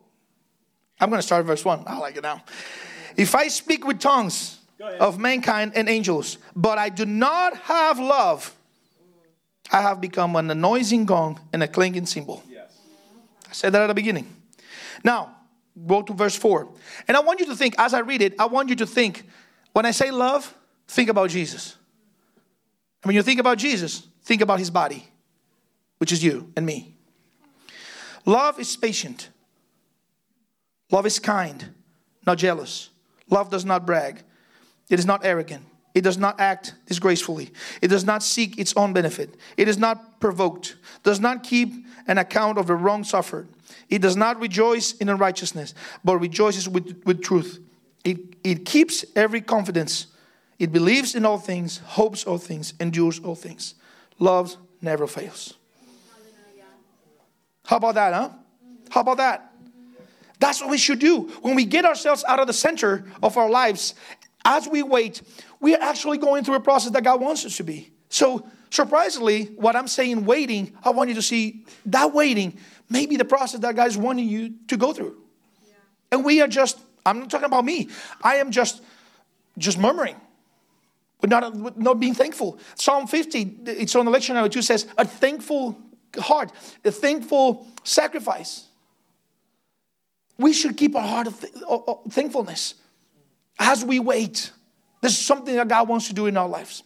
I'm 1.01 1.09
going 1.09 1.21
to 1.21 1.27
start 1.27 1.45
verse 1.47 1.65
1. 1.65 1.85
I 1.87 1.99
like 1.99 2.17
it 2.17 2.23
now. 2.23 2.43
If 3.17 3.35
I 3.35 3.49
speak 3.49 3.87
with 3.87 3.99
tongues 3.99 4.59
of 5.01 5.19
mankind 5.19 5.73
and 5.75 5.89
angels, 5.89 6.39
but 6.55 6.79
I 6.79 6.89
do 6.89 7.07
not 7.07 7.57
have 7.57 7.99
love, 7.99 8.55
I 9.73 9.83
have 9.83 10.01
become 10.01 10.37
an 10.37 10.47
noising 10.61 11.07
gong 11.07 11.41
and 11.53 11.63
a 11.63 11.69
clanging 11.69 12.07
cymbal. 12.07 12.43
Yes. 12.49 12.79
I 13.49 13.53
said 13.53 13.73
that 13.73 13.83
at 13.83 13.87
the 13.89 13.95
beginning. 13.95 14.33
Now, 15.03 15.37
go 15.87 16.03
to 16.03 16.13
verse 16.13 16.37
4. 16.37 16.69
And 17.09 17.17
I 17.17 17.21
want 17.21 17.41
you 17.41 17.47
to 17.47 17.57
think, 17.57 17.75
as 17.79 17.95
I 17.95 18.01
read 18.01 18.23
it, 18.23 18.35
I 18.39 18.47
want 18.47 18.69
you 18.69 18.77
to 18.77 18.87
think, 18.87 19.25
when 19.73 19.87
I 19.87 19.91
say 19.91 20.11
love, 20.11 20.55
think 20.89 21.09
about 21.09 21.31
Jesus. 21.31 21.77
And 23.03 23.09
when 23.09 23.17
you 23.17 23.23
think 23.23 23.41
about 23.41 23.59
Jesus, 23.59 24.07
think 24.23 24.41
about 24.41 24.59
his 24.59 24.71
body, 24.71 25.09
which 25.99 26.13
is 26.13 26.23
you 26.23 26.53
and 26.57 26.67
me. 26.67 26.95
Love 28.25 28.59
is 28.59 28.77
patient. 28.77 29.31
Love 30.91 31.07
is 31.07 31.19
kind, 31.19 31.71
not 32.27 32.39
jealous. 32.39 32.91
Love 33.31 33.51
does 33.51 33.65
not 33.65 33.87
brag. 33.87 34.23
It 34.89 34.99
is 34.99 35.07
not 35.07 35.25
arrogant. 35.25 35.65
It 35.95 36.03
does 36.03 36.19
not 36.19 36.39
act 36.39 36.75
disgracefully. 36.87 37.51
It 37.81 37.89
does 37.89 38.05
not 38.05 38.23
seek 38.23 38.59
its 38.59 38.75
own 38.77 38.93
benefit. 38.93 39.35
It 39.57 39.67
is 39.67 39.79
not 39.79 40.21
provoked. 40.21 40.77
Does 41.03 41.21
not 41.21 41.43
keep 41.43 41.73
an 42.07 42.19
account 42.19 42.59
of 42.59 42.67
the 42.67 42.75
wrong 42.75 43.03
suffered. 43.03 43.49
It 43.89 44.03
does 44.03 44.17
not 44.17 44.39
rejoice 44.39 44.93
in 44.93 45.09
unrighteousness, 45.09 45.75
but 46.05 46.19
rejoices 46.19 46.69
with, 46.69 47.03
with 47.05 47.23
truth. 47.23 47.61
It, 48.05 48.19
it 48.45 48.65
keeps 48.65 49.05
every 49.17 49.41
confidence. 49.41 50.09
It 50.59 50.73
believes 50.73 51.15
in 51.15 51.25
all 51.27 51.39
things, 51.39 51.79
hopes 51.79 52.25
all 52.25 52.39
things, 52.39 52.75
endures 52.81 53.19
all 53.21 53.35
things. 53.35 53.75
Love 54.19 54.57
never 54.81 55.07
fails. 55.07 55.55
How 57.67 57.77
about 57.77 57.97
that, 57.97 58.15
huh? 58.15 58.31
How 58.91 59.01
about 59.01 59.19
that? 59.19 59.53
That's 60.39 60.61
what 60.61 60.71
we 60.71 60.79
should 60.79 60.99
do. 60.99 61.23
When 61.43 61.55
we 61.55 61.65
get 61.65 61.85
ourselves 61.85 62.25
out 62.27 62.41
of 62.41 62.47
the 62.47 62.53
center 62.53 63.05
of 63.23 63.37
our 63.37 63.51
lives, 63.51 63.95
as 64.45 64.69
we 64.69 64.83
wait, 64.83 65.23
we 65.61 65.75
are 65.75 65.83
actually 65.83 66.19
going 66.19 66.45
through 66.45 66.55
a 66.55 66.61
process 66.61 66.93
that 66.93 67.03
God 67.03 67.21
wants 67.21 67.45
us 67.45 67.57
to 67.57 67.65
be. 67.65 67.91
So, 68.09 68.47
surprisingly, 68.71 69.47
what 69.57 69.75
I'm 69.75 69.89
saying, 69.89 70.25
waiting, 70.25 70.77
I 70.85 70.91
want 70.91 71.09
you 71.09 71.15
to 71.17 71.23
see 71.23 71.65
that 71.87 72.15
waiting 72.15 72.59
may 72.89 73.07
be 73.07 73.17
the 73.17 73.25
process 73.25 73.61
that 73.61 73.75
God 73.75 73.89
is 73.89 73.99
wanting 73.99 74.29
you 74.29 74.55
to 74.69 74.77
go 74.77 74.93
through. 74.93 75.17
Yeah. 75.67 75.75
And 76.13 76.25
we 76.25 76.41
are 76.41 76.49
just, 76.49 76.79
I'm 77.05 77.21
not 77.21 77.31
talking 77.31 77.47
about 77.47 77.65
me, 77.65 77.89
I 78.23 78.37
am 78.37 78.51
just 78.51 78.83
just 79.59 79.79
murmuring. 79.79 80.17
But 81.21 81.31
not, 81.31 81.79
not 81.79 81.99
being 81.99 82.15
thankful. 82.15 82.59
Psalm 82.75 83.07
50, 83.07 83.59
it's 83.67 83.95
on 83.95 84.05
the 84.05 84.11
lecture 84.11 84.35
number 84.35 84.49
two, 84.49 84.63
says, 84.63 84.87
a 84.99 85.07
thankful 85.07 85.79
heart, 86.19 86.53
a 86.85 86.91
thankful 86.91 87.67
sacrifice 87.85 88.67
we 90.39 90.53
should 90.53 90.77
keep 90.77 90.95
a 90.95 91.01
heart 91.01 91.27
of 91.27 91.35
thankfulness 92.11 92.75
as 93.59 93.85
we 93.85 94.01
wait. 94.01 94.51
This 95.01 95.19
is 95.19 95.25
something 95.25 95.55
that 95.55 95.69
God 95.69 95.89
wants 95.89 96.09
to 96.09 96.15
do 96.15 96.27
in 96.27 96.37
our 96.37 96.49
lives. 96.49 96.83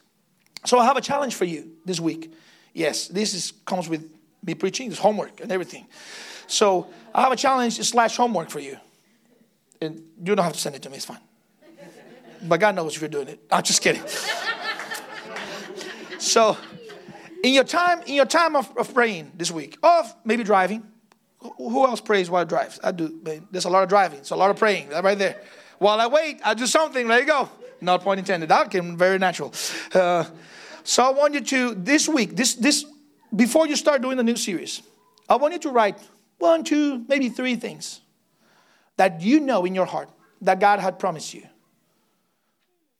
So 0.66 0.78
I 0.78 0.84
have 0.84 0.96
a 0.96 1.00
challenge 1.00 1.34
for 1.34 1.44
you 1.44 1.72
this 1.84 1.98
week. 1.98 2.32
Yes, 2.74 3.08
this 3.08 3.34
is, 3.34 3.52
comes 3.64 3.88
with 3.88 4.08
me 4.44 4.54
preaching, 4.54 4.88
this 4.88 4.98
homework 4.98 5.40
and 5.40 5.50
everything. 5.50 5.86
So 6.46 6.88
I 7.14 7.22
have 7.22 7.32
a 7.32 7.36
challenge 7.36 7.80
slash 7.80 8.16
homework 8.16 8.50
for 8.50 8.60
you. 8.60 8.76
And 9.80 10.02
you 10.22 10.34
don't 10.34 10.44
have 10.44 10.52
to 10.52 10.58
send 10.58 10.76
it 10.76 10.82
to 10.82 10.90
me, 10.90 10.96
it's 10.96 11.06
fine. 11.06 11.18
But 12.42 12.60
God 12.60 12.74
knows 12.74 12.94
if 12.94 13.02
you're 13.02 13.08
doing 13.08 13.28
it. 13.28 13.40
I'm 13.50 13.62
just 13.62 13.82
kidding. 13.82 14.02
so 16.18 16.56
in 17.42 17.54
your 17.54 17.64
time, 17.64 18.02
in 18.02 18.14
your 18.14 18.26
time 18.26 18.56
of, 18.56 18.76
of 18.76 18.92
praying 18.92 19.32
this 19.34 19.50
week, 19.50 19.78
of 19.82 20.14
maybe 20.24 20.44
driving, 20.44 20.86
who 21.38 21.86
else 21.86 22.00
prays 22.00 22.28
while 22.30 22.44
drives? 22.44 22.78
I 22.82 22.92
do. 22.92 23.20
There's 23.50 23.64
a 23.64 23.70
lot 23.70 23.82
of 23.82 23.88
driving. 23.88 24.24
so 24.24 24.36
a 24.36 24.38
lot 24.38 24.50
of 24.50 24.56
praying. 24.56 24.90
Right 24.90 25.18
there. 25.18 25.40
While 25.78 26.00
I 26.00 26.06
wait, 26.06 26.40
I 26.44 26.54
do 26.54 26.66
something. 26.66 27.08
There 27.08 27.20
you 27.20 27.26
go. 27.26 27.48
Not 27.80 28.02
point 28.02 28.18
intended. 28.18 28.50
That 28.50 28.70
came 28.70 28.98
very 28.98 29.18
natural. 29.18 29.54
Uh, 29.94 30.24
so 30.84 31.02
I 31.02 31.10
want 31.10 31.32
you 31.34 31.40
to 31.40 31.74
this 31.74 32.08
week, 32.08 32.36
this 32.36 32.54
this 32.54 32.84
before 33.34 33.66
you 33.66 33.76
start 33.76 34.02
doing 34.02 34.16
the 34.16 34.22
new 34.22 34.36
series, 34.36 34.82
I 35.28 35.36
want 35.36 35.54
you 35.54 35.60
to 35.60 35.70
write 35.70 35.98
one, 36.38 36.64
two, 36.64 37.04
maybe 37.08 37.28
three 37.28 37.56
things 37.56 38.00
that 38.96 39.22
you 39.22 39.40
know 39.40 39.64
in 39.64 39.74
your 39.74 39.86
heart 39.86 40.10
that 40.42 40.60
God 40.60 40.80
had 40.80 40.98
promised 40.98 41.32
you 41.32 41.46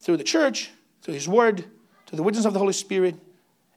through 0.01 0.17
the 0.17 0.25
church, 0.25 0.71
through 1.03 1.15
His 1.15 1.29
Word, 1.29 1.65
through 2.07 2.17
the 2.17 2.23
witness 2.23 2.45
of 2.45 2.53
the 2.53 2.59
Holy 2.59 2.73
Spirit, 2.73 3.17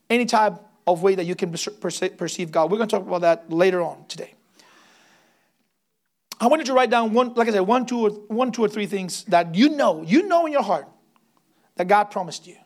any 0.10 0.26
type 0.26 0.56
of 0.86 1.02
way 1.02 1.16
that 1.16 1.26
you 1.26 1.36
can 1.36 1.52
perceive 1.52 2.52
God. 2.52 2.72
We're 2.72 2.78
going 2.78 2.90
to 2.90 2.96
talk 2.96 3.08
about 3.08 3.22
that 3.22 3.52
later 3.52 3.82
on 3.82 4.06
today. 4.08 4.34
I 6.40 6.48
want 6.48 6.60
you 6.62 6.66
to 6.66 6.74
write 6.74 6.90
down 6.90 7.14
one, 7.14 7.34
like 7.36 7.48
I 7.48 7.52
said, 7.52 7.62
one, 7.62 7.86
two, 7.86 8.00
or 8.00 8.10
one, 8.10 8.52
two 8.52 8.64
or 8.64 8.68
three 8.68 8.86
things 8.86 9.24
that 9.26 9.56
you 9.56 9.70
know, 9.70 10.02
you 10.02 10.28
know 10.28 10.46
in 10.46 10.52
your 10.52 10.64
heart 10.64 10.88
that 11.76 11.88
God 11.88 12.06
promised 12.06 12.48
you. 12.48 12.58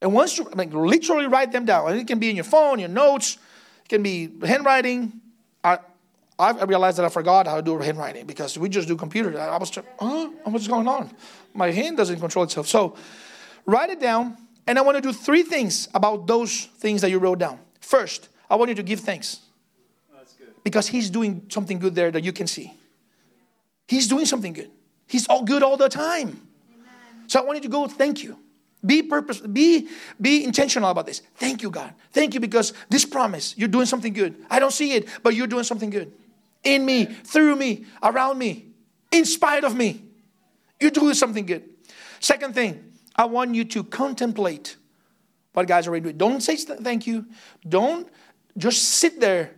And 0.00 0.12
once 0.12 0.38
you 0.38 0.44
like, 0.54 0.72
literally 0.72 1.26
write 1.26 1.50
them 1.50 1.64
down, 1.64 1.90
and 1.90 1.98
it 1.98 2.06
can 2.06 2.18
be 2.18 2.30
in 2.30 2.36
your 2.36 2.44
phone, 2.44 2.78
your 2.78 2.88
notes, 2.88 3.38
it 3.84 3.88
can 3.88 4.02
be 4.02 4.30
handwriting. 4.44 5.20
I, 6.38 6.64
realized 6.64 6.98
that 6.98 7.04
I 7.04 7.08
forgot 7.08 7.46
how 7.46 7.56
to 7.56 7.62
do 7.62 7.78
handwriting 7.78 8.26
because 8.26 8.58
we 8.58 8.68
just 8.68 8.88
do 8.88 8.96
computer. 8.96 9.38
I 9.38 9.56
was, 9.56 9.70
huh? 10.00 10.28
What's 10.44 10.66
going 10.66 10.88
on? 10.88 11.10
My 11.54 11.70
hand 11.70 11.96
doesn't 11.96 12.18
control 12.18 12.44
itself. 12.44 12.66
So 12.66 12.96
write 13.66 13.90
it 13.90 14.00
down, 14.00 14.36
and 14.66 14.78
I 14.78 14.82
want 14.82 14.96
to 14.96 15.00
do 15.00 15.12
three 15.12 15.44
things 15.44 15.88
about 15.94 16.26
those 16.26 16.66
things 16.78 17.00
that 17.02 17.10
you 17.10 17.18
wrote 17.18 17.38
down. 17.38 17.60
First, 17.80 18.28
I 18.50 18.56
want 18.56 18.70
you 18.70 18.74
to 18.74 18.82
give 18.82 19.00
thanks 19.00 19.40
because 20.64 20.88
he's 20.88 21.10
doing 21.10 21.46
something 21.50 21.78
good 21.78 21.94
there 21.94 22.10
that 22.10 22.24
you 22.24 22.32
can 22.32 22.46
see. 22.46 22.72
He's 23.86 24.08
doing 24.08 24.24
something 24.24 24.54
good. 24.54 24.70
He's 25.06 25.28
all 25.28 25.44
good 25.44 25.62
all 25.62 25.76
the 25.76 25.88
time. 25.88 26.28
Amen. 26.28 27.28
So 27.28 27.40
I 27.40 27.44
want 27.44 27.56
you 27.58 27.62
to 27.62 27.68
go 27.68 27.86
thank 27.86 28.24
you. 28.24 28.38
Be 28.84 29.02
purpose, 29.02 29.40
be, 29.40 29.88
be 30.20 30.44
intentional 30.44 30.90
about 30.90 31.06
this. 31.06 31.22
Thank 31.36 31.62
you, 31.62 31.70
God. 31.70 31.94
Thank 32.12 32.34
you 32.34 32.40
because 32.40 32.74
this 32.90 33.04
promise, 33.04 33.54
you're 33.56 33.68
doing 33.68 33.86
something 33.86 34.12
good. 34.12 34.34
I 34.50 34.58
don't 34.58 34.72
see 34.72 34.92
it, 34.92 35.08
but 35.22 35.34
you're 35.34 35.46
doing 35.46 35.64
something 35.64 35.88
good. 35.88 36.12
In 36.64 36.84
me, 36.84 37.04
through 37.04 37.56
me, 37.56 37.84
around 38.02 38.38
me, 38.38 38.66
in 39.10 39.24
spite 39.24 39.64
of 39.64 39.76
me. 39.76 40.02
You're 40.80 40.90
doing 40.90 41.14
something 41.14 41.46
good. 41.46 41.68
Second 42.20 42.54
thing, 42.54 42.92
I 43.14 43.26
want 43.26 43.54
you 43.54 43.64
to 43.66 43.84
contemplate 43.84 44.76
what 45.52 45.66
God's 45.66 45.88
already 45.88 46.02
doing. 46.04 46.16
Don't 46.16 46.40
say 46.40 46.56
thank 46.56 47.06
you. 47.06 47.26
Don't 47.68 48.08
just 48.56 48.82
sit 48.84 49.20
there 49.20 49.54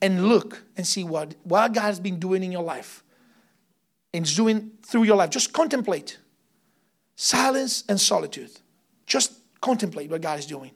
and 0.00 0.28
look 0.28 0.62
and 0.76 0.86
see 0.86 1.04
what, 1.04 1.34
what 1.42 1.72
God 1.72 1.82
has 1.82 2.00
been 2.00 2.18
doing 2.18 2.42
in 2.42 2.52
your 2.52 2.62
life 2.62 3.02
and 4.14 4.24
doing 4.34 4.72
through 4.82 5.02
your 5.04 5.16
life. 5.16 5.30
Just 5.30 5.52
contemplate. 5.52 6.18
Silence 7.16 7.84
and 7.88 8.00
solitude. 8.00 8.50
Just 9.06 9.32
contemplate 9.60 10.10
what 10.10 10.20
God 10.20 10.38
is 10.38 10.46
doing. 10.46 10.70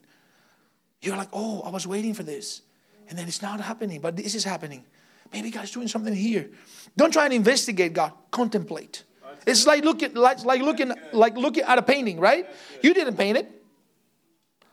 You're 1.01 1.17
like, 1.17 1.29
oh, 1.33 1.61
I 1.63 1.71
was 1.71 1.87
waiting 1.87 2.15
for 2.15 2.23
this. 2.23 2.63
And 3.09 3.19
then 3.19 3.29
it's 3.29 3.43
not 3.43 3.61
happening, 3.61 4.01
but 4.01 4.17
this 4.17 4.35
is 4.35 4.45
happening. 4.45 4.85
Maybe 5.33 5.51
God's 5.51 5.71
doing 5.71 5.89
something 5.89 6.15
here. 6.15 6.51
Don't 6.97 7.13
try 7.13 7.25
and 7.25 7.33
investigate 7.33 7.93
God. 7.93 8.13
Contemplate. 8.31 9.05
It's 9.47 9.67
like 9.67 9.85
looking 9.85 10.15
like, 10.15 10.45
like 10.45 10.61
looking 10.61 10.93
like 11.13 11.37
looking 11.37 11.65
at 11.65 11.79
a 11.79 11.83
painting, 11.83 12.21
right? 12.21 12.47
You 12.83 12.95
didn't 12.95 13.17
paint 13.17 13.39
it. 13.39 13.51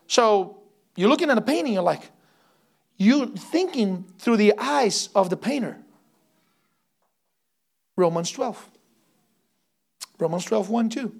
So 0.08 0.62
you're 0.96 1.10
looking 1.10 1.30
at 1.30 1.38
a 1.38 1.42
painting, 1.42 1.74
you're 1.74 1.84
like, 1.84 2.12
you're 2.98 3.28
thinking 3.28 4.06
through 4.18 4.38
the 4.38 4.54
eyes 4.58 5.10
of 5.16 5.30
the 5.30 5.38
painter. 5.38 5.78
Romans 7.96 8.32
12. 8.32 8.70
Romans 10.20 10.46
12, 10.46 10.70
1, 10.70 10.90
2. 10.90 11.16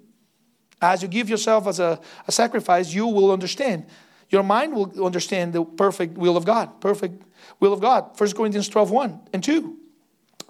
As 0.82 1.02
you 1.02 1.08
give 1.08 1.28
yourself 1.28 1.66
as 1.66 1.78
a, 1.78 1.98
a 2.26 2.32
sacrifice, 2.32 2.92
you 2.92 3.06
will 3.06 3.32
understand. 3.32 3.86
Your 4.30 4.44
mind 4.44 4.74
will 4.74 5.04
understand 5.04 5.52
the 5.52 5.64
perfect 5.64 6.16
will 6.16 6.36
of 6.36 6.44
God. 6.44 6.80
Perfect 6.80 7.22
will 7.58 7.72
of 7.72 7.80
God. 7.80 8.18
1 8.18 8.32
Corinthians 8.32 8.68
12, 8.68 8.90
1 8.90 9.20
and 9.32 9.42
2. 9.42 9.76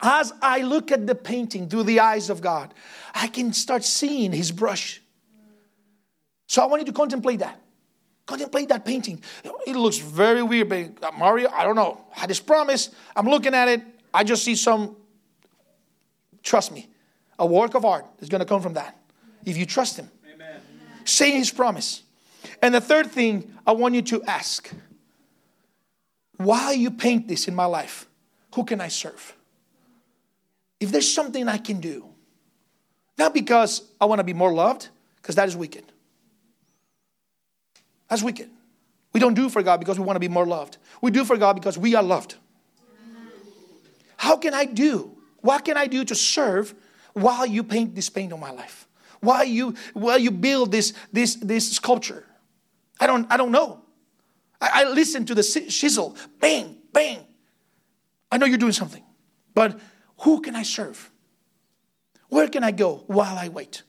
As 0.03 0.33
I 0.41 0.61
look 0.63 0.93
at 0.93 1.07
the 1.07 1.15
painting 1.15 1.69
through 1.69 1.85
the 1.85 2.01
eyes 2.01 2.31
of 2.31 2.41
God, 2.41 2.73
I 3.15 3.27
can 3.27 3.53
start 3.53 3.85
seeing 3.85 4.33
his 4.33 4.53
brush. 4.53 5.03
So 6.47 6.63
I 6.63 6.67
want 6.67 6.81
you 6.81 6.87
to 6.87 6.93
contemplate 6.93 7.41
that. 7.41 7.61
Contemplate 8.27 8.69
that 8.69 8.85
painting. 8.85 9.23
It 9.67 9.77
looks 9.77 9.99
very 9.99 10.43
weird, 10.43 10.69
but 10.69 11.03
uh, 11.03 11.11
Mario, 11.19 11.51
I 11.51 11.65
don't 11.65 11.77
know. 11.77 12.01
I 12.17 12.21
had 12.21 12.31
this 12.31 12.41
promise. 12.41 12.91
I'm 13.17 13.27
looking 13.27 13.55
at 13.55 13.69
it. 13.69 13.83
I 14.13 14.25
just 14.25 14.45
see 14.45 14.55
some, 14.55 14.97
trust 16.43 16.73
me, 16.73 16.89
a 17.39 17.47
work 17.47 17.75
of 17.75 17.85
art 17.85 18.07
is 18.21 18.29
going 18.29 18.41
to 18.41 18.47
come 18.47 18.63
from 18.63 18.75
that. 18.75 18.97
If 19.45 19.57
you 19.57 19.67
trust 19.67 19.97
him, 19.97 20.11
Amen. 20.33 20.61
say 21.05 21.33
his 21.33 21.51
promise. 21.51 22.03
And 22.63 22.75
the 22.75 22.81
third 22.81 23.11
thing 23.11 23.55
I 23.67 23.73
want 23.73 23.95
you 23.95 24.03
to 24.03 24.23
ask 24.25 24.71
why 26.37 26.73
you 26.73 26.91
paint 26.91 27.29
this 27.29 27.49
in 27.49 27.55
my 27.55 27.67
life? 27.67 28.07
Who 28.55 28.65
can 28.65 28.81
I 28.81 28.89
serve? 28.89 29.37
if 30.81 30.91
there's 30.91 31.13
something 31.13 31.47
I 31.47 31.59
can 31.59 31.79
do, 31.79 32.07
not 33.19 33.35
because 33.35 33.83
I 34.01 34.07
want 34.07 34.19
to 34.19 34.25
be 34.25 34.33
more 34.33 34.53
loved, 34.53 34.89
because 35.17 35.35
that 35.35 35.47
is 35.47 35.55
wicked. 35.55 35.85
That's 38.09 38.23
wicked. 38.23 38.51
We 39.13 39.21
don't 39.21 39.35
do 39.35 39.49
for 39.51 39.63
God 39.63 39.79
because 39.79 39.99
we 39.99 40.05
want 40.05 40.17
to 40.17 40.21
be 40.21 40.29
more 40.29 40.47
loved. 40.47 40.79
We 41.03 41.11
do 41.11 41.25
for 41.25 41.37
God 41.37 41.53
because 41.55 41.77
we 41.77 41.95
are 41.95 42.03
loved. 42.03 42.37
How 44.17 44.37
can 44.37 44.55
I 44.55 44.65
do? 44.65 45.17
What 45.43 45.65
can 45.65 45.77
I 45.77 45.87
do 45.87 46.05
to 46.05 46.15
serve 46.15 46.75
while 47.13 47.47
you 47.47 47.63
paint 47.63 47.95
this 47.95 48.09
paint 48.09 48.33
on 48.33 48.41
my 48.41 48.51
life? 48.51 48.89
While 49.21 49.45
you 49.45 49.75
while 49.93 50.19
you 50.19 50.31
build 50.31 50.73
this 50.73 50.95
this 51.13 51.35
this 51.37 51.73
sculpture? 51.73 52.25
I 53.01 53.07
don't 53.07 53.27
I 53.33 53.37
don't 53.37 53.51
know. 53.51 53.83
I, 54.61 54.83
I 54.83 54.85
listen 54.85 55.25
to 55.27 55.35
the 55.35 55.43
chisel, 55.43 56.17
bang, 56.39 56.77
bang. 56.93 57.27
I 58.31 58.37
know 58.37 58.47
you're 58.47 58.59
doing 58.59 58.73
something, 58.73 59.03
but 59.55 59.81
who 60.19 60.41
can 60.41 60.55
I 60.55 60.63
serve? 60.63 61.11
Where 62.29 62.47
can 62.49 62.63
I 62.63 62.71
go 62.71 63.05
while 63.07 63.37
I 63.37 63.49
wait? 63.49 63.83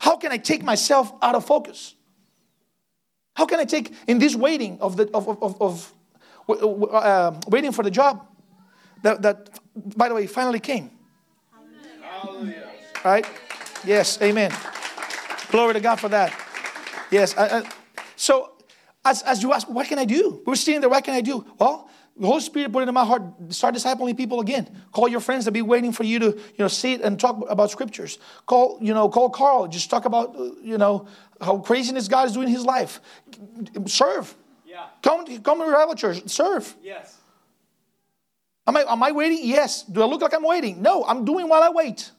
How 0.00 0.16
can 0.16 0.32
I 0.32 0.38
take 0.38 0.62
myself 0.62 1.12
out 1.22 1.34
of 1.34 1.44
focus? 1.44 1.94
How 3.34 3.46
can 3.46 3.60
I 3.60 3.64
take 3.64 3.92
in 4.08 4.18
this 4.18 4.34
waiting 4.34 4.78
of 4.80 4.96
the 4.96 5.08
of, 5.14 5.28
of, 5.28 5.62
of 5.62 5.94
uh, 6.48 7.38
waiting 7.48 7.72
for 7.72 7.84
the 7.84 7.90
job 7.90 8.26
that, 9.02 9.22
that 9.22 9.60
by 9.96 10.08
the 10.08 10.14
way 10.14 10.26
finally 10.26 10.58
came? 10.58 10.90
Hallelujah. 12.02 12.68
Right? 13.04 13.26
Yes, 13.84 14.20
amen. 14.20 14.52
Glory 15.50 15.74
to 15.74 15.80
God 15.80 16.00
for 16.00 16.08
that. 16.08 16.32
Yes. 17.10 17.36
I, 17.36 17.58
I, 17.58 17.70
so 18.18 18.52
as, 19.04 19.22
as 19.22 19.42
you 19.42 19.52
ask, 19.52 19.68
what 19.68 19.86
can 19.86 19.98
I 19.98 20.04
do? 20.04 20.42
We're 20.44 20.56
sitting 20.56 20.80
there, 20.80 20.90
what 20.90 21.04
can 21.04 21.14
I 21.14 21.20
do? 21.20 21.46
Well, 21.58 21.88
the 22.16 22.26
Holy 22.26 22.40
Spirit 22.40 22.72
put 22.72 22.82
it 22.82 22.88
in 22.88 22.94
my 22.94 23.04
heart, 23.04 23.22
start 23.50 23.76
discipling 23.76 24.16
people 24.16 24.40
again. 24.40 24.68
Call 24.90 25.08
your 25.08 25.20
friends 25.20 25.44
to 25.44 25.52
be 25.52 25.62
waiting 25.62 25.92
for 25.92 26.02
you 26.02 26.18
to, 26.18 26.26
you 26.26 26.58
know, 26.58 26.66
sit 26.68 27.00
and 27.00 27.18
talk 27.18 27.48
about 27.48 27.70
scriptures. 27.70 28.18
Call, 28.44 28.76
you 28.80 28.92
know, 28.92 29.08
call 29.08 29.30
Carl. 29.30 29.68
Just 29.68 29.88
talk 29.88 30.04
about, 30.04 30.34
you 30.60 30.78
know, 30.78 31.06
how 31.40 31.58
craziness 31.58 32.08
God 32.08 32.26
is 32.26 32.32
doing 32.32 32.48
in 32.48 32.54
his 32.54 32.64
life. 32.64 33.00
Serve. 33.86 34.34
Yeah. 34.66 34.86
Come, 35.00 35.26
come 35.42 35.60
to 35.60 35.64
revival 35.64 35.94
church. 35.94 36.28
Serve. 36.28 36.74
Yes. 36.82 37.16
Am 38.66 38.76
I, 38.76 38.82
am 38.88 39.00
I 39.00 39.12
waiting? 39.12 39.38
Yes. 39.42 39.84
Do 39.84 40.02
I 40.02 40.06
look 40.06 40.20
like 40.20 40.34
I'm 40.34 40.42
waiting? 40.42 40.82
No, 40.82 41.04
I'm 41.04 41.24
doing 41.24 41.48
while 41.48 41.62
I 41.62 41.68
wait. 41.68 42.10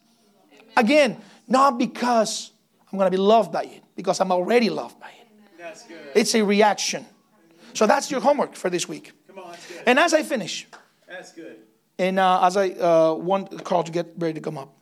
Amen. 0.53 0.73
Again, 0.77 1.17
not 1.45 1.77
because 1.77 2.51
I'm 2.89 2.97
going 2.97 3.11
to 3.11 3.15
be 3.15 3.21
loved 3.21 3.51
by 3.51 3.63
it, 3.63 3.83
because 3.97 4.21
I'm 4.21 4.31
already 4.31 4.69
loved 4.69 4.97
by 4.97 5.09
it. 5.09 5.18
That's 5.59 5.83
good. 5.83 5.99
It's 6.15 6.33
a 6.35 6.43
reaction. 6.43 7.05
So 7.73 7.85
that's 7.85 8.09
your 8.09 8.21
homework 8.21 8.55
for 8.55 8.69
this 8.69 8.87
week. 8.87 9.11
On, 9.37 9.55
And 9.85 9.99
as 9.99 10.13
I 10.13 10.23
finish, 10.23 10.67
that's 11.07 11.33
good. 11.33 11.57
And 11.97 12.17
uh, 12.17 12.45
as 12.45 12.55
I 12.55 12.69
uh, 12.69 13.13
want 13.13 13.63
Carl 13.65 13.83
to 13.83 13.91
get 13.91 14.13
ready 14.17 14.35
to 14.35 14.39
come 14.39 14.57
up, 14.57 14.73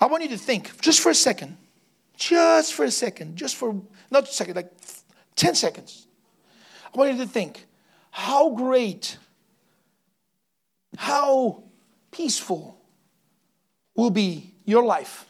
I 0.00 0.06
want 0.06 0.22
you 0.22 0.30
to 0.30 0.38
think 0.38 0.80
just 0.80 1.00
for 1.00 1.10
a 1.10 1.14
second, 1.14 1.58
just 2.16 2.72
for 2.72 2.84
a 2.84 2.90
second, 2.90 3.36
just 3.36 3.56
for 3.56 3.80
not 4.10 4.24
a 4.24 4.32
second, 4.32 4.56
like 4.56 4.72
10 5.36 5.54
seconds. 5.54 6.06
I 6.94 6.98
want 6.98 7.12
you 7.12 7.18
to 7.18 7.26
think 7.26 7.66
how 8.10 8.50
great, 8.50 9.18
how 10.96 11.64
peaceful 12.10 12.80
will 13.94 14.10
be 14.10 14.54
your 14.64 14.84
life, 14.84 15.26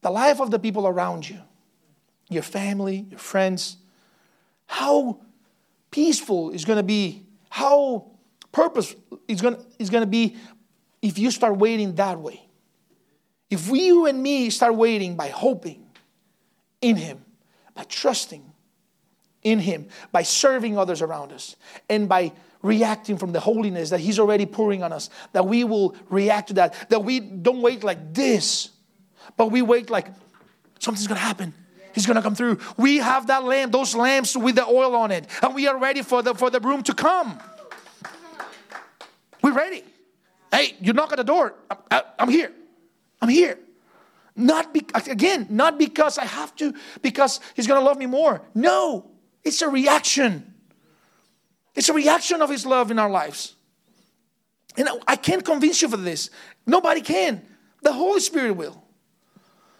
the 0.00 0.10
life 0.10 0.40
of 0.40 0.50
the 0.50 0.58
people 0.58 0.88
around 0.88 1.28
you, 1.28 1.38
your 2.32 2.42
family, 2.42 3.06
your 3.10 3.18
friends. 3.18 3.76
How 4.66 5.20
peaceful 5.90 6.50
is 6.50 6.64
going 6.64 6.78
to 6.78 6.82
be 6.82 7.26
how 7.52 8.06
purpose 8.50 8.94
is 9.28 9.42
going 9.42 9.62
is 9.78 9.90
going 9.90 10.00
to 10.02 10.10
be 10.10 10.36
if 11.02 11.18
you 11.18 11.30
start 11.30 11.58
waiting 11.58 11.96
that 11.96 12.18
way. 12.18 12.40
If 13.50 13.68
we, 13.68 13.88
you 13.88 14.06
and 14.06 14.22
me 14.22 14.48
start 14.48 14.74
waiting 14.74 15.16
by 15.16 15.28
hoping 15.28 15.84
in 16.80 16.96
Him, 16.96 17.22
by 17.74 17.84
trusting 17.84 18.42
in 19.42 19.58
Him, 19.58 19.88
by 20.12 20.22
serving 20.22 20.78
others 20.78 21.02
around 21.02 21.30
us, 21.30 21.56
and 21.90 22.08
by 22.08 22.32
reacting 22.62 23.18
from 23.18 23.32
the 23.32 23.40
holiness 23.40 23.90
that 23.90 24.00
He's 24.00 24.18
already 24.18 24.46
pouring 24.46 24.82
on 24.82 24.90
us, 24.90 25.10
that 25.32 25.46
we 25.46 25.64
will 25.64 25.94
react 26.08 26.48
to 26.48 26.54
that, 26.54 26.88
that 26.88 27.04
we 27.04 27.20
don't 27.20 27.60
wait 27.60 27.84
like 27.84 28.14
this, 28.14 28.70
but 29.36 29.48
we 29.50 29.60
wait 29.60 29.90
like 29.90 30.06
something's 30.78 31.06
gonna 31.06 31.20
happen. 31.20 31.52
He's 31.94 32.06
gonna 32.06 32.22
come 32.22 32.34
through. 32.34 32.58
We 32.76 32.98
have 32.98 33.26
that 33.26 33.44
lamp, 33.44 33.72
those 33.72 33.94
lamps 33.94 34.36
with 34.36 34.56
the 34.56 34.66
oil 34.66 34.94
on 34.94 35.10
it, 35.10 35.26
and 35.42 35.54
we 35.54 35.66
are 35.66 35.78
ready 35.78 36.02
for 36.02 36.22
the 36.22 36.34
for 36.34 36.50
the 36.50 36.60
room 36.60 36.82
to 36.84 36.94
come. 36.94 37.38
We're 39.42 39.52
ready. 39.52 39.84
Hey, 40.50 40.76
you 40.80 40.92
knock 40.92 41.12
at 41.12 41.16
the 41.16 41.24
door. 41.24 41.54
I, 41.90 42.02
am 42.18 42.28
here. 42.28 42.52
I'm 43.20 43.28
here. 43.28 43.58
Not 44.34 44.72
be, 44.72 44.86
again, 44.94 45.46
not 45.50 45.78
because 45.78 46.16
I 46.18 46.24
have 46.24 46.54
to, 46.56 46.74
because 47.02 47.40
he's 47.54 47.66
gonna 47.66 47.84
love 47.84 47.98
me 47.98 48.06
more. 48.06 48.42
No, 48.54 49.10
it's 49.44 49.60
a 49.62 49.68
reaction. 49.68 50.54
It's 51.74 51.88
a 51.88 51.92
reaction 51.92 52.42
of 52.42 52.50
his 52.50 52.66
love 52.66 52.90
in 52.90 52.98
our 52.98 53.10
lives. 53.10 53.54
And 54.76 54.88
I 55.06 55.16
can't 55.16 55.44
convince 55.44 55.82
you 55.82 55.88
for 55.88 55.96
this. 55.96 56.30
Nobody 56.66 57.00
can. 57.00 57.42
The 57.82 57.92
Holy 57.92 58.20
Spirit 58.20 58.52
will. 58.52 58.82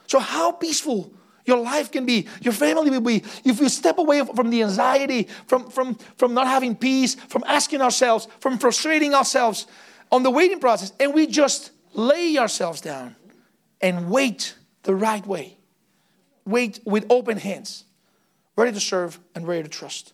So, 0.07 0.19
how 0.19 0.53
peaceful 0.53 1.13
your 1.45 1.59
life 1.59 1.90
can 1.90 2.07
be, 2.07 2.28
your 2.40 2.53
family 2.53 2.90
will 2.90 3.01
be. 3.01 3.24
If 3.45 3.61
we 3.61 3.68
step 3.68 3.99
away 3.99 4.24
from 4.24 4.51
the 4.51 4.62
anxiety, 4.62 5.28
from, 5.47 5.70
from, 5.70 5.97
from 6.16 6.34
not 6.34 6.47
having 6.47 6.76
peace, 6.76 7.14
from 7.14 7.43
asking 7.47 7.80
ourselves, 7.80 8.28
from 8.40 8.59
frustrating 8.59 9.14
ourselves 9.14 9.66
on 10.11 10.22
the 10.22 10.30
waiting 10.30 10.61
process, 10.61 10.93
and 11.01 11.14
we 11.14 11.26
just 11.26 11.72
lay 11.95 12.38
ourselves 12.38 12.80
down 12.80 13.16
and 13.80 14.11
wait 14.11 14.55
the 14.84 14.95
right 14.95 15.26
way. 15.26 15.57
Wait 16.45 16.80
with 16.84 17.07
open 17.11 17.38
hands, 17.38 17.84
ready 18.57 18.72
to 18.72 18.80
serve 18.80 19.18
and 19.34 19.47
ready 19.47 19.62
to 19.62 19.68
trust. 19.68 20.12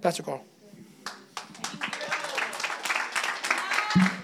That's 0.00 0.18
a 0.18 0.22
call. 0.22 0.44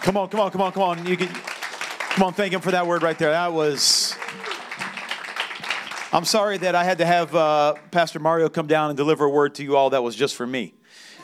Come 0.02 0.16
on, 0.16 0.28
come 0.28 0.40
on, 0.40 0.50
come 0.50 0.62
on, 0.62 0.72
come 0.72 0.82
on. 0.82 1.06
You 1.06 1.16
can, 1.16 1.28
come 1.28 2.22
on, 2.22 2.32
thank 2.32 2.52
him 2.52 2.60
for 2.60 2.70
that 2.70 2.86
word 2.86 3.02
right 3.02 3.18
there. 3.18 3.30
That 3.30 3.52
was 3.52 3.97
I'm 6.10 6.24
sorry 6.24 6.56
that 6.58 6.74
I 6.74 6.84
had 6.84 6.98
to 6.98 7.06
have 7.06 7.34
uh, 7.34 7.74
Pastor 7.90 8.18
Mario 8.18 8.48
come 8.48 8.66
down 8.66 8.88
and 8.88 8.96
deliver 8.96 9.26
a 9.26 9.28
word 9.28 9.54
to 9.56 9.62
you 9.62 9.76
all 9.76 9.90
that 9.90 10.02
was 10.02 10.16
just 10.16 10.36
for 10.36 10.46
me. 10.46 10.72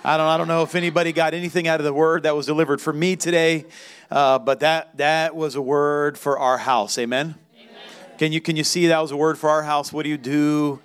I 0.04 0.18
don't, 0.18 0.26
I 0.26 0.36
don't 0.36 0.46
know 0.46 0.62
if 0.62 0.74
anybody 0.74 1.10
got 1.10 1.32
anything 1.32 1.66
out 1.66 1.80
of 1.80 1.84
the 1.84 1.92
word 1.94 2.24
that 2.24 2.36
was 2.36 2.44
delivered 2.44 2.82
for 2.82 2.92
me 2.92 3.16
today, 3.16 3.64
uh, 4.10 4.38
but 4.38 4.60
that, 4.60 4.94
that 4.98 5.34
was 5.34 5.54
a 5.54 5.62
word 5.62 6.18
for 6.18 6.38
our 6.38 6.58
house. 6.58 6.98
Amen? 6.98 7.34
Amen? 7.54 7.72
Can 8.18 8.32
you 8.32 8.42
can 8.42 8.56
you 8.56 8.64
see 8.64 8.88
that 8.88 9.00
was 9.00 9.10
a 9.10 9.16
word 9.16 9.38
for 9.38 9.48
our 9.48 9.62
house? 9.62 9.90
What 9.90 10.02
do 10.02 10.10
you 10.10 10.18
do 10.18 10.80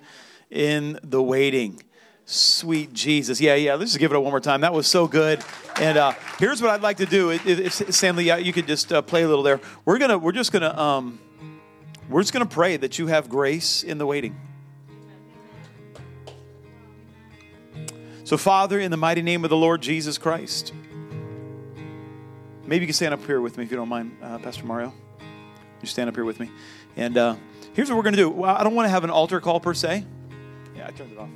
in 0.50 0.98
the 1.02 1.22
waiting? 1.22 1.82
Sweet 2.24 2.94
Jesus. 2.94 3.38
Yeah, 3.38 3.54
yeah. 3.56 3.74
Let's 3.74 3.90
just 3.90 4.00
give 4.00 4.12
it 4.12 4.16
a 4.16 4.20
one 4.20 4.30
more 4.30 4.40
time. 4.40 4.62
That 4.62 4.72
was 4.72 4.86
so 4.86 5.08
good. 5.08 5.44
And 5.78 5.98
uh, 5.98 6.14
here's 6.38 6.62
what 6.62 6.70
I'd 6.70 6.80
like 6.80 6.96
to 6.98 7.06
do. 7.06 7.32
If, 7.32 7.46
if 7.46 7.94
Stanley, 7.94 8.24
yeah, 8.24 8.38
you 8.38 8.54
could 8.54 8.66
just 8.66 8.94
uh, 8.94 9.02
play 9.02 9.24
a 9.24 9.28
little 9.28 9.44
there. 9.44 9.60
We're 9.84 9.98
gonna 9.98 10.16
we're 10.16 10.32
just 10.32 10.52
gonna 10.52 10.74
um, 10.78 11.18
we're 12.10 12.20
just 12.20 12.32
gonna 12.32 12.44
pray 12.44 12.76
that 12.76 12.98
you 12.98 13.06
have 13.06 13.28
grace 13.28 13.82
in 13.82 13.98
the 13.98 14.06
waiting. 14.06 14.38
So, 18.24 18.36
Father, 18.36 18.78
in 18.78 18.92
the 18.92 18.96
mighty 18.96 19.22
name 19.22 19.42
of 19.42 19.50
the 19.50 19.56
Lord 19.56 19.82
Jesus 19.82 20.16
Christ, 20.16 20.72
maybe 22.64 22.82
you 22.82 22.86
can 22.86 22.94
stand 22.94 23.12
up 23.12 23.24
here 23.26 23.40
with 23.40 23.58
me 23.58 23.64
if 23.64 23.72
you 23.72 23.76
don't 23.76 23.88
mind, 23.88 24.16
uh, 24.22 24.38
Pastor 24.38 24.64
Mario. 24.64 24.94
You 25.80 25.88
stand 25.88 26.08
up 26.08 26.14
here 26.14 26.24
with 26.24 26.38
me. 26.38 26.48
And 26.96 27.18
uh, 27.18 27.34
here's 27.72 27.88
what 27.88 27.96
we're 27.96 28.04
going 28.04 28.14
to 28.14 28.18
do. 28.18 28.30
Well, 28.30 28.54
I 28.54 28.62
don't 28.62 28.76
want 28.76 28.86
to 28.86 28.90
have 28.90 29.02
an 29.02 29.10
altar 29.10 29.40
call 29.40 29.58
per 29.58 29.74
se. 29.74 30.04
Yeah, 30.76 30.86
I 30.86 30.90
turned 30.92 31.10
it 31.10 31.18
off. 31.18 31.28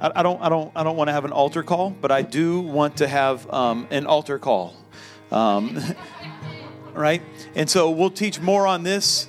I, 0.00 0.12
I 0.20 0.22
don't. 0.22 0.40
I 0.40 0.48
don't. 0.48 0.70
I 0.76 0.84
don't 0.84 0.96
want 0.96 1.08
to 1.08 1.12
have 1.12 1.24
an 1.24 1.32
altar 1.32 1.64
call, 1.64 1.90
but 1.90 2.12
I 2.12 2.22
do 2.22 2.60
want 2.60 2.98
to 2.98 3.08
have 3.08 3.52
um, 3.52 3.88
an 3.90 4.06
altar 4.06 4.38
call. 4.38 4.76
Um, 5.32 5.76
right? 6.94 7.20
And 7.56 7.68
so 7.68 7.90
we'll 7.90 8.10
teach 8.10 8.40
more 8.40 8.66
on 8.66 8.84
this. 8.84 9.26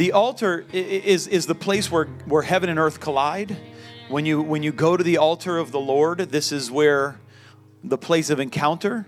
The 0.00 0.12
altar 0.12 0.64
is 0.72 1.26
is 1.26 1.44
the 1.44 1.54
place 1.54 1.90
where 1.90 2.06
where 2.24 2.40
heaven 2.40 2.70
and 2.70 2.78
earth 2.78 3.00
collide 3.00 3.54
when 4.08 4.24
you 4.24 4.40
when 4.40 4.62
you 4.62 4.72
go 4.72 4.96
to 4.96 5.04
the 5.04 5.18
altar 5.18 5.58
of 5.58 5.72
the 5.72 5.78
Lord, 5.78 6.20
this 6.30 6.52
is 6.52 6.70
where 6.70 7.20
the 7.84 7.98
place 7.98 8.30
of 8.30 8.40
encounter. 8.40 9.06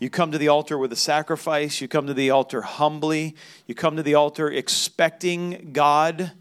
You 0.00 0.10
come 0.10 0.32
to 0.32 0.38
the 0.38 0.48
altar 0.48 0.76
with 0.76 0.92
a 0.92 0.96
sacrifice. 0.96 1.80
You 1.80 1.86
come 1.86 2.08
to 2.08 2.14
the 2.14 2.30
altar 2.30 2.62
humbly. 2.62 3.36
You 3.68 3.76
come 3.76 3.94
to 3.94 4.02
the 4.02 4.16
altar 4.16 4.50
expecting 4.50 5.70
God 5.72 6.32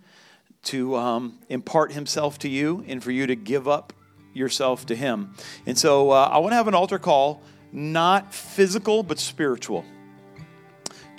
to 0.64 0.96
um, 0.96 1.38
impart 1.48 1.91
Himself 1.91 2.39
to 2.39 2.50
you 2.50 2.84
and 2.88 3.04
for 3.04 3.12
you 3.12 3.28
to 3.28 3.36
give 3.36 3.68
up 3.68 3.94
yourself 4.34 4.88
to 4.88 4.96
Him. 4.96 5.36
And 5.68 5.78
so 5.78 6.10
uh, 6.10 6.32
I 6.34 6.39
want 6.39 6.54
to 6.54 6.56
have 6.56 6.68
an 6.68 6.74
altar 6.74 6.98
call, 6.98 7.44
not 7.72 8.34
physical, 8.34 9.04
but 9.04 9.20
spiritual, 9.20 9.86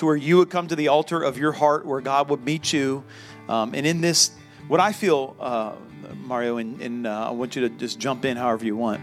where 0.05 0.17
you 0.17 0.37
would 0.39 0.51
come 0.51 0.69
to 0.69 0.77
the 0.77 0.89
altar 0.89 1.23
of 1.23 1.39
your 1.39 1.53
heart 1.53 1.87
where 1.87 2.01
God 2.01 2.31
would 2.31 2.45
meet 2.45 2.73
you. 2.73 3.05
Um, 3.49 3.75
and 3.75 3.87
in 3.87 4.01
this, 4.01 4.31
what 4.69 4.81
I 4.81 4.93
feel. 4.93 5.37
Uh, 5.39 5.73
Mario, 6.25 6.59
and, 6.59 6.81
and 6.81 7.07
uh, 7.07 7.29
I 7.29 7.31
want 7.31 7.57
you 7.57 7.63
to 7.63 7.69
just 7.69 7.99
jump 7.99 8.25
in 8.25 8.37
however 8.37 8.65
you 8.65 8.77
want. 8.77 9.01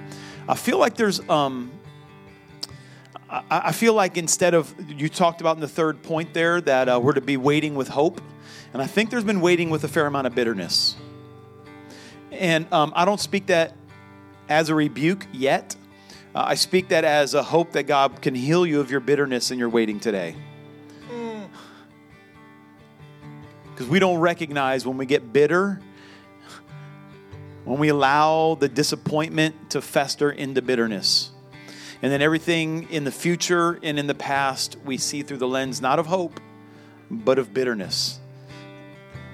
I 0.48 0.56
feel 0.56 0.78
like 0.78 0.96
there's, 0.96 1.20
um, 1.30 1.72
I, 3.30 3.44
I, 3.50 3.72
feel 3.72 3.94
like 3.94 4.18
instead 4.18 4.54
of, 4.54 4.74
you 4.90 5.10
talked 5.10 5.42
about 5.42 5.58
in 5.58 5.62
the 5.62 5.68
third 5.68 6.02
point 6.04 6.34
there 6.34 6.60
that 6.62 6.90
uh, 6.90 7.00
we're 7.02 7.14
to 7.14 7.22
be 7.22 7.38
waiting 7.38 7.76
with 7.76 7.90
hope. 7.90 8.22
And 8.74 8.82
I 8.82 8.88
think 8.88 9.10
there's 9.10 9.24
been 9.24 9.42
waiting 9.42 9.70
with 9.70 9.84
a 9.84 9.88
fair 9.88 10.06
amount 10.06 10.28
of 10.28 10.36
bitterness. 10.36 10.96
And 12.32 12.72
um, 12.74 12.94
I 12.96 13.06
don't 13.06 13.20
speak 13.20 13.48
that 13.48 13.76
as 14.50 14.70
a 14.70 14.76
rebuke 14.76 15.28
yet. 15.32 15.76
Uh, 16.34 16.46
I 16.48 16.56
speak 16.56 16.90
that 16.90 17.04
as 17.04 17.34
a 17.34 17.44
hope 17.44 17.74
that 17.74 17.84
God 17.84 18.22
can 18.22 18.36
heal 18.36 18.66
you 18.66 18.80
of 18.80 18.90
your 18.90 19.02
bitterness 19.02 19.52
and 19.52 19.60
your 19.60 19.70
waiting 19.70 20.00
today. 20.00 20.36
Because 23.72 23.88
we 23.88 24.00
don't 24.00 24.20
recognize 24.20 24.86
when 24.86 24.98
we 24.98 25.06
get 25.06 25.34
bitter 25.34 25.82
when 27.64 27.80
we 27.80 27.90
allow 27.90 28.56
the 28.56 28.68
disappointment 28.68 29.72
to 29.72 29.82
fester 29.82 30.32
into 30.32 30.62
bitterness. 30.62 31.32
And 32.02 32.12
then 32.12 32.22
everything 32.22 32.90
in 32.90 33.04
the 33.04 33.12
future 33.12 33.80
and 33.84 34.00
in 34.00 34.08
the 34.08 34.16
past 34.16 34.78
we 34.84 34.98
see 34.98 35.22
through 35.22 35.38
the 35.38 35.48
lens 35.48 35.82
not 35.82 36.00
of 36.00 36.08
hope, 36.08 36.40
but 37.10 37.38
of 37.38 37.54
bitterness. 37.54 38.20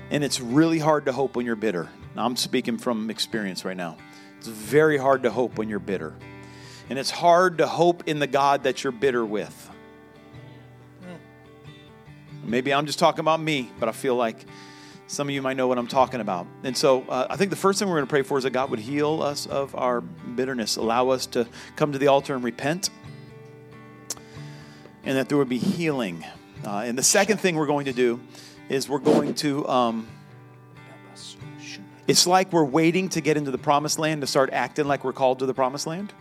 And 0.10 0.24
it's 0.24 0.42
really 0.42 0.80
hard 0.80 1.06
to 1.06 1.14
hope 1.14 1.36
when 1.36 1.46
you're 1.46 1.56
bitter. 1.56 1.90
I'm 2.16 2.36
speaking 2.36 2.78
from 2.78 3.10
experience 3.10 3.64
right 3.64 3.78
now. 3.78 3.98
It's 4.40 4.48
very 4.48 4.98
hard 4.98 5.24
to 5.24 5.32
hope 5.32 5.58
when 5.58 5.70
you're 5.70 5.80
bitter. 5.80 6.14
And 6.90 6.98
it's 6.98 7.12
hard 7.12 7.60
to 7.60 7.68
hope 7.68 8.08
in 8.08 8.20
the 8.20 8.28
God 8.28 8.64
that 8.64 8.84
you're 8.84 8.92
bitter 8.92 9.26
with. 9.26 9.70
Maybe 12.48 12.74
I'm 12.74 12.86
just 12.86 12.98
talking 12.98 13.20
about 13.20 13.42
me, 13.42 13.70
but 13.78 13.90
I 13.90 13.92
feel 13.92 14.16
like 14.16 14.46
some 15.08 15.28
of 15.28 15.36
you 15.36 15.42
might 15.42 15.58
know 15.58 15.68
what 15.68 15.78
I'm 15.78 15.88
talking 15.88 16.22
about. 16.22 16.48
And 16.64 16.76
so 16.76 17.04
uh, 17.10 17.28
I 17.30 17.36
think 17.36 17.50
the 17.50 17.58
first 17.58 17.78
thing 17.78 17.90
we're 17.90 17.96
going 17.96 18.08
to 18.08 18.10
pray 18.10 18.22
for 18.22 18.38
is 18.38 18.46
that 18.46 18.52
God 18.52 18.70
would 18.70 18.80
heal 18.80 19.22
us 19.22 19.46
of 19.46 19.76
our 19.76 20.00
bitterness, 20.00 20.78
allow 20.78 21.10
us 21.10 21.26
to 21.28 21.46
come 21.76 21.92
to 21.92 21.98
the 21.98 22.08
altar 22.08 22.36
and 22.36 22.44
repent, 22.44 22.90
and 25.04 25.18
that 25.18 25.28
there 25.28 25.38
would 25.38 25.50
be 25.50 25.58
healing. 25.58 26.26
Uh, 26.66 26.84
and 26.86 26.98
the 26.98 27.04
second 27.04 27.38
thing 27.40 27.56
we're 27.56 27.68
going 27.68 27.86
to 27.86 27.94
do 27.94 28.20
is 28.70 28.88
we're 28.88 29.00
going 29.00 29.34
to. 29.36 29.68
Um, 29.68 30.08
it's 32.08 32.26
like 32.26 32.54
we're 32.54 32.64
waiting 32.64 33.10
to 33.10 33.20
get 33.20 33.36
into 33.36 33.52
the 33.52 33.58
promised 33.58 34.00
land 34.00 34.22
to 34.22 34.28
start 34.28 34.52
acting 34.54 34.88
like 34.88 35.04
we're 35.04 35.12
called 35.12 35.40
to 35.40 35.46
the 35.46 35.54
promised 35.54 35.86
land. 35.86 36.14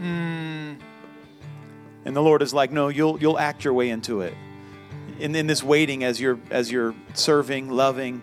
Mm. 0.00 0.78
And 2.04 2.16
the 2.16 2.20
Lord 2.22 2.42
is 2.42 2.52
like, 2.52 2.72
no, 2.72 2.88
you'll 2.88 3.20
you'll 3.20 3.38
act 3.38 3.62
your 3.62 3.74
way 3.74 3.90
into 3.90 4.22
it 4.22 4.34
in, 5.18 5.34
in 5.34 5.46
this 5.46 5.62
waiting 5.62 6.04
as 6.04 6.20
you're 6.20 6.38
as 6.50 6.70
you're 6.70 6.94
serving, 7.14 7.70
loving, 7.70 8.22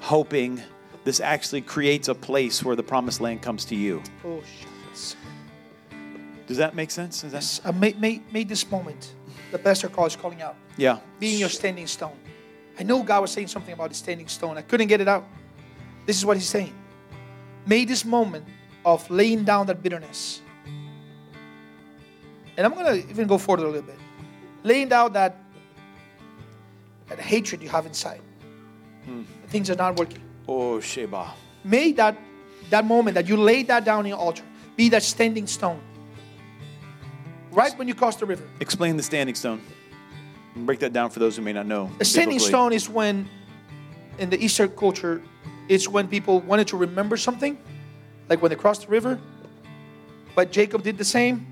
hoping, 0.00 0.62
this 1.04 1.20
actually 1.20 1.60
creates 1.60 2.08
a 2.08 2.14
place 2.14 2.62
where 2.62 2.76
the 2.76 2.82
promised 2.82 3.20
land 3.20 3.42
comes 3.42 3.64
to 3.66 3.74
you. 3.74 4.02
Oh, 4.24 4.42
Does 6.46 6.56
that 6.56 6.74
make 6.74 6.90
sense? 6.90 7.24
Is 7.24 7.32
that... 7.32 7.38
Yes, 7.38 7.60
uh, 7.64 7.72
may, 7.72 7.92
may, 7.94 8.22
may 8.32 8.44
this 8.44 8.70
moment, 8.70 9.14
the 9.50 9.58
pastor 9.58 9.88
call 9.88 10.06
is 10.06 10.16
calling 10.16 10.42
out. 10.42 10.56
Yeah. 10.76 10.98
Being 11.20 11.38
your 11.38 11.50
standing 11.50 11.86
stone. 11.86 12.16
I 12.78 12.82
know 12.82 13.02
God 13.02 13.20
was 13.20 13.30
saying 13.30 13.48
something 13.48 13.72
about 13.72 13.90
the 13.90 13.94
standing 13.94 14.28
stone. 14.28 14.58
I 14.58 14.62
couldn't 14.62 14.88
get 14.88 15.00
it 15.00 15.08
out. 15.08 15.24
This 16.06 16.16
is 16.16 16.26
what 16.26 16.36
he's 16.36 16.48
saying. 16.48 16.74
May 17.66 17.84
this 17.84 18.04
moment 18.04 18.46
of 18.84 19.08
laying 19.10 19.44
down 19.44 19.66
that 19.66 19.82
bitterness. 19.82 20.40
And 22.56 22.66
I'm 22.66 22.74
going 22.74 23.02
to 23.02 23.10
even 23.10 23.26
go 23.26 23.38
forward 23.38 23.62
a 23.62 23.66
little 23.66 23.82
bit. 23.82 23.98
Laying 24.62 24.88
down 24.88 25.12
that 25.14 25.43
that 27.08 27.18
hatred 27.18 27.62
you 27.62 27.68
have 27.68 27.86
inside. 27.86 28.20
Hmm. 29.04 29.22
Things 29.48 29.70
are 29.70 29.76
not 29.76 29.96
working. 29.96 30.22
Oh, 30.48 30.80
Sheba. 30.80 31.32
May 31.64 31.92
that, 31.92 32.16
that 32.70 32.84
moment 32.84 33.14
that 33.14 33.28
you 33.28 33.36
lay 33.36 33.62
that 33.64 33.84
down 33.84 34.00
in 34.06 34.10
your 34.10 34.18
altar 34.18 34.42
be 34.76 34.88
that 34.90 35.02
standing 35.02 35.46
stone. 35.46 35.80
Right 37.52 37.76
when 37.78 37.86
you 37.86 37.94
cross 37.94 38.16
the 38.16 38.26
river. 38.26 38.44
Explain 38.60 38.96
the 38.96 39.02
standing 39.02 39.34
stone. 39.34 39.60
Break 40.56 40.80
that 40.80 40.92
down 40.92 41.10
for 41.10 41.18
those 41.20 41.36
who 41.36 41.42
may 41.42 41.52
not 41.52 41.66
know. 41.66 41.90
A 42.00 42.04
standing 42.04 42.38
stone 42.38 42.72
is 42.72 42.88
when, 42.88 43.28
in 44.18 44.30
the 44.30 44.42
Eastern 44.42 44.70
culture, 44.70 45.22
it's 45.68 45.88
when 45.88 46.08
people 46.08 46.40
wanted 46.40 46.68
to 46.68 46.76
remember 46.76 47.16
something, 47.16 47.58
like 48.28 48.42
when 48.42 48.50
they 48.50 48.56
crossed 48.56 48.82
the 48.82 48.88
river. 48.88 49.20
But 50.34 50.50
Jacob 50.50 50.82
did 50.82 50.98
the 50.98 51.04
same 51.04 51.46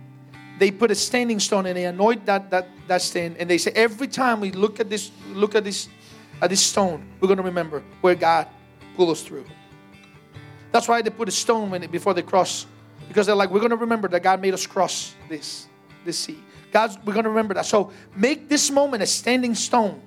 they 0.63 0.71
put 0.71 0.93
a 0.93 0.95
standing 0.95 1.41
stone 1.41 1.67
and 1.67 1.77
they 1.77 1.87
anoint 1.87 2.25
that 2.25 2.49
that 2.51 2.69
that 2.87 3.03
stand 3.03 3.37
and 3.39 3.51
they 3.51 3.59
say 3.59 3.73
every 3.75 4.07
time 4.07 4.41
we 4.41 4.53
look 4.53 4.79
at 4.79 4.89
this 4.89 5.11
look 5.35 5.57
at 5.57 5.65
this 5.65 5.89
at 6.41 6.51
this 6.51 6.61
stone 6.65 7.05
we're 7.19 7.27
going 7.27 7.43
to 7.45 7.49
remember 7.53 7.83
where 8.01 8.15
god 8.15 8.47
pulled 8.95 9.11
us 9.11 9.23
through. 9.25 9.45
That's 10.71 10.87
why 10.87 11.03
they 11.03 11.11
put 11.11 11.27
a 11.27 11.33
stone 11.33 11.71
when 11.71 11.85
before 11.91 12.15
they 12.15 12.23
cross 12.23 12.67
because 13.09 13.27
they're 13.27 13.35
like 13.35 13.51
we're 13.51 13.65
going 13.67 13.71
to 13.71 13.83
remember 13.89 14.07
that 14.07 14.23
god 14.23 14.41
made 14.41 14.55
us 14.55 14.65
cross 14.65 15.17
this 15.29 15.67
this 16.05 16.17
sea. 16.17 16.39
God's 16.71 16.97
we're 17.05 17.13
going 17.19 17.25
to 17.25 17.31
remember 17.31 17.55
that. 17.55 17.67
So 17.67 17.91
make 18.15 18.49
this 18.49 18.71
moment 18.71 19.03
a 19.03 19.07
standing 19.07 19.57
stone. 19.57 20.01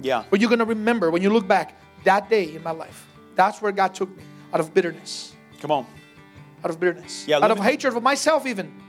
Yeah. 0.00 0.24
Where 0.24 0.40
you're 0.40 0.50
going 0.50 0.58
to 0.58 0.72
remember 0.76 1.12
when 1.12 1.22
you 1.22 1.30
look 1.30 1.46
back 1.46 1.80
that 2.02 2.28
day 2.28 2.56
in 2.56 2.64
my 2.64 2.72
life 2.72 3.06
that's 3.36 3.62
where 3.62 3.70
god 3.70 3.94
took 3.94 4.10
me 4.16 4.24
out 4.52 4.58
of 4.58 4.74
bitterness. 4.74 5.36
Come 5.60 5.70
on. 5.70 5.86
Out 6.64 6.70
of 6.70 6.80
bitterness, 6.80 7.24
yeah, 7.28 7.38
out 7.38 7.52
of 7.52 7.60
hatred 7.60 7.94
for 7.94 8.00
myself, 8.00 8.44
even. 8.44 8.87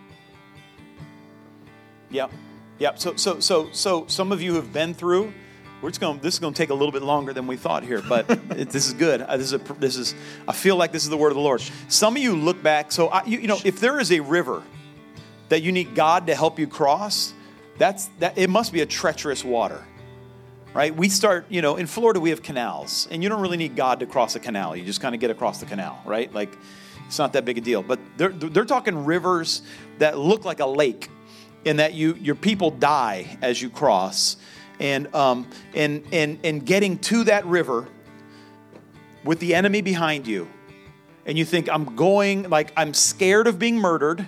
Yep, 2.12 2.32
yep. 2.80 3.00
So, 3.00 3.16
so, 3.16 3.40
so, 3.40 3.70
so, 3.72 4.06
some 4.08 4.32
of 4.32 4.42
you 4.42 4.56
have 4.56 4.74
been 4.74 4.94
through. 4.94 5.34
We're 5.82 5.90
just 5.90 6.02
going. 6.02 6.20
This 6.20 6.34
is 6.34 6.40
going 6.40 6.54
to 6.54 6.58
take 6.58 6.72
a 6.72 6.74
little 6.74 6.92
bit 6.92 7.04
longer 7.04 7.34
than 7.34 7.48
we 7.48 7.56
thought 7.56 7.84
here, 7.84 8.02
but 8.02 8.30
it, 8.30 8.70
this 8.70 8.88
is 8.88 8.94
good. 8.94 9.22
Uh, 9.22 9.38
this 9.38 9.48
is 9.48 9.54
a, 9.54 9.74
this 9.76 9.96
is. 9.96 10.16
I 10.48 10.54
feel 10.54 10.76
like 10.76 10.92
this 10.92 11.04
is 11.04 11.10
the 11.10 11.18
word 11.18 11.30
of 11.30 11.36
the 11.36 11.42
Lord. 11.42 11.62
Some 11.88 12.16
of 12.16 12.22
you 12.22 12.36
look 12.36 12.62
back. 12.62 12.92
So, 12.92 13.08
I, 13.08 13.24
you, 13.26 13.40
you 13.40 13.48
know, 13.48 13.60
if 13.64 13.80
there 13.80 14.00
is 14.00 14.12
a 14.12 14.20
river 14.20 14.64
that 15.50 15.62
you 15.62 15.72
need 15.72 15.96
God 15.96 16.28
to 16.28 16.36
help 16.36 16.60
you 16.60 16.68
cross, 16.68 17.34
that's 17.78 18.08
that. 18.20 18.38
It 18.38 18.50
must 18.50 18.74
be 18.74 18.82
a 18.82 18.86
treacherous 18.86 19.44
water 19.44 19.84
right? 20.72 20.96
We 20.96 21.10
start, 21.10 21.48
you 21.50 21.64
know, 21.64 21.78
in 21.78 21.88
Florida 21.88 22.20
we 22.20 22.30
have 22.30 22.44
canals, 22.44 23.08
and 23.10 23.24
you 23.24 23.30
don't 23.30 23.42
really 23.42 23.58
need 23.58 23.76
God 23.76 24.02
to 24.02 24.06
cross 24.06 24.36
a 24.36 24.40
canal. 24.40 24.76
You 24.76 24.86
just 24.86 25.02
kind 25.02 25.16
of 25.16 25.22
get 25.22 25.32
across 25.32 25.60
the 25.60 25.66
canal, 25.66 26.00
right? 26.06 26.32
Like 26.32 26.56
it's 27.08 27.18
not 27.18 27.34
that 27.34 27.44
big 27.44 27.58
a 27.58 27.62
deal. 27.62 27.82
But 27.82 28.00
they're, 28.18 28.30
they're 28.30 28.66
talking 28.66 29.06
rivers 29.06 29.64
that 29.98 30.18
look 30.20 30.46
like 30.46 30.60
a 30.60 30.66
lake 30.66 31.10
in 31.66 31.78
that 31.78 31.94
you, 31.94 32.16
your 32.16 32.36
people 32.36 32.72
die 32.72 33.38
as 33.42 33.62
you 33.62 33.70
cross. 33.70 34.38
And, 34.80 35.14
um, 35.14 35.48
and, 35.76 36.06
and, 36.12 36.40
and 36.44 36.66
getting 36.66 37.00
to 37.00 37.26
that 37.26 37.46
river 37.46 37.88
with 39.26 39.40
the 39.40 39.56
enemy 39.56 39.82
behind 39.82 40.26
you, 40.26 40.48
and 41.26 41.38
you 41.38 41.44
think, 41.44 41.70
I'm 41.70 41.96
going, 41.96 42.50
like, 42.50 42.72
I'm 42.78 42.94
scared 42.94 43.48
of 43.48 43.60
being 43.60 43.78
murdered, 43.78 44.26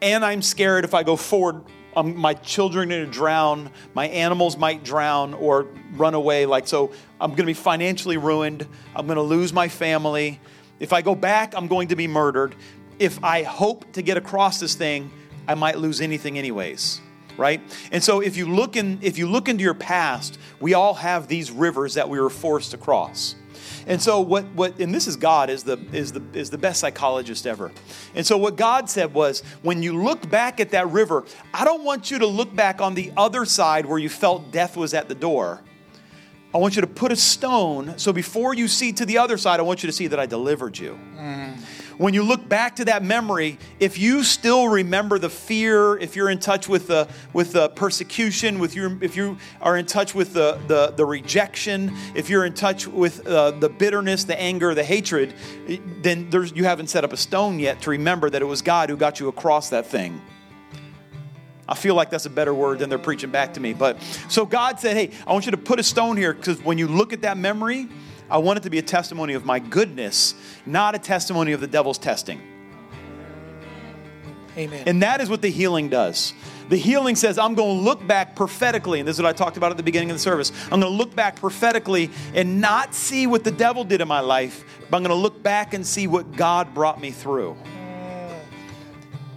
and 0.00 0.24
I'm 0.24 0.40
scared 0.40 0.84
if 0.84 0.94
I 0.94 1.02
go 1.02 1.16
forward 1.16 1.64
um, 1.98 2.16
my 2.16 2.34
children 2.34 2.92
are 2.92 2.96
going 2.96 3.06
to 3.06 3.10
drown, 3.10 3.70
my 3.92 4.06
animals 4.08 4.56
might 4.56 4.84
drown 4.84 5.34
or 5.34 5.66
run 5.94 6.14
away. 6.14 6.46
Like, 6.46 6.68
so 6.68 6.92
I'm 7.20 7.30
going 7.30 7.38
to 7.38 7.46
be 7.46 7.54
financially 7.54 8.16
ruined. 8.16 8.66
I'm 8.94 9.06
going 9.06 9.16
to 9.16 9.22
lose 9.22 9.52
my 9.52 9.68
family. 9.68 10.40
If 10.78 10.92
I 10.92 11.02
go 11.02 11.16
back, 11.16 11.54
I'm 11.56 11.66
going 11.66 11.88
to 11.88 11.96
be 11.96 12.06
murdered. 12.06 12.54
If 13.00 13.22
I 13.24 13.42
hope 13.42 13.92
to 13.94 14.02
get 14.02 14.16
across 14.16 14.60
this 14.60 14.76
thing, 14.76 15.10
I 15.48 15.54
might 15.54 15.78
lose 15.78 16.00
anything 16.00 16.38
anyways 16.38 17.00
right 17.36 17.60
and 17.92 18.02
so 18.02 18.20
if 18.20 18.36
you 18.36 18.52
look 18.52 18.76
in 18.76 18.98
if 19.02 19.18
you 19.18 19.28
look 19.28 19.48
into 19.48 19.64
your 19.64 19.74
past 19.74 20.38
we 20.60 20.74
all 20.74 20.94
have 20.94 21.28
these 21.28 21.50
rivers 21.50 21.94
that 21.94 22.08
we 22.08 22.20
were 22.20 22.30
forced 22.30 22.72
to 22.72 22.76
cross 22.76 23.34
and 23.86 24.00
so 24.00 24.20
what 24.20 24.44
what 24.54 24.78
and 24.78 24.94
this 24.94 25.06
is 25.06 25.16
God 25.16 25.48
is 25.48 25.62
the 25.62 25.78
is 25.92 26.12
the 26.12 26.22
is 26.34 26.50
the 26.50 26.58
best 26.58 26.80
psychologist 26.80 27.46
ever. 27.46 27.72
And 28.14 28.26
so 28.26 28.36
what 28.36 28.56
God 28.56 28.90
said 28.90 29.14
was 29.14 29.40
when 29.62 29.82
you 29.82 30.02
look 30.02 30.28
back 30.28 30.60
at 30.60 30.70
that 30.70 30.88
river, 30.90 31.24
I 31.54 31.64
don't 31.64 31.84
want 31.84 32.10
you 32.10 32.18
to 32.18 32.26
look 32.26 32.54
back 32.54 32.80
on 32.80 32.94
the 32.94 33.12
other 33.16 33.44
side 33.46 33.86
where 33.86 33.98
you 33.98 34.10
felt 34.10 34.50
death 34.52 34.76
was 34.76 34.92
at 34.92 35.08
the 35.08 35.14
door. 35.14 35.62
I 36.54 36.58
want 36.58 36.76
you 36.76 36.82
to 36.82 36.86
put 36.86 37.12
a 37.12 37.16
stone 37.16 37.98
so 37.98 38.12
before 38.12 38.54
you 38.54 38.68
see 38.68 38.92
to 38.92 39.06
the 39.06 39.18
other 39.18 39.36
side, 39.36 39.60
I 39.60 39.62
want 39.62 39.82
you 39.82 39.86
to 39.86 39.92
see 39.92 40.06
that 40.08 40.20
I 40.20 40.26
delivered 40.26 40.78
you. 40.78 40.98
Mm 41.16 41.56
when 41.98 42.14
you 42.14 42.22
look 42.22 42.48
back 42.48 42.76
to 42.76 42.84
that 42.86 43.02
memory, 43.02 43.58
if 43.80 43.98
you 43.98 44.22
still 44.22 44.68
remember 44.68 45.18
the 45.18 45.28
fear, 45.28 45.98
if 45.98 46.16
you're 46.16 46.30
in 46.30 46.38
touch 46.38 46.68
with 46.68 46.86
the 46.86 47.08
with 47.32 47.52
the 47.52 47.68
persecution, 47.70 48.60
with 48.60 48.74
your 48.74 48.96
if 49.02 49.16
you 49.16 49.36
are 49.60 49.76
in 49.76 49.84
touch 49.84 50.14
with 50.14 50.32
the 50.32 50.58
the, 50.68 50.92
the 50.96 51.04
rejection, 51.04 51.92
if 52.14 52.30
you're 52.30 52.44
in 52.44 52.54
touch 52.54 52.86
with 52.86 53.26
uh, 53.26 53.50
the 53.50 53.68
bitterness, 53.68 54.24
the 54.24 54.40
anger, 54.40 54.74
the 54.74 54.84
hatred, 54.84 55.34
then 56.02 56.30
there's 56.30 56.52
you 56.52 56.64
haven't 56.64 56.86
set 56.86 57.04
up 57.04 57.12
a 57.12 57.16
stone 57.16 57.58
yet 57.58 57.82
to 57.82 57.90
remember 57.90 58.30
that 58.30 58.40
it 58.40 58.46
was 58.46 58.62
God 58.62 58.88
who 58.88 58.96
got 58.96 59.20
you 59.20 59.28
across 59.28 59.70
that 59.70 59.86
thing. 59.86 60.22
I 61.68 61.74
feel 61.74 61.94
like 61.94 62.08
that's 62.08 62.24
a 62.24 62.30
better 62.30 62.54
word 62.54 62.78
than 62.78 62.88
they're 62.88 62.98
preaching 62.98 63.30
back 63.30 63.54
to 63.54 63.60
me. 63.60 63.74
But 63.74 64.00
so 64.30 64.46
God 64.46 64.80
said, 64.80 64.96
Hey, 64.96 65.10
I 65.26 65.32
want 65.32 65.44
you 65.44 65.50
to 65.50 65.58
put 65.58 65.78
a 65.78 65.82
stone 65.82 66.16
here 66.16 66.32
because 66.32 66.62
when 66.64 66.78
you 66.78 66.88
look 66.88 67.12
at 67.12 67.22
that 67.22 67.36
memory, 67.36 67.88
I 68.30 68.38
want 68.38 68.58
it 68.58 68.62
to 68.64 68.70
be 68.70 68.78
a 68.78 68.82
testimony 68.82 69.34
of 69.34 69.44
my 69.44 69.58
goodness, 69.58 70.34
not 70.66 70.94
a 70.94 70.98
testimony 70.98 71.52
of 71.52 71.60
the 71.60 71.66
devil's 71.66 71.98
testing. 71.98 72.42
Amen. 74.56 74.82
And 74.86 75.02
that 75.02 75.20
is 75.20 75.30
what 75.30 75.40
the 75.40 75.50
healing 75.50 75.88
does. 75.88 76.34
The 76.68 76.76
healing 76.76 77.16
says, 77.16 77.38
I'm 77.38 77.54
going 77.54 77.78
to 77.78 77.82
look 77.82 78.06
back 78.06 78.36
prophetically, 78.36 78.98
and 78.98 79.08
this 79.08 79.16
is 79.16 79.22
what 79.22 79.28
I 79.28 79.32
talked 79.32 79.56
about 79.56 79.70
at 79.70 79.76
the 79.76 79.82
beginning 79.82 80.10
of 80.10 80.16
the 80.16 80.20
service. 80.20 80.52
I'm 80.64 80.80
going 80.80 80.92
to 80.92 80.98
look 80.98 81.14
back 81.14 81.36
prophetically 81.36 82.10
and 82.34 82.60
not 82.60 82.94
see 82.94 83.26
what 83.26 83.44
the 83.44 83.50
devil 83.50 83.84
did 83.84 84.00
in 84.02 84.08
my 84.08 84.20
life, 84.20 84.64
but 84.90 84.96
I'm 84.98 85.02
going 85.02 85.16
to 85.16 85.22
look 85.22 85.42
back 85.42 85.72
and 85.72 85.86
see 85.86 86.06
what 86.06 86.32
God 86.32 86.74
brought 86.74 87.00
me 87.00 87.10
through. 87.10 87.56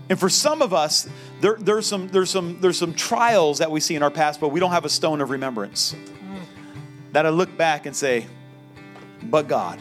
And 0.10 0.20
for 0.20 0.28
some 0.28 0.62
of 0.62 0.74
us, 0.74 1.08
there, 1.40 1.56
there's, 1.58 1.86
some, 1.86 2.10
there's, 2.10 2.30
some, 2.30 2.60
there's 2.60 2.78
some 2.78 2.94
trials 2.94 3.60
that 3.60 3.72
we 3.72 3.80
see 3.80 3.96
in 3.96 4.04
our 4.04 4.12
past, 4.12 4.42
but 4.42 4.50
we 4.50 4.60
don't 4.60 4.72
have 4.72 4.84
a 4.84 4.90
stone 4.90 5.22
of 5.22 5.30
remembrance. 5.30 5.96
Mm. 5.96 6.42
That 7.14 7.26
I 7.26 7.30
look 7.30 7.56
back 7.56 7.86
and 7.86 7.96
say, 7.96 8.28
but 9.24 9.48
God. 9.48 9.80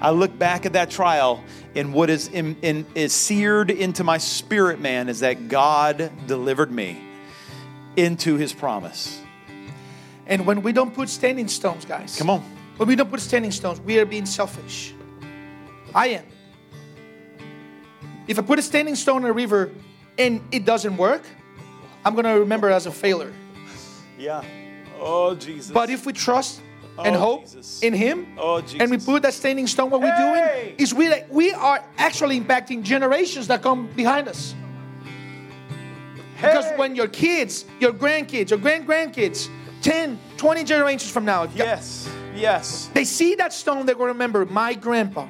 I 0.00 0.10
look 0.10 0.38
back 0.38 0.64
at 0.64 0.72
that 0.72 0.90
trial, 0.90 1.44
and 1.74 1.92
what 1.92 2.08
is, 2.08 2.28
in, 2.28 2.56
in, 2.62 2.86
is 2.94 3.12
seared 3.12 3.70
into 3.70 4.02
my 4.02 4.18
spirit, 4.18 4.80
man, 4.80 5.08
is 5.08 5.20
that 5.20 5.48
God 5.48 6.10
delivered 6.26 6.72
me 6.72 7.02
into 7.96 8.36
his 8.36 8.52
promise. 8.52 9.20
And 10.26 10.46
when 10.46 10.62
we 10.62 10.72
don't 10.72 10.94
put 10.94 11.08
standing 11.08 11.48
stones, 11.48 11.84
guys. 11.84 12.16
Come 12.16 12.30
on. 12.30 12.40
When 12.76 12.88
we 12.88 12.96
don't 12.96 13.10
put 13.10 13.20
standing 13.20 13.50
stones, 13.50 13.78
we 13.80 13.98
are 13.98 14.06
being 14.06 14.24
selfish. 14.24 14.94
I 15.94 16.08
am. 16.08 16.24
If 18.26 18.38
I 18.38 18.42
put 18.42 18.58
a 18.58 18.62
standing 18.62 18.94
stone 18.94 19.24
in 19.24 19.30
a 19.30 19.32
river 19.32 19.70
and 20.16 20.40
it 20.50 20.64
doesn't 20.64 20.96
work, 20.96 21.24
I'm 22.04 22.14
going 22.14 22.24
to 22.24 22.40
remember 22.40 22.70
it 22.70 22.74
as 22.74 22.86
a 22.86 22.92
failure. 22.92 23.34
Yeah. 24.18 24.44
Oh, 24.98 25.34
Jesus. 25.34 25.72
But 25.72 25.90
if 25.90 26.06
we 26.06 26.12
trust 26.12 26.62
and 27.04 27.16
Oh, 27.16 27.18
hope 27.18 27.42
Jesus. 27.42 27.82
in 27.82 27.92
Him, 27.94 28.26
Oh, 28.38 28.62
and 28.78 28.90
we 28.90 28.98
put 28.98 29.22
that 29.22 29.34
standing 29.34 29.66
stone, 29.66 29.90
what 29.90 30.00
we're 30.00 30.16
doing 30.16 30.74
is 30.78 30.92
we, 30.94 31.12
we 31.30 31.52
are 31.52 31.82
actually 31.98 32.40
impacting 32.40 32.82
generations 32.82 33.46
that 33.48 33.62
come 33.62 33.88
behind 33.96 34.28
us. 34.28 34.54
Because 36.36 36.66
when 36.78 36.96
your 36.96 37.08
kids, 37.08 37.66
your 37.80 37.92
grandkids, 37.92 38.50
your 38.50 38.58
grand 38.58 38.86
grandkids, 38.86 39.48
10, 39.82 40.18
20 40.36 40.64
generations 40.64 41.10
from 41.10 41.24
now, 41.24 41.44
Yes. 41.54 42.08
Yes. 42.34 42.88
they 42.94 43.04
see 43.04 43.34
that 43.34 43.52
stone, 43.52 43.84
they're 43.86 43.94
going 43.94 44.08
to 44.08 44.12
remember 44.14 44.46
my 44.46 44.72
grandpa 44.74 45.26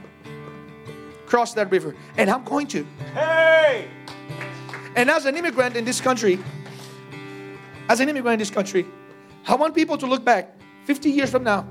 crossed 1.27 1.55
that 1.55 1.71
river, 1.71 1.95
and 2.16 2.29
I'm 2.29 2.43
going 2.45 2.66
to. 2.68 2.85
Hey! 3.14 3.87
And 4.97 5.09
as 5.09 5.25
an 5.27 5.37
immigrant 5.37 5.77
in 5.77 5.85
this 5.85 6.01
country, 6.01 6.41
as 7.89 8.01
an 8.01 8.09
immigrant 8.09 8.35
in 8.35 8.39
this 8.41 8.51
country, 8.51 8.85
I 9.47 9.55
want 9.55 9.75
people 9.75 9.97
to 9.99 10.07
look 10.07 10.25
back 10.25 10.57
50 10.85 11.11
years 11.11 11.31
from 11.31 11.45
now, 11.45 11.66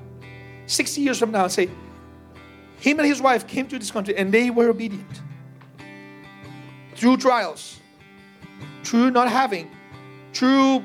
60 0.67 1.01
years 1.01 1.17
from 1.19 1.31
now, 1.31 1.43
and 1.43 1.51
say, 1.51 1.69
him 2.79 2.99
and 2.99 3.07
his 3.07 3.21
wife 3.21 3.47
came 3.47 3.67
to 3.67 3.77
this 3.77 3.91
country 3.91 4.15
and 4.15 4.31
they 4.31 4.49
were 4.49 4.69
obedient. 4.69 5.21
Through 6.95 7.17
trials, 7.17 7.79
through 8.83 9.11
not 9.11 9.29
having, 9.29 9.69
through 10.33 10.83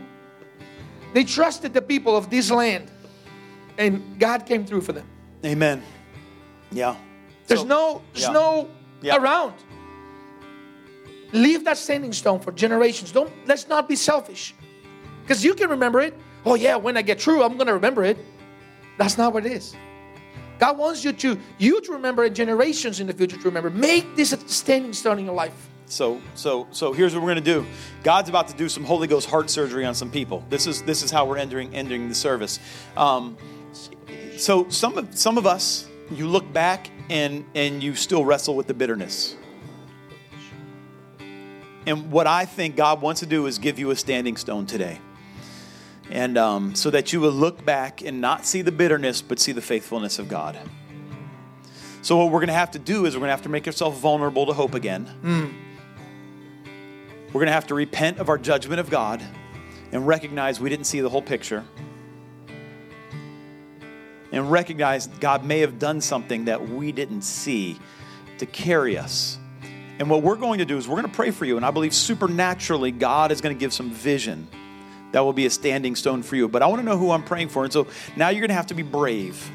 they 1.13 1.25
trusted 1.25 1.73
the 1.73 1.83
people 1.83 2.17
of 2.17 2.29
this 2.31 2.51
land, 2.51 2.91
and 3.79 4.19
God 4.19 4.47
came 4.47 4.65
through 4.67 4.81
for 4.81 4.93
them. 4.93 5.07
Amen. 5.45 5.83
Yeah. 6.73 6.97
There's 7.47 7.61
So- 7.61 7.67
no, 7.67 8.03
there's 8.13 8.27
yeah. 8.27 8.33
no 8.33 8.69
Yeah. 9.03 9.17
around. 9.17 9.55
Leave 11.33 11.65
that 11.65 11.77
standing 11.79 12.13
stone 12.13 12.41
for 12.41 12.53
generations. 12.53 13.13
Don't 13.13 13.31
let's 13.47 13.69
not 13.69 13.89
be 13.89 13.97
selfish. 13.97 14.55
Because 15.23 15.45
you 15.45 15.55
can 15.55 15.71
remember 15.71 16.01
it. 16.01 16.15
Oh 16.47 16.55
yeah, 16.55 16.77
when 16.77 16.97
I 16.97 17.03
get 17.03 17.21
through, 17.21 17.43
I'm 17.43 17.57
gonna 17.57 17.75
remember 17.75 18.05
it. 18.05 18.19
That's 18.99 19.19
not 19.19 19.33
what 19.33 19.47
it 19.47 19.53
is. 19.53 19.75
God 20.59 20.79
wants 20.79 21.05
you 21.05 21.13
to 21.13 21.39
you 21.59 21.81
to 21.81 21.93
remember 21.93 22.25
it, 22.25 22.35
generations 22.35 23.01
in 23.01 23.07
the 23.07 23.13
future 23.13 23.37
to 23.37 23.45
remember. 23.45 23.71
Make 23.71 24.17
this 24.17 24.33
a 24.33 24.39
standing 24.49 24.93
stone 24.93 25.19
in 25.19 25.25
your 25.25 25.35
life. 25.35 25.69
So, 25.87 26.21
so, 26.35 26.67
so 26.71 26.93
here's 26.93 27.15
what 27.15 27.23
we're 27.23 27.35
going 27.35 27.45
to 27.45 27.53
do. 27.63 27.67
God's 28.03 28.29
about 28.29 28.49
to 28.49 28.57
do 28.57 28.69
some 28.69 28.85
Holy 28.85 29.07
Ghost 29.07 29.29
heart 29.29 29.51
surgery 29.51 29.85
on 29.85 29.95
some 29.95 30.11
people. 30.11 30.45
This 30.49 30.67
is 30.67 30.83
this 30.83 31.03
is 31.03 31.11
how 31.11 31.27
we're 31.27 31.39
entering 31.39 31.75
ending 31.75 32.09
the 32.09 32.15
service. 32.15 32.59
Um, 32.97 33.37
so 34.37 34.69
some 34.71 34.97
of 34.97 35.17
some 35.17 35.39
of 35.39 35.47
us, 35.47 35.89
you 36.11 36.27
look 36.27 36.51
back 36.53 36.91
and 37.11 37.45
and 37.55 37.83
you 37.83 37.95
still 37.95 38.25
wrestle 38.25 38.57
with 38.57 38.67
the 38.67 38.75
bitterness. 38.75 39.37
And 41.87 42.11
what 42.11 42.27
I 42.27 42.47
think 42.47 42.77
God 42.77 43.03
wants 43.03 43.21
to 43.21 43.27
do 43.27 43.47
is 43.47 43.59
give 43.59 43.79
you 43.79 43.91
a 43.91 43.97
standing 43.97 44.39
stone 44.39 44.65
today. 44.65 44.99
And 46.11 46.37
um, 46.37 46.75
so 46.75 46.91
that 46.91 47.13
you 47.13 47.21
will 47.21 47.33
look 47.33 47.65
back 47.65 48.03
and 48.03 48.21
not 48.21 48.47
see 48.47 48.63
the 48.63 48.73
bitterness, 48.73 49.23
but 49.23 49.39
see 49.39 49.53
the 49.53 49.63
faithfulness 49.63 50.19
of 50.19 50.29
God. 50.29 50.59
So, 52.03 52.19
what 52.19 52.27
we're 52.27 52.41
going 52.41 52.49
to 52.49 52.53
have 52.53 52.73
to 52.73 52.79
do 52.79 53.07
is 53.07 53.15
we're 53.15 53.21
going 53.21 53.29
to 53.29 53.35
have 53.35 53.43
to 53.43 53.49
make 53.49 53.67
ourselves 53.67 53.99
vulnerable 53.99 54.45
to 54.47 54.53
hope 54.53 54.75
again. 54.75 55.09
We're 57.29 57.41
going 57.41 57.47
to 57.47 57.53
have 57.53 57.67
to 57.69 57.75
repent 57.75 58.19
of 58.19 58.29
our 58.29 58.39
judgment 58.39 58.79
of 58.79 58.91
God 58.91 59.23
and 59.91 60.07
recognize 60.07 60.61
we 60.61 60.69
didn't 60.69 60.85
see 60.85 61.01
the 61.01 61.09
whole 61.09 61.23
picture. 61.23 61.65
And 64.31 64.51
recognize 64.51 65.07
God 65.07 65.45
may 65.45 65.61
have 65.61 65.79
done 65.79 66.01
something 66.01 66.45
that 66.45 66.69
we 66.69 66.93
didn't 66.93 67.23
see 67.23 67.79
to 68.39 68.47
carry 68.47 68.99
us. 68.99 69.39
And 69.99 70.11
what 70.11 70.23
we're 70.23 70.37
going 70.37 70.59
to 70.59 70.65
do 70.65 70.77
is 70.77 70.87
we're 70.87 71.01
going 71.01 71.11
to 71.11 71.17
pray 71.17 71.31
for 71.31 71.45
you. 71.45 71.57
And 71.57 71.65
I 71.65 71.71
believe 71.71 71.95
supernaturally 71.95 72.91
God 72.91 73.33
is 73.33 73.41
going 73.41 73.57
to 73.57 73.59
give 73.59 73.73
some 73.73 73.91
vision 73.91 74.47
that 75.15 75.25
will 75.25 75.33
be 75.33 75.47
a 75.47 75.51
standing 75.51 75.95
stone 75.95 76.25
for 76.25 76.35
you. 76.35 76.49
But 76.49 76.61
I 76.63 76.67
want 76.67 76.81
to 76.81 76.85
know 76.85 76.99
who 76.99 77.13
I'm 77.13 77.23
praying 77.23 77.49
for. 77.49 77.63
And 77.63 77.73
so 77.73 77.87
now 78.17 78.31
you're 78.31 78.41
going 78.41 78.49
to 78.49 78.57
have 78.57 78.67
to 78.67 78.75
be 78.75 78.83
brave. 78.83 79.49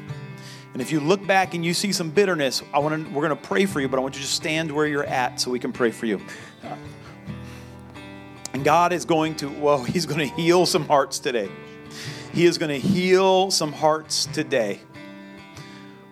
And 0.72 0.80
if 0.80 0.90
you 0.90 1.00
look 1.00 1.26
back 1.26 1.52
and 1.52 1.62
you 1.62 1.74
see 1.74 1.92
some 1.92 2.10
bitterness, 2.10 2.62
I 2.72 2.78
want 2.78 3.06
to, 3.06 3.12
we're 3.12 3.28
going 3.28 3.38
to 3.38 3.46
pray 3.46 3.66
for 3.66 3.78
you, 3.78 3.86
but 3.86 3.98
I 3.98 4.00
want 4.00 4.14
you 4.14 4.22
to 4.22 4.26
stand 4.26 4.72
where 4.72 4.86
you're 4.86 5.04
at 5.04 5.38
so 5.38 5.50
we 5.50 5.58
can 5.58 5.70
pray 5.70 5.90
for 5.90 6.06
you. 6.06 6.18
Uh, 6.64 6.76
and 8.54 8.64
God 8.64 8.94
is 8.94 9.04
going 9.04 9.34
to, 9.36 9.50
well, 9.50 9.84
He's 9.84 10.06
going 10.06 10.26
to 10.26 10.34
heal 10.34 10.64
some 10.64 10.86
hearts 10.86 11.18
today. 11.18 11.50
He 12.32 12.46
is 12.46 12.56
going 12.56 12.70
to 12.70 12.88
heal 12.88 13.50
some 13.50 13.74
hearts 13.74 14.24
today. 14.32 14.80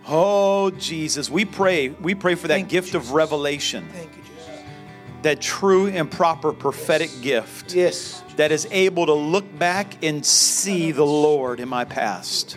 Oh, 0.07 0.69
Jesus, 0.73 1.31
we 1.31 1.47
pray, 1.47 1.89
we 1.89 2.15
pray 2.15 2.35
for 2.35 2.49
that 2.49 2.55
Thank 2.55 2.71
you, 2.71 2.83
gift 2.83 2.95
of 2.95 3.13
revelation, 3.13 3.89
Thank 3.93 4.15
you. 4.15 4.18
That 5.23 5.41
true 5.41 5.87
and 5.89 6.11
proper 6.11 6.53
prophetic 6.53 7.11
gift 7.23 7.75
Yes. 7.75 8.23
that 8.37 8.53
is 8.53 8.67
able 8.71 9.07
to 9.07 9.15
look 9.15 9.59
back 9.59 10.05
and 10.05 10.25
see 10.25 10.93
the 10.93 11.05
Lord 11.05 11.61
in 11.61 11.69
my 11.69 11.85
past. 11.85 12.57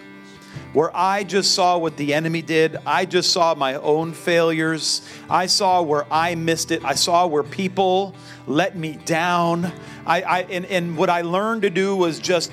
Where 0.73 0.95
I 0.95 1.23
just 1.23 1.53
saw 1.53 1.77
what 1.77 1.97
the 1.97 2.13
enemy 2.13 2.41
did, 2.41 2.77
I 2.85 3.05
just 3.05 3.31
saw 3.31 3.55
my 3.55 3.75
own 3.75 4.13
failures, 4.13 5.01
I 5.29 5.47
saw 5.47 5.81
where 5.81 6.05
I 6.11 6.35
missed 6.35 6.71
it, 6.71 6.85
I 6.85 6.93
saw 6.95 7.27
where 7.27 7.43
people 7.43 8.15
let 8.47 8.77
me 8.77 8.97
down. 9.05 9.71
I, 10.05 10.21
I 10.21 10.39
and, 10.43 10.65
and 10.65 10.97
what 10.97 11.09
I 11.09 11.21
learned 11.21 11.63
to 11.63 11.69
do 11.69 11.95
was 11.95 12.19
just 12.19 12.51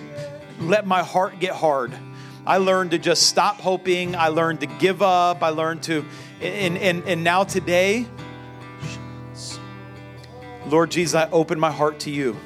let 0.61 0.87
my 0.87 1.03
heart 1.03 1.39
get 1.39 1.55
hard. 1.55 1.93
I 2.45 2.57
learned 2.57 2.91
to 2.93 2.99
just 2.99 3.25
stop 3.25 3.57
hoping. 3.61 4.17
I 4.17 4.29
learned 4.29 4.61
to 4.61 4.67
give 4.67 5.03
up. 5.03 5.43
I 5.43 5.51
learned 5.51 5.83
to, 5.85 6.05
and, 6.41 6.79
and, 6.79 7.05
and 7.05 7.23
now 7.23 7.45
today, 7.45 8.07
Lord 10.69 10.91
Jesus, 10.91 11.15
I 11.15 11.31
open 11.31 11.59
my 11.59 11.71
heart 11.71 12.01
to 12.01 12.11
you. 12.11 12.37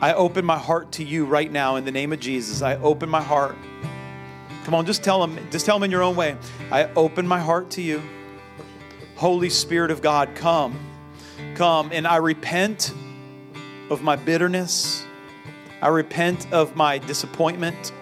I 0.00 0.12
open 0.12 0.44
my 0.44 0.58
heart 0.58 0.92
to 0.92 1.04
you 1.04 1.24
right 1.24 1.50
now 1.50 1.76
in 1.76 1.84
the 1.84 1.90
name 1.90 2.12
of 2.12 2.20
Jesus. 2.20 2.62
I 2.62 2.76
open 2.76 3.08
my 3.08 3.22
heart. 3.22 3.56
Come 4.64 4.74
on, 4.74 4.86
just 4.86 5.02
tell 5.02 5.24
him, 5.24 5.38
just 5.50 5.66
tell 5.66 5.76
him 5.76 5.82
in 5.82 5.90
your 5.90 6.02
own 6.02 6.14
way. 6.14 6.36
I 6.70 6.84
open 6.94 7.26
my 7.26 7.40
heart 7.40 7.70
to 7.70 7.82
you. 7.82 8.02
Holy 9.16 9.50
Spirit 9.50 9.90
of 9.90 10.02
God, 10.02 10.34
come. 10.34 10.78
Come. 11.54 11.90
And 11.92 12.06
I 12.06 12.16
repent 12.16 12.92
of 13.90 14.02
my 14.02 14.14
bitterness. 14.14 15.04
I 15.80 15.88
repent 15.88 16.52
of 16.52 16.76
my 16.76 16.98
disappointment. 16.98 17.92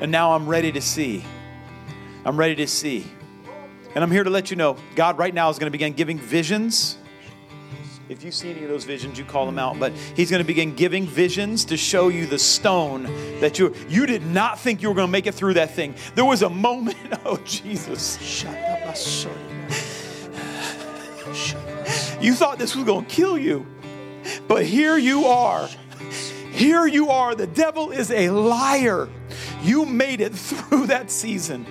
And 0.00 0.10
now 0.10 0.34
I'm 0.34 0.46
ready 0.46 0.72
to 0.72 0.80
see. 0.80 1.24
I'm 2.24 2.38
ready 2.38 2.54
to 2.56 2.66
see. 2.66 3.06
And 3.94 4.02
I'm 4.02 4.10
here 4.10 4.24
to 4.24 4.30
let 4.30 4.50
you 4.50 4.56
know 4.56 4.76
God 4.96 5.18
right 5.18 5.32
now 5.32 5.50
is 5.50 5.58
going 5.58 5.68
to 5.68 5.72
begin 5.72 5.92
giving 5.92 6.18
visions. 6.18 6.98
If 8.08 8.22
you 8.22 8.30
see 8.32 8.50
any 8.50 8.62
of 8.64 8.68
those 8.68 8.84
visions, 8.84 9.18
you 9.18 9.24
call 9.24 9.46
them 9.46 9.58
out. 9.58 9.78
But 9.78 9.92
He's 10.14 10.30
going 10.30 10.42
to 10.42 10.46
begin 10.46 10.74
giving 10.74 11.06
visions 11.06 11.64
to 11.66 11.76
show 11.76 12.08
you 12.08 12.26
the 12.26 12.38
stone 12.38 13.04
that 13.40 13.58
you 13.58 13.74
you 13.88 14.04
did 14.06 14.26
not 14.26 14.58
think 14.58 14.82
you 14.82 14.88
were 14.88 14.94
going 14.94 15.08
to 15.08 15.12
make 15.12 15.26
it 15.26 15.34
through 15.34 15.54
that 15.54 15.70
thing. 15.70 15.94
There 16.14 16.24
was 16.24 16.42
a 16.42 16.50
moment, 16.50 16.98
oh 17.24 17.36
Jesus. 17.44 18.20
Shut 18.20 18.56
up, 18.56 18.86
my 18.86 18.94
son. 18.94 19.32
You 22.20 22.34
thought 22.34 22.58
this 22.58 22.74
was 22.74 22.84
going 22.84 23.04
to 23.04 23.10
kill 23.10 23.38
you. 23.38 23.66
But 24.48 24.64
here 24.64 24.96
you 24.96 25.26
are. 25.26 25.68
Here 26.52 26.86
you 26.86 27.10
are. 27.10 27.34
The 27.34 27.46
devil 27.46 27.90
is 27.90 28.10
a 28.10 28.30
liar. 28.30 29.08
You 29.62 29.84
made 29.84 30.20
it 30.20 30.34
through 30.34 30.86
that 30.86 31.10
season. 31.10 31.66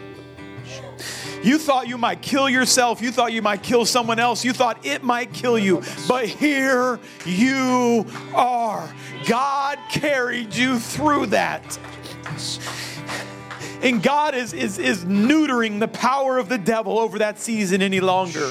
You 1.43 1.57
thought 1.57 1.87
you 1.87 1.97
might 1.97 2.21
kill 2.21 2.49
yourself. 2.49 3.01
You 3.01 3.11
thought 3.11 3.33
you 3.33 3.41
might 3.41 3.61
kill 3.63 3.85
someone 3.85 4.17
else. 4.17 4.45
You 4.45 4.53
thought 4.53 4.85
it 4.85 5.03
might 5.03 5.33
kill 5.33 5.59
you. 5.59 5.83
But 6.07 6.27
here 6.27 6.99
you 7.25 8.05
are. 8.33 8.89
God 9.27 9.77
carried 9.89 10.55
you 10.55 10.79
through 10.79 11.27
that. 11.27 11.77
And 13.81 14.01
God 14.01 14.33
is, 14.33 14.53
is, 14.53 14.79
is 14.79 15.03
neutering 15.03 15.81
the 15.81 15.89
power 15.89 16.37
of 16.37 16.47
the 16.47 16.57
devil 16.57 16.97
over 16.97 17.19
that 17.19 17.37
season 17.39 17.81
any 17.81 17.99
longer. 17.99 18.49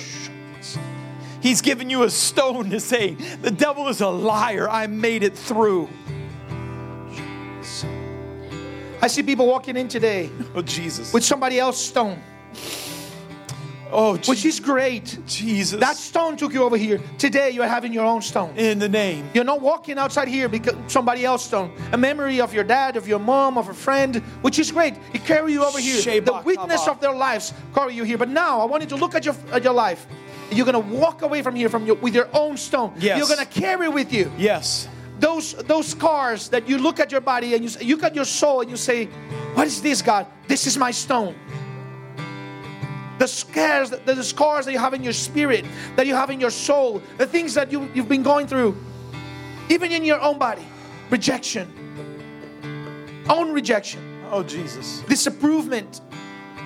He's 1.41 1.63
given 1.63 1.89
you 1.89 2.03
a 2.03 2.11
stone 2.11 2.69
to 2.71 2.79
say, 2.79 3.15
The 3.15 3.51
devil 3.51 3.89
is 3.89 4.03
a 4.03 4.09
liar. 4.09 4.69
I 4.69 4.87
made 4.87 5.23
it 5.23 5.37
through. 5.37 5.89
I 9.01 9.09
see 9.09 9.23
people 9.23 9.47
walking 9.49 9.77
in 9.77 9.89
today 9.89 10.31
Oh, 10.55 10.63
Jesus. 10.63 11.13
with 11.13 11.25
somebody 11.25 11.59
else's 11.59 11.85
stone, 11.87 12.23
oh, 13.93 14.17
which 14.27 14.45
is 14.45 14.59
great. 14.61 15.19
Jesus. 15.27 15.79
That 15.81 15.97
stone 15.97 16.37
took 16.37 16.53
you 16.53 16.63
over 16.65 16.77
here. 16.77 17.01
Today 17.19 17.51
you're 17.51 17.67
having 17.67 17.93
your 17.93 18.05
own 18.05 18.23
stone. 18.23 18.57
in 18.57 18.79
the 18.79 18.89
name. 18.89 19.29
You're 19.35 19.45
not 19.45 19.61
walking 19.61 19.99
outside 19.99 20.29
here 20.29 20.49
because 20.49 20.75
somebody 20.87 21.25
else's 21.25 21.49
stone. 21.49 21.71
A 21.93 21.99
memory 21.99 22.41
of 22.41 22.53
your 22.55 22.65
dad, 22.65 22.97
of 22.97 23.07
your 23.07 23.19
mom, 23.19 23.59
of 23.59 23.69
a 23.69 23.75
friend, 23.75 24.17
which 24.43 24.59
is 24.59 24.71
great. 24.73 24.95
It 25.13 25.25
carry 25.25 25.53
you 25.53 25.65
over 25.65 25.79
here. 25.79 26.01
Sheba 26.01 26.25
The 26.25 26.43
witness 26.45 26.89
of 26.89 27.01
their 27.01 27.13
lives 27.15 27.53
carry 27.75 27.95
you 27.95 28.05
here. 28.05 28.19
But 28.19 28.29
now 28.29 28.61
I 28.61 28.65
want 28.65 28.83
you 28.83 28.89
to 28.91 28.97
look 28.97 29.15
at 29.15 29.25
your 29.25 29.37
at 29.53 29.63
your 29.63 29.75
life. 29.75 30.07
You're 30.51 30.67
gonna 30.67 30.81
walk 30.81 31.23
away 31.23 31.43
from 31.43 31.55
here 31.55 31.69
from 31.69 31.87
your, 31.87 31.97
with 31.97 32.15
your 32.15 32.29
own 32.33 32.57
stone. 32.57 32.93
Yes. 32.99 33.19
You're 33.19 33.29
gonna 33.29 33.47
carry 33.47 33.89
with 33.89 34.13
you 34.13 34.31
Yes. 34.37 34.89
those 35.19 35.55
those 35.67 35.87
scars 35.87 36.49
that 36.51 36.69
you 36.69 36.77
look 36.79 37.01
at 37.01 37.11
your 37.11 37.21
body 37.23 37.55
and 37.55 37.65
you 37.65 37.71
you 37.81 37.97
look 37.97 38.05
at 38.05 38.15
your 38.15 38.27
soul 38.27 38.61
and 38.61 38.69
you 38.71 38.77
say, 38.77 39.09
"What 39.55 39.67
is 39.67 39.81
this, 39.81 40.03
God? 40.03 40.27
This 40.49 40.67
is 40.67 40.77
my 40.77 40.91
stone." 40.93 41.35
The 43.19 43.29
scars, 43.29 43.91
the, 43.91 43.99
the 43.99 44.25
scars 44.25 44.65
that 44.67 44.73
you 44.73 44.79
have 44.79 44.95
in 44.95 45.03
your 45.05 45.13
spirit, 45.13 45.65
that 45.97 46.07
you 46.07 46.15
have 46.15 46.31
in 46.31 46.41
your 46.41 46.51
soul, 46.51 47.03
the 47.19 47.27
things 47.27 47.55
that 47.55 47.71
you, 47.71 47.89
you've 47.95 48.09
been 48.09 48.23
going 48.23 48.47
through, 48.47 48.77
even 49.69 49.93
in 49.93 50.05
your 50.05 50.21
own 50.21 50.39
body, 50.39 50.67
rejection, 51.11 51.71
own 53.29 53.53
rejection, 53.53 54.01
Oh, 54.31 54.43
Jesus. 54.43 55.03
disapproval. 55.09 55.83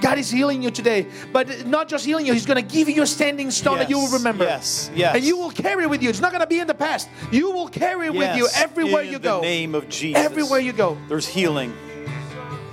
God 0.00 0.18
is 0.18 0.30
healing 0.30 0.62
you 0.62 0.70
today, 0.70 1.06
but 1.32 1.66
not 1.66 1.88
just 1.88 2.04
healing 2.04 2.26
you, 2.26 2.32
He's 2.34 2.46
going 2.46 2.62
to 2.64 2.74
give 2.74 2.88
you 2.88 3.02
a 3.02 3.06
standing 3.06 3.50
stone 3.50 3.78
that 3.78 3.88
you 3.90 3.98
will 3.98 4.10
remember. 4.10 4.44
yes, 4.44 4.90
yes. 4.94 5.16
And 5.16 5.24
you 5.24 5.36
will 5.38 5.50
carry 5.50 5.86
with 5.86 6.02
you. 6.02 6.10
It's 6.10 6.20
not 6.20 6.32
going 6.32 6.42
to 6.42 6.46
be 6.46 6.60
in 6.60 6.66
the 6.66 6.74
past. 6.74 7.08
You 7.32 7.50
will 7.50 7.68
carry 7.68 8.10
with 8.10 8.36
you 8.36 8.46
everywhere 8.54 9.02
you 9.02 9.18
go. 9.18 9.36
the 9.40 9.46
name 9.46 9.74
of 9.74 9.88
Jesus. 9.88 10.22
Everywhere 10.22 10.60
you 10.60 10.72
go. 10.72 10.98
There's 11.08 11.26
healing. 11.26 11.74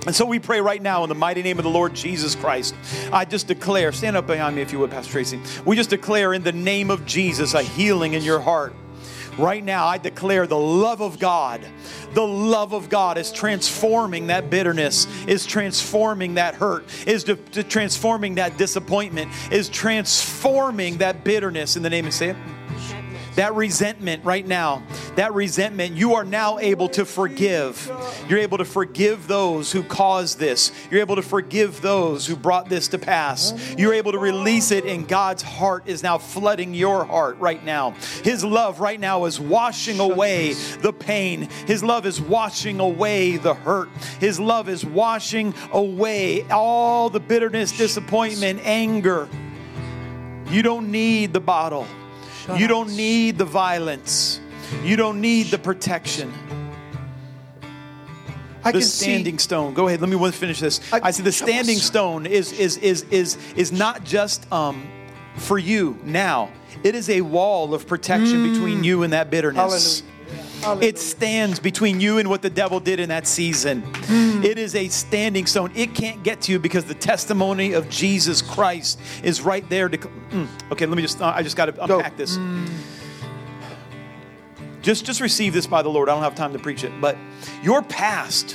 And 0.06 0.14
so 0.14 0.26
we 0.26 0.38
pray 0.38 0.60
right 0.60 0.82
now 0.82 1.02
in 1.02 1.08
the 1.08 1.14
mighty 1.14 1.42
name 1.42 1.58
of 1.58 1.64
the 1.64 1.70
Lord 1.70 1.94
Jesus 1.94 2.34
Christ. 2.34 2.74
I 3.12 3.24
just 3.24 3.46
declare, 3.46 3.90
stand 3.92 4.16
up 4.16 4.26
behind 4.26 4.56
me 4.56 4.62
if 4.62 4.72
you 4.72 4.78
would, 4.80 4.90
Pastor 4.90 5.12
Tracy. 5.12 5.40
We 5.64 5.76
just 5.76 5.90
declare 5.90 6.34
in 6.34 6.42
the 6.42 6.52
name 6.52 6.90
of 6.90 7.06
Jesus 7.06 7.54
a 7.54 7.62
healing 7.62 8.12
in 8.12 8.22
your 8.22 8.40
heart. 8.40 8.74
Right 9.38 9.64
now, 9.64 9.86
I 9.86 9.98
declare 9.98 10.46
the 10.46 10.58
love 10.58 11.00
of 11.00 11.18
God. 11.18 11.66
The 12.12 12.24
love 12.24 12.72
of 12.72 12.88
God 12.88 13.18
is 13.18 13.32
transforming 13.32 14.28
that 14.28 14.48
bitterness, 14.48 15.08
is 15.26 15.44
transforming 15.44 16.34
that 16.34 16.54
hurt, 16.54 16.84
is 17.06 17.24
de- 17.24 17.34
de- 17.34 17.64
transforming 17.64 18.36
that 18.36 18.56
disappointment, 18.56 19.32
is 19.50 19.68
transforming 19.68 20.98
that 20.98 21.24
bitterness 21.24 21.74
in 21.76 21.82
the 21.82 21.90
name 21.90 22.06
of 22.06 22.14
say 22.14 22.28
it 22.28 22.36
that 23.36 23.54
resentment 23.54 24.24
right 24.24 24.46
now, 24.46 24.82
that 25.16 25.32
resentment, 25.34 25.96
you 25.96 26.14
are 26.14 26.24
now 26.24 26.58
able 26.58 26.88
to 26.90 27.04
forgive. 27.04 27.90
You're 28.28 28.40
able 28.40 28.58
to 28.58 28.64
forgive 28.64 29.26
those 29.26 29.72
who 29.72 29.82
caused 29.82 30.38
this. 30.38 30.72
You're 30.90 31.00
able 31.00 31.16
to 31.16 31.22
forgive 31.22 31.80
those 31.80 32.26
who 32.26 32.36
brought 32.36 32.68
this 32.68 32.88
to 32.88 32.98
pass. 32.98 33.54
You're 33.78 33.94
able 33.94 34.12
to 34.12 34.18
release 34.18 34.70
it, 34.70 34.84
and 34.84 35.06
God's 35.06 35.42
heart 35.42 35.84
is 35.86 36.02
now 36.02 36.18
flooding 36.18 36.74
your 36.74 37.04
heart 37.04 37.38
right 37.38 37.64
now. 37.64 37.92
His 38.22 38.44
love 38.44 38.80
right 38.80 38.98
now 38.98 39.24
is 39.24 39.40
washing 39.40 40.00
away 40.00 40.52
the 40.52 40.92
pain. 40.92 41.48
His 41.66 41.82
love 41.82 42.06
is 42.06 42.20
washing 42.20 42.80
away 42.80 43.36
the 43.36 43.54
hurt. 43.54 43.88
His 44.20 44.40
love 44.40 44.68
is 44.68 44.84
washing 44.84 45.54
away 45.72 46.42
all 46.50 47.10
the 47.10 47.20
bitterness, 47.20 47.76
disappointment, 47.76 48.60
anger. 48.64 49.28
You 50.48 50.62
don't 50.62 50.90
need 50.90 51.32
the 51.32 51.40
bottle. 51.40 51.86
You 52.56 52.68
don't 52.68 52.94
need 52.94 53.38
the 53.38 53.46
violence. 53.46 54.40
You 54.82 54.96
don't 54.96 55.20
need 55.20 55.46
the 55.46 55.58
protection. 55.58 56.32
I 58.66 58.72
The 58.72 58.80
standing 58.80 59.38
see. 59.38 59.42
stone. 59.44 59.74
Go 59.74 59.88
ahead. 59.88 60.00
Let 60.00 60.08
me 60.08 60.30
finish 60.30 60.58
this. 60.60 60.80
I- 60.92 61.00
I 61.04 61.10
see 61.10 61.22
the 61.22 61.32
standing 61.32 61.76
stone 61.78 62.24
is 62.26 62.50
is 62.52 62.78
is 62.78 63.02
is 63.10 63.36
is 63.56 63.72
not 63.72 64.04
just 64.04 64.50
um, 64.50 64.86
for 65.36 65.58
you 65.58 65.98
now. 66.04 66.48
It 66.82 66.94
is 66.94 67.10
a 67.10 67.20
wall 67.20 67.74
of 67.74 67.86
protection 67.86 68.50
between 68.52 68.82
you 68.82 69.02
and 69.02 69.12
that 69.12 69.30
bitterness. 69.30 70.02
Hallelujah. 70.62 70.88
It 70.88 70.98
stands 70.98 71.60
between 71.60 72.00
you 72.00 72.16
and 72.18 72.30
what 72.30 72.40
the 72.40 72.48
devil 72.48 72.80
did 72.80 72.98
in 73.00 73.10
that 73.10 73.26
season. 73.26 73.82
It 74.42 74.56
is 74.56 74.74
a 74.74 74.88
standing 74.88 75.44
stone. 75.44 75.70
It 75.74 75.94
can't 75.94 76.22
get 76.22 76.40
to 76.42 76.52
you 76.52 76.58
because 76.58 76.84
the 76.84 76.94
testimony 76.94 77.74
of 77.74 77.90
Jesus 77.90 78.40
Christ 78.40 78.98
is 79.22 79.42
right 79.42 79.68
there. 79.68 79.90
To, 79.90 79.98
Mm. 79.98 80.48
okay, 80.72 80.86
let 80.86 80.96
me 80.96 81.02
just. 81.02 81.20
I 81.20 81.42
just 81.42 81.56
got 81.56 81.66
to 81.66 81.72
Go. 81.72 81.98
unpack 81.98 82.16
this. 82.16 82.38
Just, 84.84 85.06
just 85.06 85.22
receive 85.22 85.54
this 85.54 85.66
by 85.66 85.80
the 85.80 85.88
Lord. 85.88 86.10
I 86.10 86.14
don't 86.14 86.22
have 86.22 86.34
time 86.34 86.52
to 86.52 86.58
preach 86.58 86.84
it, 86.84 86.92
but 87.00 87.16
your 87.62 87.80
past 87.80 88.54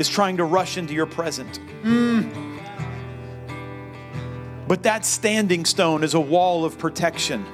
is 0.00 0.08
trying 0.08 0.36
to 0.38 0.44
rush 0.44 0.76
into 0.76 0.94
your 0.94 1.06
present. 1.06 1.60
Mm. 1.84 2.58
But 4.66 4.82
that 4.82 5.04
standing 5.04 5.64
stone 5.64 6.02
is 6.02 6.14
a 6.14 6.20
wall 6.20 6.64
of 6.64 6.76
protection. 6.76 7.46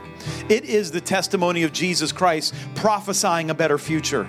It 0.48 0.64
is 0.64 0.92
the 0.92 1.00
testimony 1.02 1.62
of 1.62 1.74
Jesus 1.74 2.10
Christ 2.10 2.54
prophesying 2.74 3.50
a 3.50 3.54
better 3.54 3.76
future. 3.76 4.26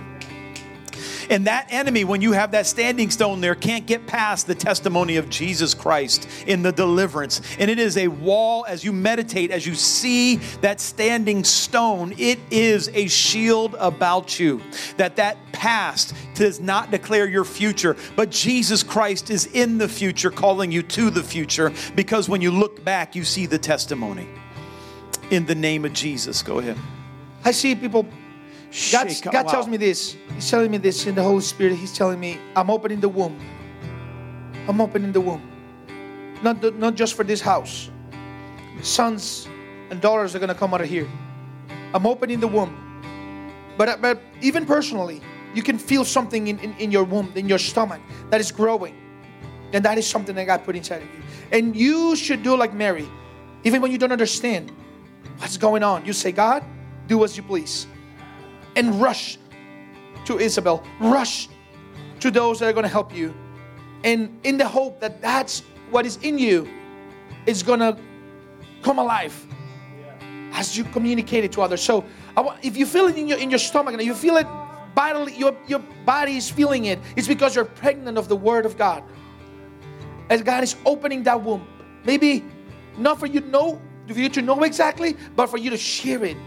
And 1.29 1.47
that 1.47 1.67
enemy, 1.69 2.03
when 2.03 2.21
you 2.21 2.33
have 2.33 2.51
that 2.51 2.65
standing 2.65 3.09
stone 3.09 3.41
there, 3.41 3.55
can't 3.55 3.85
get 3.85 4.07
past 4.07 4.47
the 4.47 4.55
testimony 4.55 5.17
of 5.17 5.29
Jesus 5.29 5.73
Christ 5.73 6.27
in 6.47 6.61
the 6.61 6.71
deliverance. 6.71 7.41
And 7.59 7.69
it 7.69 7.79
is 7.79 7.97
a 7.97 8.07
wall 8.07 8.65
as 8.67 8.83
you 8.83 8.91
meditate, 8.91 9.51
as 9.51 9.65
you 9.65 9.75
see 9.75 10.37
that 10.61 10.79
standing 10.81 11.43
stone, 11.43 12.13
it 12.17 12.39
is 12.51 12.89
a 12.93 13.07
shield 13.07 13.75
about 13.79 14.39
you. 14.39 14.61
That 14.97 15.15
that 15.17 15.37
past 15.51 16.13
does 16.35 16.59
not 16.59 16.91
declare 16.91 17.27
your 17.27 17.45
future, 17.45 17.95
but 18.15 18.29
Jesus 18.29 18.83
Christ 18.83 19.29
is 19.29 19.45
in 19.47 19.77
the 19.77 19.87
future, 19.87 20.29
calling 20.29 20.71
you 20.71 20.83
to 20.83 21.09
the 21.09 21.23
future, 21.23 21.71
because 21.95 22.27
when 22.27 22.41
you 22.41 22.51
look 22.51 22.83
back, 22.83 23.15
you 23.15 23.23
see 23.23 23.45
the 23.45 23.57
testimony. 23.57 24.27
In 25.31 25.45
the 25.45 25.55
name 25.55 25.85
of 25.85 25.93
Jesus, 25.93 26.43
go 26.43 26.59
ahead. 26.59 26.77
I 27.45 27.51
see 27.51 27.75
people. 27.75 28.07
God, 28.91 29.07
God 29.23 29.45
wow. 29.45 29.51
tells 29.51 29.67
me 29.67 29.77
this. 29.77 30.17
He's 30.33 30.49
telling 30.49 30.71
me 30.71 30.77
this 30.79 31.05
in 31.05 31.13
the 31.13 31.21
Holy 31.21 31.41
Spirit. 31.41 31.75
He's 31.75 31.95
telling 31.95 32.19
me, 32.19 32.39
I'm 32.55 32.71
opening 32.71 32.99
the 32.99 33.09
womb. 33.09 33.39
I'm 34.67 34.81
opening 34.81 35.11
the 35.11 35.21
womb. 35.21 35.41
Not, 36.41 36.59
the, 36.59 36.71
not 36.71 36.95
just 36.95 37.13
for 37.13 37.23
this 37.23 37.39
house. 37.39 37.91
Sons 38.81 39.47
and 39.91 40.01
daughters 40.01 40.35
are 40.35 40.39
going 40.39 40.49
to 40.49 40.55
come 40.55 40.73
out 40.73 40.81
of 40.81 40.89
here. 40.89 41.07
I'm 41.93 42.07
opening 42.07 42.39
the 42.39 42.47
womb. 42.47 42.79
But, 43.77 43.89
uh, 43.89 43.97
but 44.01 44.21
even 44.41 44.65
personally, 44.65 45.21
you 45.53 45.61
can 45.61 45.77
feel 45.77 46.03
something 46.03 46.47
in, 46.47 46.57
in, 46.59 46.73
in 46.77 46.91
your 46.91 47.03
womb, 47.03 47.31
in 47.35 47.47
your 47.47 47.59
stomach, 47.59 48.01
that 48.31 48.41
is 48.41 48.51
growing. 48.51 48.95
And 49.71 49.85
that 49.85 49.99
is 49.99 50.07
something 50.07 50.35
that 50.35 50.45
God 50.45 50.63
put 50.63 50.75
inside 50.75 51.03
of 51.03 51.13
you. 51.13 51.21
And 51.51 51.75
you 51.75 52.15
should 52.15 52.41
do 52.41 52.55
like 52.55 52.73
Mary. 52.73 53.07
Even 53.63 53.81
when 53.81 53.91
you 53.91 53.99
don't 53.99 54.11
understand 54.11 54.71
what's 55.37 55.57
going 55.57 55.83
on, 55.83 56.05
you 56.05 56.13
say, 56.13 56.31
God, 56.31 56.63
do 57.07 57.23
as 57.23 57.37
you 57.37 57.43
please. 57.43 57.85
And 58.75 59.01
rush 59.01 59.37
to 60.25 60.39
Isabel, 60.39 60.83
rush 60.99 61.49
to 62.19 62.31
those 62.31 62.59
that 62.59 62.67
are 62.67 62.73
going 62.73 62.83
to 62.83 62.89
help 62.89 63.13
you. 63.15 63.33
And 64.03 64.39
in 64.43 64.57
the 64.57 64.67
hope 64.67 64.99
that 65.01 65.21
that's 65.21 65.61
what 65.89 66.05
is 66.05 66.17
in 66.17 66.37
you 66.37 66.67
is 67.45 67.63
going 67.63 67.79
to 67.79 67.97
come 68.81 68.99
alive 68.99 69.45
as 70.53 70.77
you 70.77 70.83
communicate 70.85 71.43
it 71.43 71.51
to 71.53 71.61
others. 71.61 71.81
So 71.81 72.05
if 72.61 72.77
you 72.77 72.85
feel 72.85 73.07
it 73.07 73.17
in 73.17 73.27
your, 73.27 73.37
in 73.37 73.49
your 73.49 73.59
stomach 73.59 73.93
and 73.93 74.03
you 74.03 74.13
feel 74.13 74.37
it 74.37 74.47
bodily, 74.95 75.35
your, 75.35 75.55
your 75.67 75.79
body 76.05 76.37
is 76.37 76.49
feeling 76.49 76.85
it, 76.85 76.99
it's 77.15 77.27
because 77.27 77.55
you're 77.55 77.65
pregnant 77.65 78.17
of 78.17 78.27
the 78.27 78.35
Word 78.35 78.65
of 78.65 78.77
God. 78.77 79.03
As 80.29 80.41
God 80.41 80.63
is 80.63 80.75
opening 80.85 81.23
that 81.23 81.41
womb. 81.41 81.67
Maybe 82.05 82.43
not 82.97 83.19
for 83.19 83.25
you 83.25 83.41
to 83.41 83.47
know, 83.47 83.81
for 84.07 84.19
you 84.19 84.29
to 84.29 84.41
know 84.41 84.63
exactly, 84.63 85.17
but 85.35 85.47
for 85.47 85.57
you 85.57 85.69
to 85.69 85.77
share 85.77 86.23
it. 86.23 86.37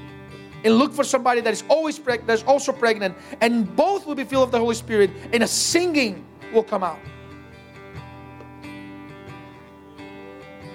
And 0.67 0.79
look 0.79 0.93
for 0.93 1.05
somebody 1.05 1.41
that 1.43 1.53
is 1.53 1.63
always 1.69 1.97
pregnant, 1.97 2.27
that's 2.27 2.43
also 2.43 2.73
pregnant, 2.73 3.17
and 3.41 3.77
both 3.77 4.05
will 4.05 4.17
be 4.17 4.25
filled 4.25 4.49
of 4.49 4.51
the 4.51 4.59
Holy 4.59 4.75
Spirit, 4.75 5.13
and 5.33 5.45
a 5.45 5.47
singing 5.47 6.27
will 6.53 6.65
come 6.65 6.83
out. 6.83 6.99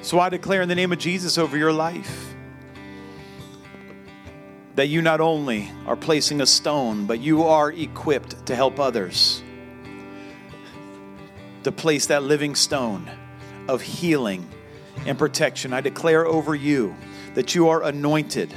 So 0.02 0.18
I 0.18 0.30
declare 0.30 0.62
in 0.62 0.70
the 0.70 0.76
name 0.76 0.94
of 0.94 0.98
Jesus 0.98 1.38
over 1.38 1.58
your 1.58 1.74
life 1.74 2.34
that 4.76 4.88
you 4.88 5.02
not 5.02 5.20
only 5.20 5.70
are 5.86 5.98
placing 5.98 6.40
a 6.40 6.46
stone, 6.46 7.06
but 7.06 7.20
you 7.20 7.44
are 7.44 7.70
equipped 7.70 8.46
to 8.46 8.56
help 8.56 8.80
others. 8.80 9.44
To 11.64 11.72
place 11.74 12.06
that 12.06 12.24
living 12.24 12.56
stone 12.56 13.12
of 13.68 13.82
healing 13.82 14.50
and 15.06 15.20
protection. 15.20 15.74
I 15.74 15.82
declare 15.82 16.26
over 16.26 16.56
you 16.56 16.96
that 17.34 17.56
you 17.56 17.68
are 17.68 17.84
anointed. 17.84 18.54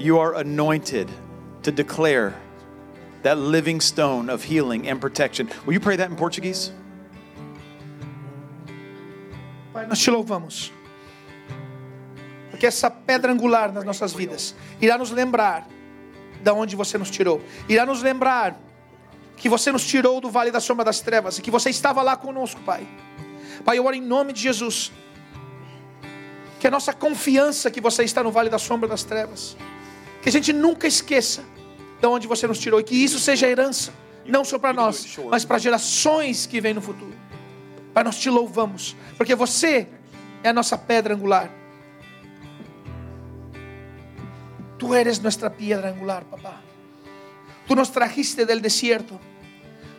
You 0.00 0.18
are 0.18 0.34
anointed 0.36 1.10
to 1.62 1.70
declare 1.70 2.34
that 3.22 3.36
living 3.36 3.82
stone 3.82 4.30
of 4.30 4.42
healing 4.42 4.88
and 4.88 4.98
protection. 4.98 5.50
Will 5.66 5.74
you 5.74 5.80
pray 5.80 5.96
that 5.96 6.08
in 6.08 6.16
Portuguese? 6.16 6.72
Pai, 9.74 9.86
nós 9.86 9.98
te 9.98 10.10
louvamos. 10.10 10.72
Porque 12.50 12.64
essa 12.64 12.90
pedra 12.90 13.30
angular 13.30 13.70
nas 13.74 13.84
nossas 13.84 14.14
vidas 14.14 14.54
irá 14.80 14.96
nos 14.96 15.10
lembrar 15.10 15.68
da 16.42 16.54
onde 16.54 16.74
você 16.74 16.96
nos 16.96 17.10
tirou. 17.10 17.42
Irá 17.68 17.84
nos 17.84 18.02
lembrar 18.02 18.58
que 19.36 19.50
você 19.50 19.70
nos 19.70 19.86
tirou 19.86 20.18
do 20.18 20.30
vale 20.30 20.50
da 20.50 20.60
sombra 20.60 20.82
das 20.82 21.00
trevas 21.00 21.36
e 21.36 21.42
que 21.42 21.50
você 21.50 21.68
estava 21.68 22.00
lá 22.00 22.16
conosco, 22.16 22.58
Pai. 22.62 22.88
Pai, 23.66 23.76
eu 23.76 23.84
oro 23.84 23.94
em 23.94 24.00
nome 24.00 24.32
de 24.32 24.40
Jesus. 24.40 24.90
Que 26.58 26.66
a 26.66 26.70
nossa 26.70 26.94
confiança 26.94 27.70
que 27.70 27.82
você 27.82 28.02
está 28.02 28.22
no 28.22 28.32
vale 28.32 28.48
da 28.48 28.58
sombra 28.58 28.88
das 28.88 29.04
trevas, 29.04 29.58
que 30.22 30.28
a 30.28 30.32
gente 30.32 30.52
nunca 30.52 30.86
esqueça 30.86 31.42
de 32.00 32.06
onde 32.06 32.26
você 32.26 32.46
nos 32.46 32.58
tirou 32.58 32.80
e 32.80 32.84
que 32.84 32.94
isso 32.94 33.18
seja 33.18 33.48
herança, 33.48 33.92
não 34.26 34.44
só 34.44 34.58
para 34.58 34.72
nós, 34.72 35.18
mas 35.30 35.44
para 35.44 35.58
gerações 35.58 36.46
que 36.46 36.60
vêm 36.60 36.74
no 36.74 36.80
futuro. 36.80 37.14
Pai, 37.92 38.04
nós 38.04 38.18
te 38.18 38.30
louvamos, 38.30 38.96
porque 39.16 39.34
você 39.34 39.88
é 40.42 40.48
a 40.48 40.52
nossa 40.52 40.78
pedra 40.78 41.14
angular. 41.14 41.50
Tú 44.78 44.94
eres 44.94 45.18
nuestra 45.18 45.50
piedra 45.50 45.90
angular, 45.90 46.24
papá. 46.24 46.62
Tú 47.66 47.76
nos 47.76 47.90
trajiste 47.90 48.46
del 48.46 48.62
desierto. 48.62 49.20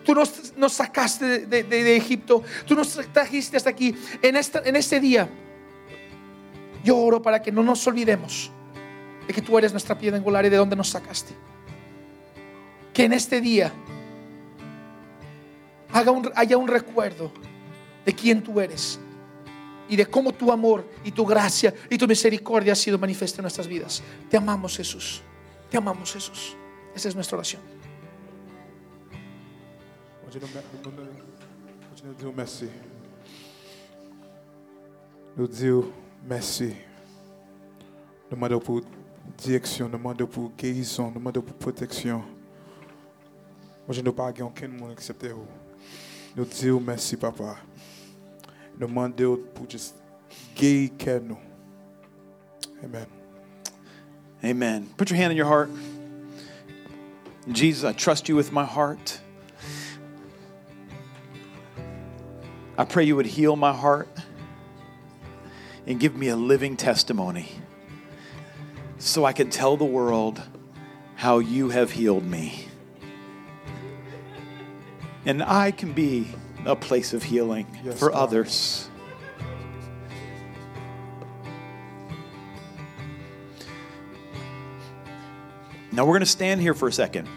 Tú 0.03 0.15
nos, 0.15 0.53
nos 0.57 0.73
sacaste 0.73 1.45
de, 1.45 1.63
de, 1.63 1.63
de, 1.63 1.95
Egipto. 1.95 2.43
Tú 2.65 2.73
nos 2.73 2.99
trajiste 3.13 3.57
hasta 3.57 3.69
aquí. 3.69 3.95
En, 4.21 4.35
esta, 4.35 4.61
en 4.65 4.75
este 4.75 4.99
día, 4.99 5.29
yo 6.83 6.97
oro 6.97 7.21
para 7.21 7.41
que 7.41 7.51
no 7.51 7.61
nos 7.61 7.85
olvidemos 7.85 8.51
de 9.27 9.33
que 9.33 9.41
tú 9.41 9.57
eres 9.57 9.71
nuestra 9.71 9.97
piedra 9.97 10.17
angular 10.17 10.45
y 10.45 10.49
de 10.49 10.57
dónde 10.57 10.75
nos 10.75 10.89
sacaste. 10.89 11.33
Que 12.93 13.05
en 13.05 13.13
este 13.13 13.39
día 13.41 13.71
haga 15.91 16.11
un, 16.11 16.31
haya 16.35 16.57
un 16.57 16.67
recuerdo 16.67 17.31
de 18.05 18.13
quién 18.13 18.43
tú 18.43 18.59
eres 18.59 18.99
y 19.87 19.95
de 19.95 20.05
cómo 20.05 20.33
tu 20.33 20.51
amor 20.51 20.87
y 21.03 21.11
tu 21.11 21.25
gracia 21.25 21.73
y 21.89 21.97
tu 21.97 22.07
misericordia 22.07 22.73
ha 22.73 22.75
sido 22.75 22.97
manifiesta 22.97 23.39
en 23.39 23.43
nuestras 23.43 23.67
vidas. 23.67 24.03
Te 24.29 24.37
amamos 24.37 24.77
Jesús. 24.77 25.21
Te 25.69 25.77
amamos 25.77 26.13
Jesús. 26.13 26.55
Esa 26.95 27.09
es 27.09 27.15
nuestra 27.15 27.37
oración. 27.37 27.61
Nous 35.35 35.47
disons 35.49 35.85
merci. 36.27 36.75
Demandons 38.29 39.00
direction, 39.37 39.85
nous 39.85 39.97
demandons 39.97 40.27
pour 40.27 40.51
guérison, 40.57 41.07
nous 41.07 41.19
demandons 41.19 41.41
pour 41.41 41.55
protection. 41.55 42.19
Moi, 43.87 43.89
je 43.89 44.01
ne 44.01 44.09
pas 44.11 44.31
aucun 44.41 44.67
monde 44.67 44.91
excepté 44.91 45.29
vous. 45.29 45.47
Nous 46.35 46.45
disons 46.45 46.79
merci, 46.79 47.17
papa. 47.17 47.57
Nous 48.79 48.87
demandons 48.87 49.39
pour 49.53 49.69
juste 49.69 49.95
guérir 50.55 51.21
nous. 51.23 51.37
Amen. 52.83 53.05
Amen. 54.43 54.87
Put 54.97 55.09
your 55.09 55.17
hand 55.17 55.31
on 55.31 55.37
your 55.37 55.47
heart. 55.47 55.69
Jesus, 57.51 57.83
I 57.83 57.93
trust 57.93 58.29
you 58.29 58.35
with 58.35 58.51
my 58.51 58.65
heart. 58.65 59.19
I 62.77 62.85
pray 62.85 63.03
you 63.03 63.15
would 63.15 63.25
heal 63.25 63.55
my 63.55 63.73
heart 63.73 64.07
and 65.85 65.99
give 65.99 66.15
me 66.15 66.29
a 66.29 66.35
living 66.35 66.77
testimony 66.77 67.60
so 69.01 69.25
I 69.25 69.33
can 69.33 69.49
tell 69.49 69.77
the 69.77 69.85
world 69.85 70.41
how 71.15 71.39
you 71.39 71.69
have 71.69 71.91
healed 71.91 72.23
me. 72.23 72.67
And 75.25 75.43
I 75.43 75.71
can 75.71 75.93
be 75.93 76.27
a 76.65 76.75
place 76.75 77.13
of 77.13 77.23
healing 77.23 77.65
yes, 77.83 77.97
for 77.97 78.09
God. 78.09 78.17
others. 78.17 78.89
Now 85.91 86.05
we're 86.05 86.13
going 86.13 86.21
to 86.21 86.25
stand 86.25 86.61
here 86.61 86.73
for 86.73 86.87
a 86.87 86.93
second. 86.93 87.27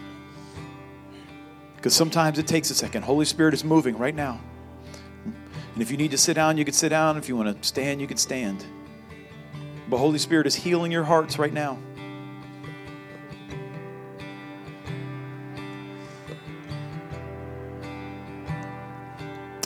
Because 1.75 1.93
sometimes 1.93 2.39
it 2.39 2.47
takes 2.47 2.69
a 2.69 2.75
second. 2.75 3.03
Holy 3.03 3.25
Spirit 3.25 3.53
is 3.53 3.63
moving 3.63 3.97
right 3.97 4.15
now. 4.15 4.39
And 5.25 5.81
if 5.81 5.91
you 5.91 5.97
need 5.97 6.11
to 6.11 6.17
sit 6.17 6.35
down, 6.35 6.57
you 6.57 6.65
can 6.65 6.73
sit 6.73 6.89
down. 6.89 7.17
If 7.17 7.27
you 7.27 7.35
want 7.35 7.61
to 7.61 7.67
stand, 7.67 8.01
you 8.01 8.07
can 8.07 8.17
stand. 8.17 8.65
But 9.87 9.97
Holy 9.97 10.17
Spirit 10.17 10.47
is 10.47 10.55
healing 10.55 10.91
your 10.91 11.03
hearts 11.03 11.37
right 11.37 11.53
now. 11.53 11.77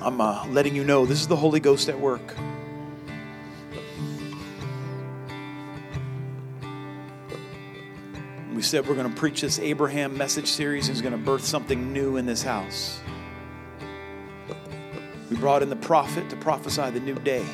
I'm 0.02 0.20
uh, 0.22 0.46
letting 0.48 0.76
you 0.76 0.84
know 0.84 1.06
this 1.06 1.20
is 1.20 1.28
the 1.28 1.36
Holy 1.36 1.60
Ghost 1.60 1.90
at 1.90 2.00
work. 2.00 2.36
We 8.54 8.62
said 8.64 8.88
we're 8.88 8.96
going 8.96 9.10
to 9.10 9.16
preach 9.16 9.42
this 9.42 9.60
Abraham 9.60 10.18
message 10.18 10.48
series. 10.48 10.88
He's 10.88 11.02
going 11.02 11.14
to 11.14 11.18
birth 11.18 11.46
something 11.46 11.94
new 11.94 12.18
in 12.18 12.26
this 12.26 12.44
house. 12.44 13.00
We 15.30 15.38
brought 15.38 15.62
in 15.62 15.70
the 15.70 15.76
prophet 15.76 16.30
to 16.30 16.36
prophesy 16.36 16.90
the 16.90 17.00
new 17.00 17.16
day. 17.16 17.46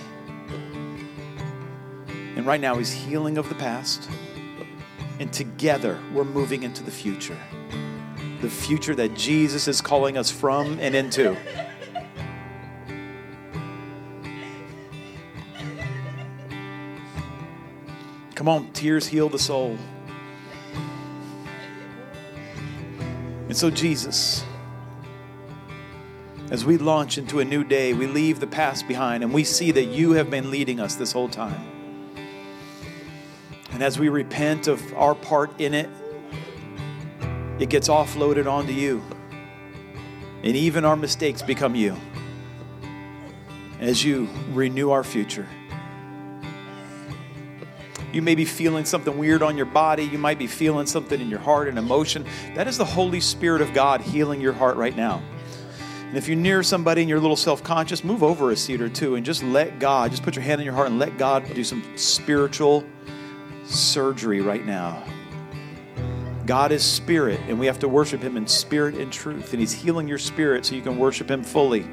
And 2.36 2.46
right 2.46 2.60
now, 2.60 2.76
he's 2.76 2.92
healing 2.92 3.38
of 3.38 3.48
the 3.48 3.56
past. 3.56 4.10
And 5.20 5.32
together, 5.32 6.00
we're 6.14 6.26
moving 6.26 6.64
into 6.64 6.84
the 6.84 6.92
future. 6.92 7.38
The 8.42 8.50
future 8.50 8.94
that 8.96 9.14
Jesus 9.16 9.68
is 9.68 9.80
calling 9.80 10.18
us 10.18 10.30
from 10.30 10.78
and 10.80 10.94
into. 10.94 11.38
Come 18.36 18.50
on, 18.50 18.72
tears 18.74 19.08
heal 19.08 19.30
the 19.30 19.40
soul. 19.40 19.78
And 23.48 23.56
so, 23.56 23.70
Jesus, 23.70 24.44
as 26.52 26.66
we 26.66 26.78
launch 26.78 27.18
into 27.18 27.40
a 27.40 27.46
new 27.46 27.64
day, 27.64 27.94
we 27.94 28.08
leave 28.08 28.42
the 28.42 28.48
past 28.48 28.88
behind 28.88 29.24
and 29.24 29.34
we 29.34 29.46
see 29.46 29.72
that 29.72 29.86
you 29.86 30.12
have 30.12 30.30
been 30.30 30.52
leading 30.52 30.82
us 30.82 30.96
this 30.96 31.14
whole 31.14 31.30
time. 31.30 31.75
And 33.76 33.84
as 33.84 34.00
we 34.00 34.08
repent 34.08 34.68
of 34.68 34.94
our 34.94 35.14
part 35.14 35.60
in 35.60 35.74
it, 35.74 35.90
it 37.60 37.70
gets 37.70 37.90
offloaded 37.90 38.50
onto 38.50 38.72
you. 38.72 39.04
And 40.44 40.56
even 40.56 40.86
our 40.86 40.96
mistakes 40.96 41.42
become 41.42 41.76
you 41.76 41.98
as 43.82 44.02
you 44.02 44.30
renew 44.54 44.92
our 44.92 45.04
future. 45.04 45.46
You 48.14 48.22
may 48.22 48.34
be 48.34 48.46
feeling 48.46 48.86
something 48.86 49.18
weird 49.18 49.44
on 49.44 49.58
your 49.58 49.66
body. 49.66 50.06
You 50.06 50.20
might 50.20 50.40
be 50.40 50.48
feeling 50.48 50.86
something 50.88 51.20
in 51.20 51.30
your 51.30 51.40
heart 51.40 51.68
and 51.68 51.78
emotion. 51.78 52.26
That 52.54 52.68
is 52.68 52.78
the 52.78 52.86
Holy 52.86 53.20
Spirit 53.20 53.62
of 53.62 53.74
God 53.74 54.00
healing 54.00 54.40
your 54.40 54.54
heart 54.54 54.78
right 54.78 54.96
now. 54.96 55.22
And 56.08 56.18
if 56.18 56.30
you're 56.30 56.38
near 56.38 56.64
somebody 56.64 57.02
and 57.02 57.10
you're 57.10 57.20
a 57.20 57.22
little 57.22 57.36
self 57.36 57.62
conscious, 57.62 58.06
move 58.06 58.24
over 58.24 58.52
a 58.52 58.56
seat 58.56 58.80
or 58.80 58.88
two 58.88 59.16
and 59.16 59.26
just 59.26 59.44
let 59.44 59.80
God, 59.80 60.12
just 60.12 60.24
put 60.24 60.34
your 60.34 60.44
hand 60.44 60.62
in 60.62 60.66
your 60.66 60.76
heart 60.76 60.88
and 60.88 60.98
let 60.98 61.18
God 61.18 61.46
do 61.54 61.66
some 61.66 61.84
spiritual 61.98 62.86
surgery 63.68 64.42
right 64.42 64.66
now. 64.66 65.04
God 66.46 66.72
is 66.72 66.84
spirit, 66.84 67.40
and 67.48 67.60
we 67.60 67.66
have 67.66 67.80
to 67.80 67.88
worship 67.88 68.22
him 68.22 68.38
in 68.38 68.46
spirit 68.46 68.96
and 68.96 69.12
truth. 69.12 69.52
And 69.52 69.60
he's 69.60 69.74
healing 69.74 70.08
your 70.08 70.20
spirit 70.20 70.66
so 70.66 70.76
you 70.76 70.82
can 70.82 71.00
worship 71.00 71.30
him 71.30 71.44
fully. 71.44 71.88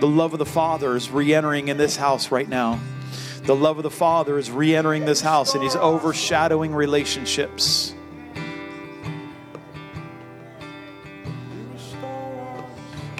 The 0.00 0.06
love 0.06 0.32
of 0.32 0.38
the 0.38 0.46
Father 0.46 0.94
is 0.94 1.10
re 1.10 1.34
entering 1.34 1.68
in 1.68 1.76
this 1.76 1.96
house 1.96 2.30
right 2.30 2.48
now. 2.48 2.78
The 3.42 3.56
love 3.56 3.78
of 3.78 3.82
the 3.82 3.90
Father 3.90 4.38
is 4.38 4.50
re 4.50 4.76
entering 4.76 5.04
this 5.06 5.20
house, 5.20 5.54
and 5.54 5.62
he's 5.62 5.74
overshadowing 5.74 6.74
relationships. 6.74 7.94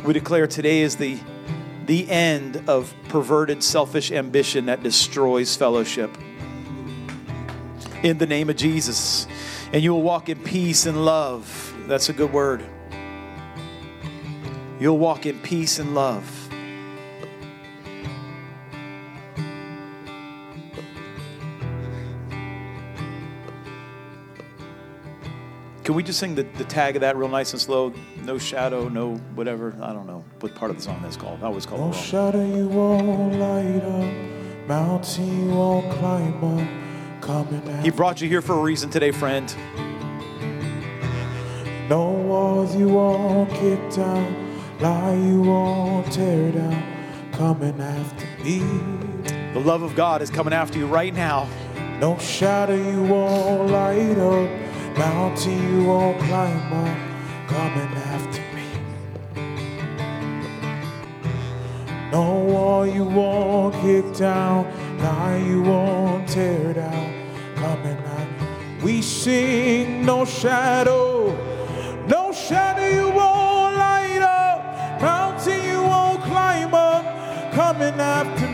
We 0.05 0.13
declare 0.13 0.47
today 0.47 0.83
is 0.83 0.95
the, 0.97 1.19
the 1.87 2.09
end 2.09 2.63
of 2.69 2.95
perverted, 3.09 3.65
selfish 3.65 4.13
ambition 4.13 4.67
that 4.67 4.85
destroys 4.85 5.57
fellowship. 5.57 6.17
In 8.03 8.19
the 8.19 8.27
name 8.27 8.51
of 8.51 8.57
Jesus. 8.57 9.27
And 9.73 9.83
you 9.83 9.93
will 9.93 10.03
walk 10.03 10.29
in 10.29 10.39
peace 10.43 10.87
and 10.87 11.05
love. 11.05 11.75
That's 11.87 12.09
a 12.09 12.13
good 12.13 12.33
word. 12.33 12.65
You'll 14.79 14.99
walk 14.99 15.27
in 15.27 15.39
peace 15.41 15.79
and 15.79 15.95
love. 15.95 16.47
Can 25.87 25.95
we 25.95 26.03
just 26.03 26.19
sing 26.19 26.35
the, 26.35 26.43
the 26.43 26.65
tag 26.65 26.97
of 26.97 27.03
that 27.03 27.17
real 27.17 27.29
nice 27.29 27.53
and 27.53 27.63
slow? 27.63 27.93
No 28.25 28.39
shadow, 28.39 28.89
no 28.89 29.15
whatever. 29.37 29.73
I 29.81 29.93
don't 29.93 30.09
know 30.09 30.25
what 30.41 30.53
part 30.57 30.73
of 30.73 30.77
the 30.77 30.83
song 30.83 31.01
that's 31.01 31.17
called. 31.17 31.45
I 31.45 31.47
always 31.47 31.65
call 31.65 31.79
No 31.79 31.85
it 31.85 31.91
wrong. 31.93 32.03
shadow 32.03 32.45
you 32.45 32.67
won't 32.67 33.39
light 33.39 33.85
up, 33.85 34.67
mountain 34.67 35.49
you 35.49 35.55
won't 35.55 35.89
climb 35.93 36.43
up, 36.59 36.69
He 37.83 37.91
brought 37.91 38.21
you 38.21 38.29
here 38.29 38.41
for 38.43 38.55
a 38.55 38.61
reason 38.61 38.91
today, 38.91 39.11
friend. 39.11 39.55
No 41.89 42.11
walls 42.11 42.75
you 42.77 42.89
won't 42.89 43.51
kick 43.51 43.81
down, 43.91 44.35
lie 44.81 45.15
you 45.15 45.43
won't 45.43 46.13
tear 46.13 46.53
down, 46.53 46.83
coming 47.33 47.81
after 47.81 48.27
me. 48.45 48.59
The 49.55 49.61
love 49.61 49.83
of 49.83 49.95
God 49.97 50.23
is 50.23 50.31
coming 50.31 50.53
after 50.53 50.79
you 50.79 50.87
right 50.87 51.15
now. 51.15 51.49
No 52.01 52.19
shadow 52.19 52.75
you 52.77 53.03
won't 53.03 53.71
light 53.71 54.19
up, 54.19 54.51
mountain 54.99 55.73
you 55.73 55.85
won't 55.85 56.19
climb 56.23 56.73
up, 56.73 56.99
coming 57.49 57.95
after 57.97 58.43
me. 58.55 58.67
No 62.13 62.35
wall 62.39 62.87
you 62.87 63.05
won't 63.05 63.75
kick 63.77 64.15
down, 64.17 64.67
lie 64.99 65.39
you 65.39 65.63
won't 65.63 66.29
tear 66.29 66.75
down, 66.75 67.16
coming 67.67 67.99
out. 68.17 68.29
We 68.81 69.03
sing 69.03 70.07
no 70.07 70.25
shadow, 70.25 71.35
no 72.07 72.33
shadow 72.33 72.87
you 72.99 73.09
won't 73.11 73.75
light 73.77 74.23
up, 74.23 75.03
mountain 75.03 75.61
you 75.71 75.81
won't 75.83 76.23
climb 76.23 76.73
up, 76.75 77.05
coming 77.53 77.99
after 77.99 78.46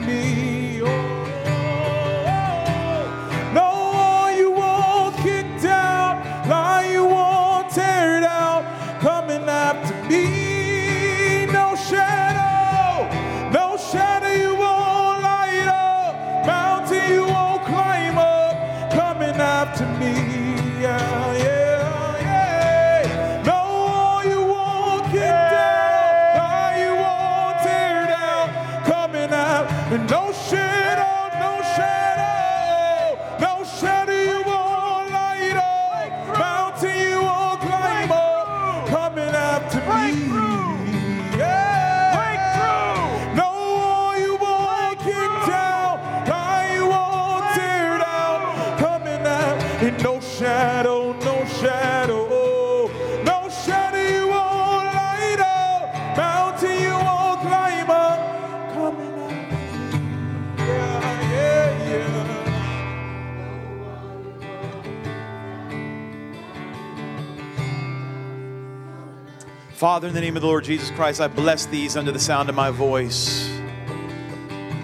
Father, 69.82 70.06
in 70.06 70.14
the 70.14 70.20
name 70.20 70.36
of 70.36 70.42
the 70.42 70.46
Lord 70.46 70.62
Jesus 70.62 70.92
Christ, 70.92 71.20
I 71.20 71.26
bless 71.26 71.66
these 71.66 71.96
under 71.96 72.12
the 72.12 72.18
sound 72.20 72.48
of 72.48 72.54
my 72.54 72.70
voice. 72.70 73.50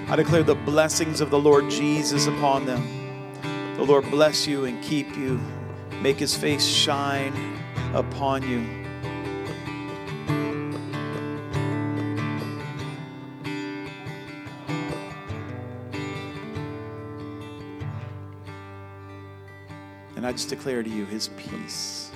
I 0.08 0.16
declare 0.16 0.42
the 0.42 0.56
blessings 0.56 1.20
of 1.20 1.30
the 1.30 1.38
Lord 1.38 1.70
Jesus 1.70 2.26
upon 2.26 2.66
them. 2.66 3.76
The 3.76 3.84
Lord 3.84 4.10
bless 4.10 4.44
you 4.48 4.64
and 4.64 4.82
keep 4.82 5.16
you, 5.16 5.40
make 6.02 6.16
his 6.16 6.34
face 6.36 6.66
shine 6.66 7.32
upon 7.94 8.42
you. 8.42 8.58
And 20.16 20.26
I 20.26 20.32
just 20.32 20.48
declare 20.48 20.82
to 20.82 20.90
you 20.90 21.04
his 21.04 21.28
peace. 21.36 22.10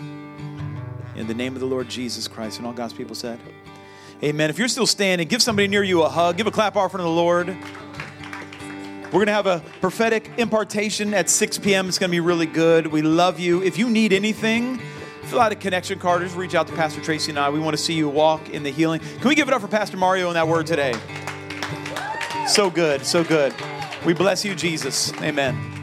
In 1.22 1.28
the 1.28 1.34
name 1.34 1.54
of 1.54 1.60
the 1.60 1.66
Lord 1.66 1.88
Jesus 1.88 2.26
Christ. 2.26 2.58
And 2.58 2.66
all 2.66 2.72
God's 2.72 2.94
people 2.94 3.14
said, 3.14 3.38
Amen. 4.24 4.50
If 4.50 4.58
you're 4.58 4.66
still 4.66 4.88
standing, 4.88 5.28
give 5.28 5.40
somebody 5.40 5.68
near 5.68 5.84
you 5.84 6.02
a 6.02 6.08
hug, 6.08 6.36
give 6.36 6.48
a 6.48 6.50
clap 6.50 6.74
offering 6.74 6.98
to 6.98 7.04
the 7.04 7.08
Lord. 7.08 7.46
We're 7.46 9.10
going 9.12 9.26
to 9.26 9.32
have 9.32 9.46
a 9.46 9.62
prophetic 9.80 10.28
impartation 10.36 11.14
at 11.14 11.30
6 11.30 11.58
p.m. 11.58 11.86
It's 11.86 12.00
going 12.00 12.10
to 12.10 12.12
be 12.12 12.18
really 12.18 12.46
good. 12.46 12.88
We 12.88 13.02
love 13.02 13.38
you. 13.38 13.62
If 13.62 13.78
you 13.78 13.88
need 13.88 14.12
anything, 14.12 14.80
fill 15.22 15.38
out 15.38 15.52
a 15.52 15.54
connection 15.54 16.00
card. 16.00 16.22
Just 16.22 16.34
reach 16.34 16.56
out 16.56 16.66
to 16.66 16.74
Pastor 16.74 17.00
Tracy 17.00 17.30
and 17.30 17.38
I. 17.38 17.50
We 17.50 17.60
want 17.60 17.76
to 17.76 17.82
see 17.82 17.94
you 17.94 18.08
walk 18.08 18.50
in 18.50 18.64
the 18.64 18.70
healing. 18.70 18.98
Can 18.98 19.28
we 19.28 19.36
give 19.36 19.46
it 19.46 19.54
up 19.54 19.60
for 19.60 19.68
Pastor 19.68 19.96
Mario 19.96 20.26
and 20.26 20.34
that 20.34 20.48
word 20.48 20.66
today? 20.66 20.92
So 22.48 22.68
good, 22.68 23.06
so 23.06 23.22
good. 23.22 23.54
We 24.04 24.12
bless 24.12 24.44
you, 24.44 24.56
Jesus. 24.56 25.12
Amen. 25.22 25.81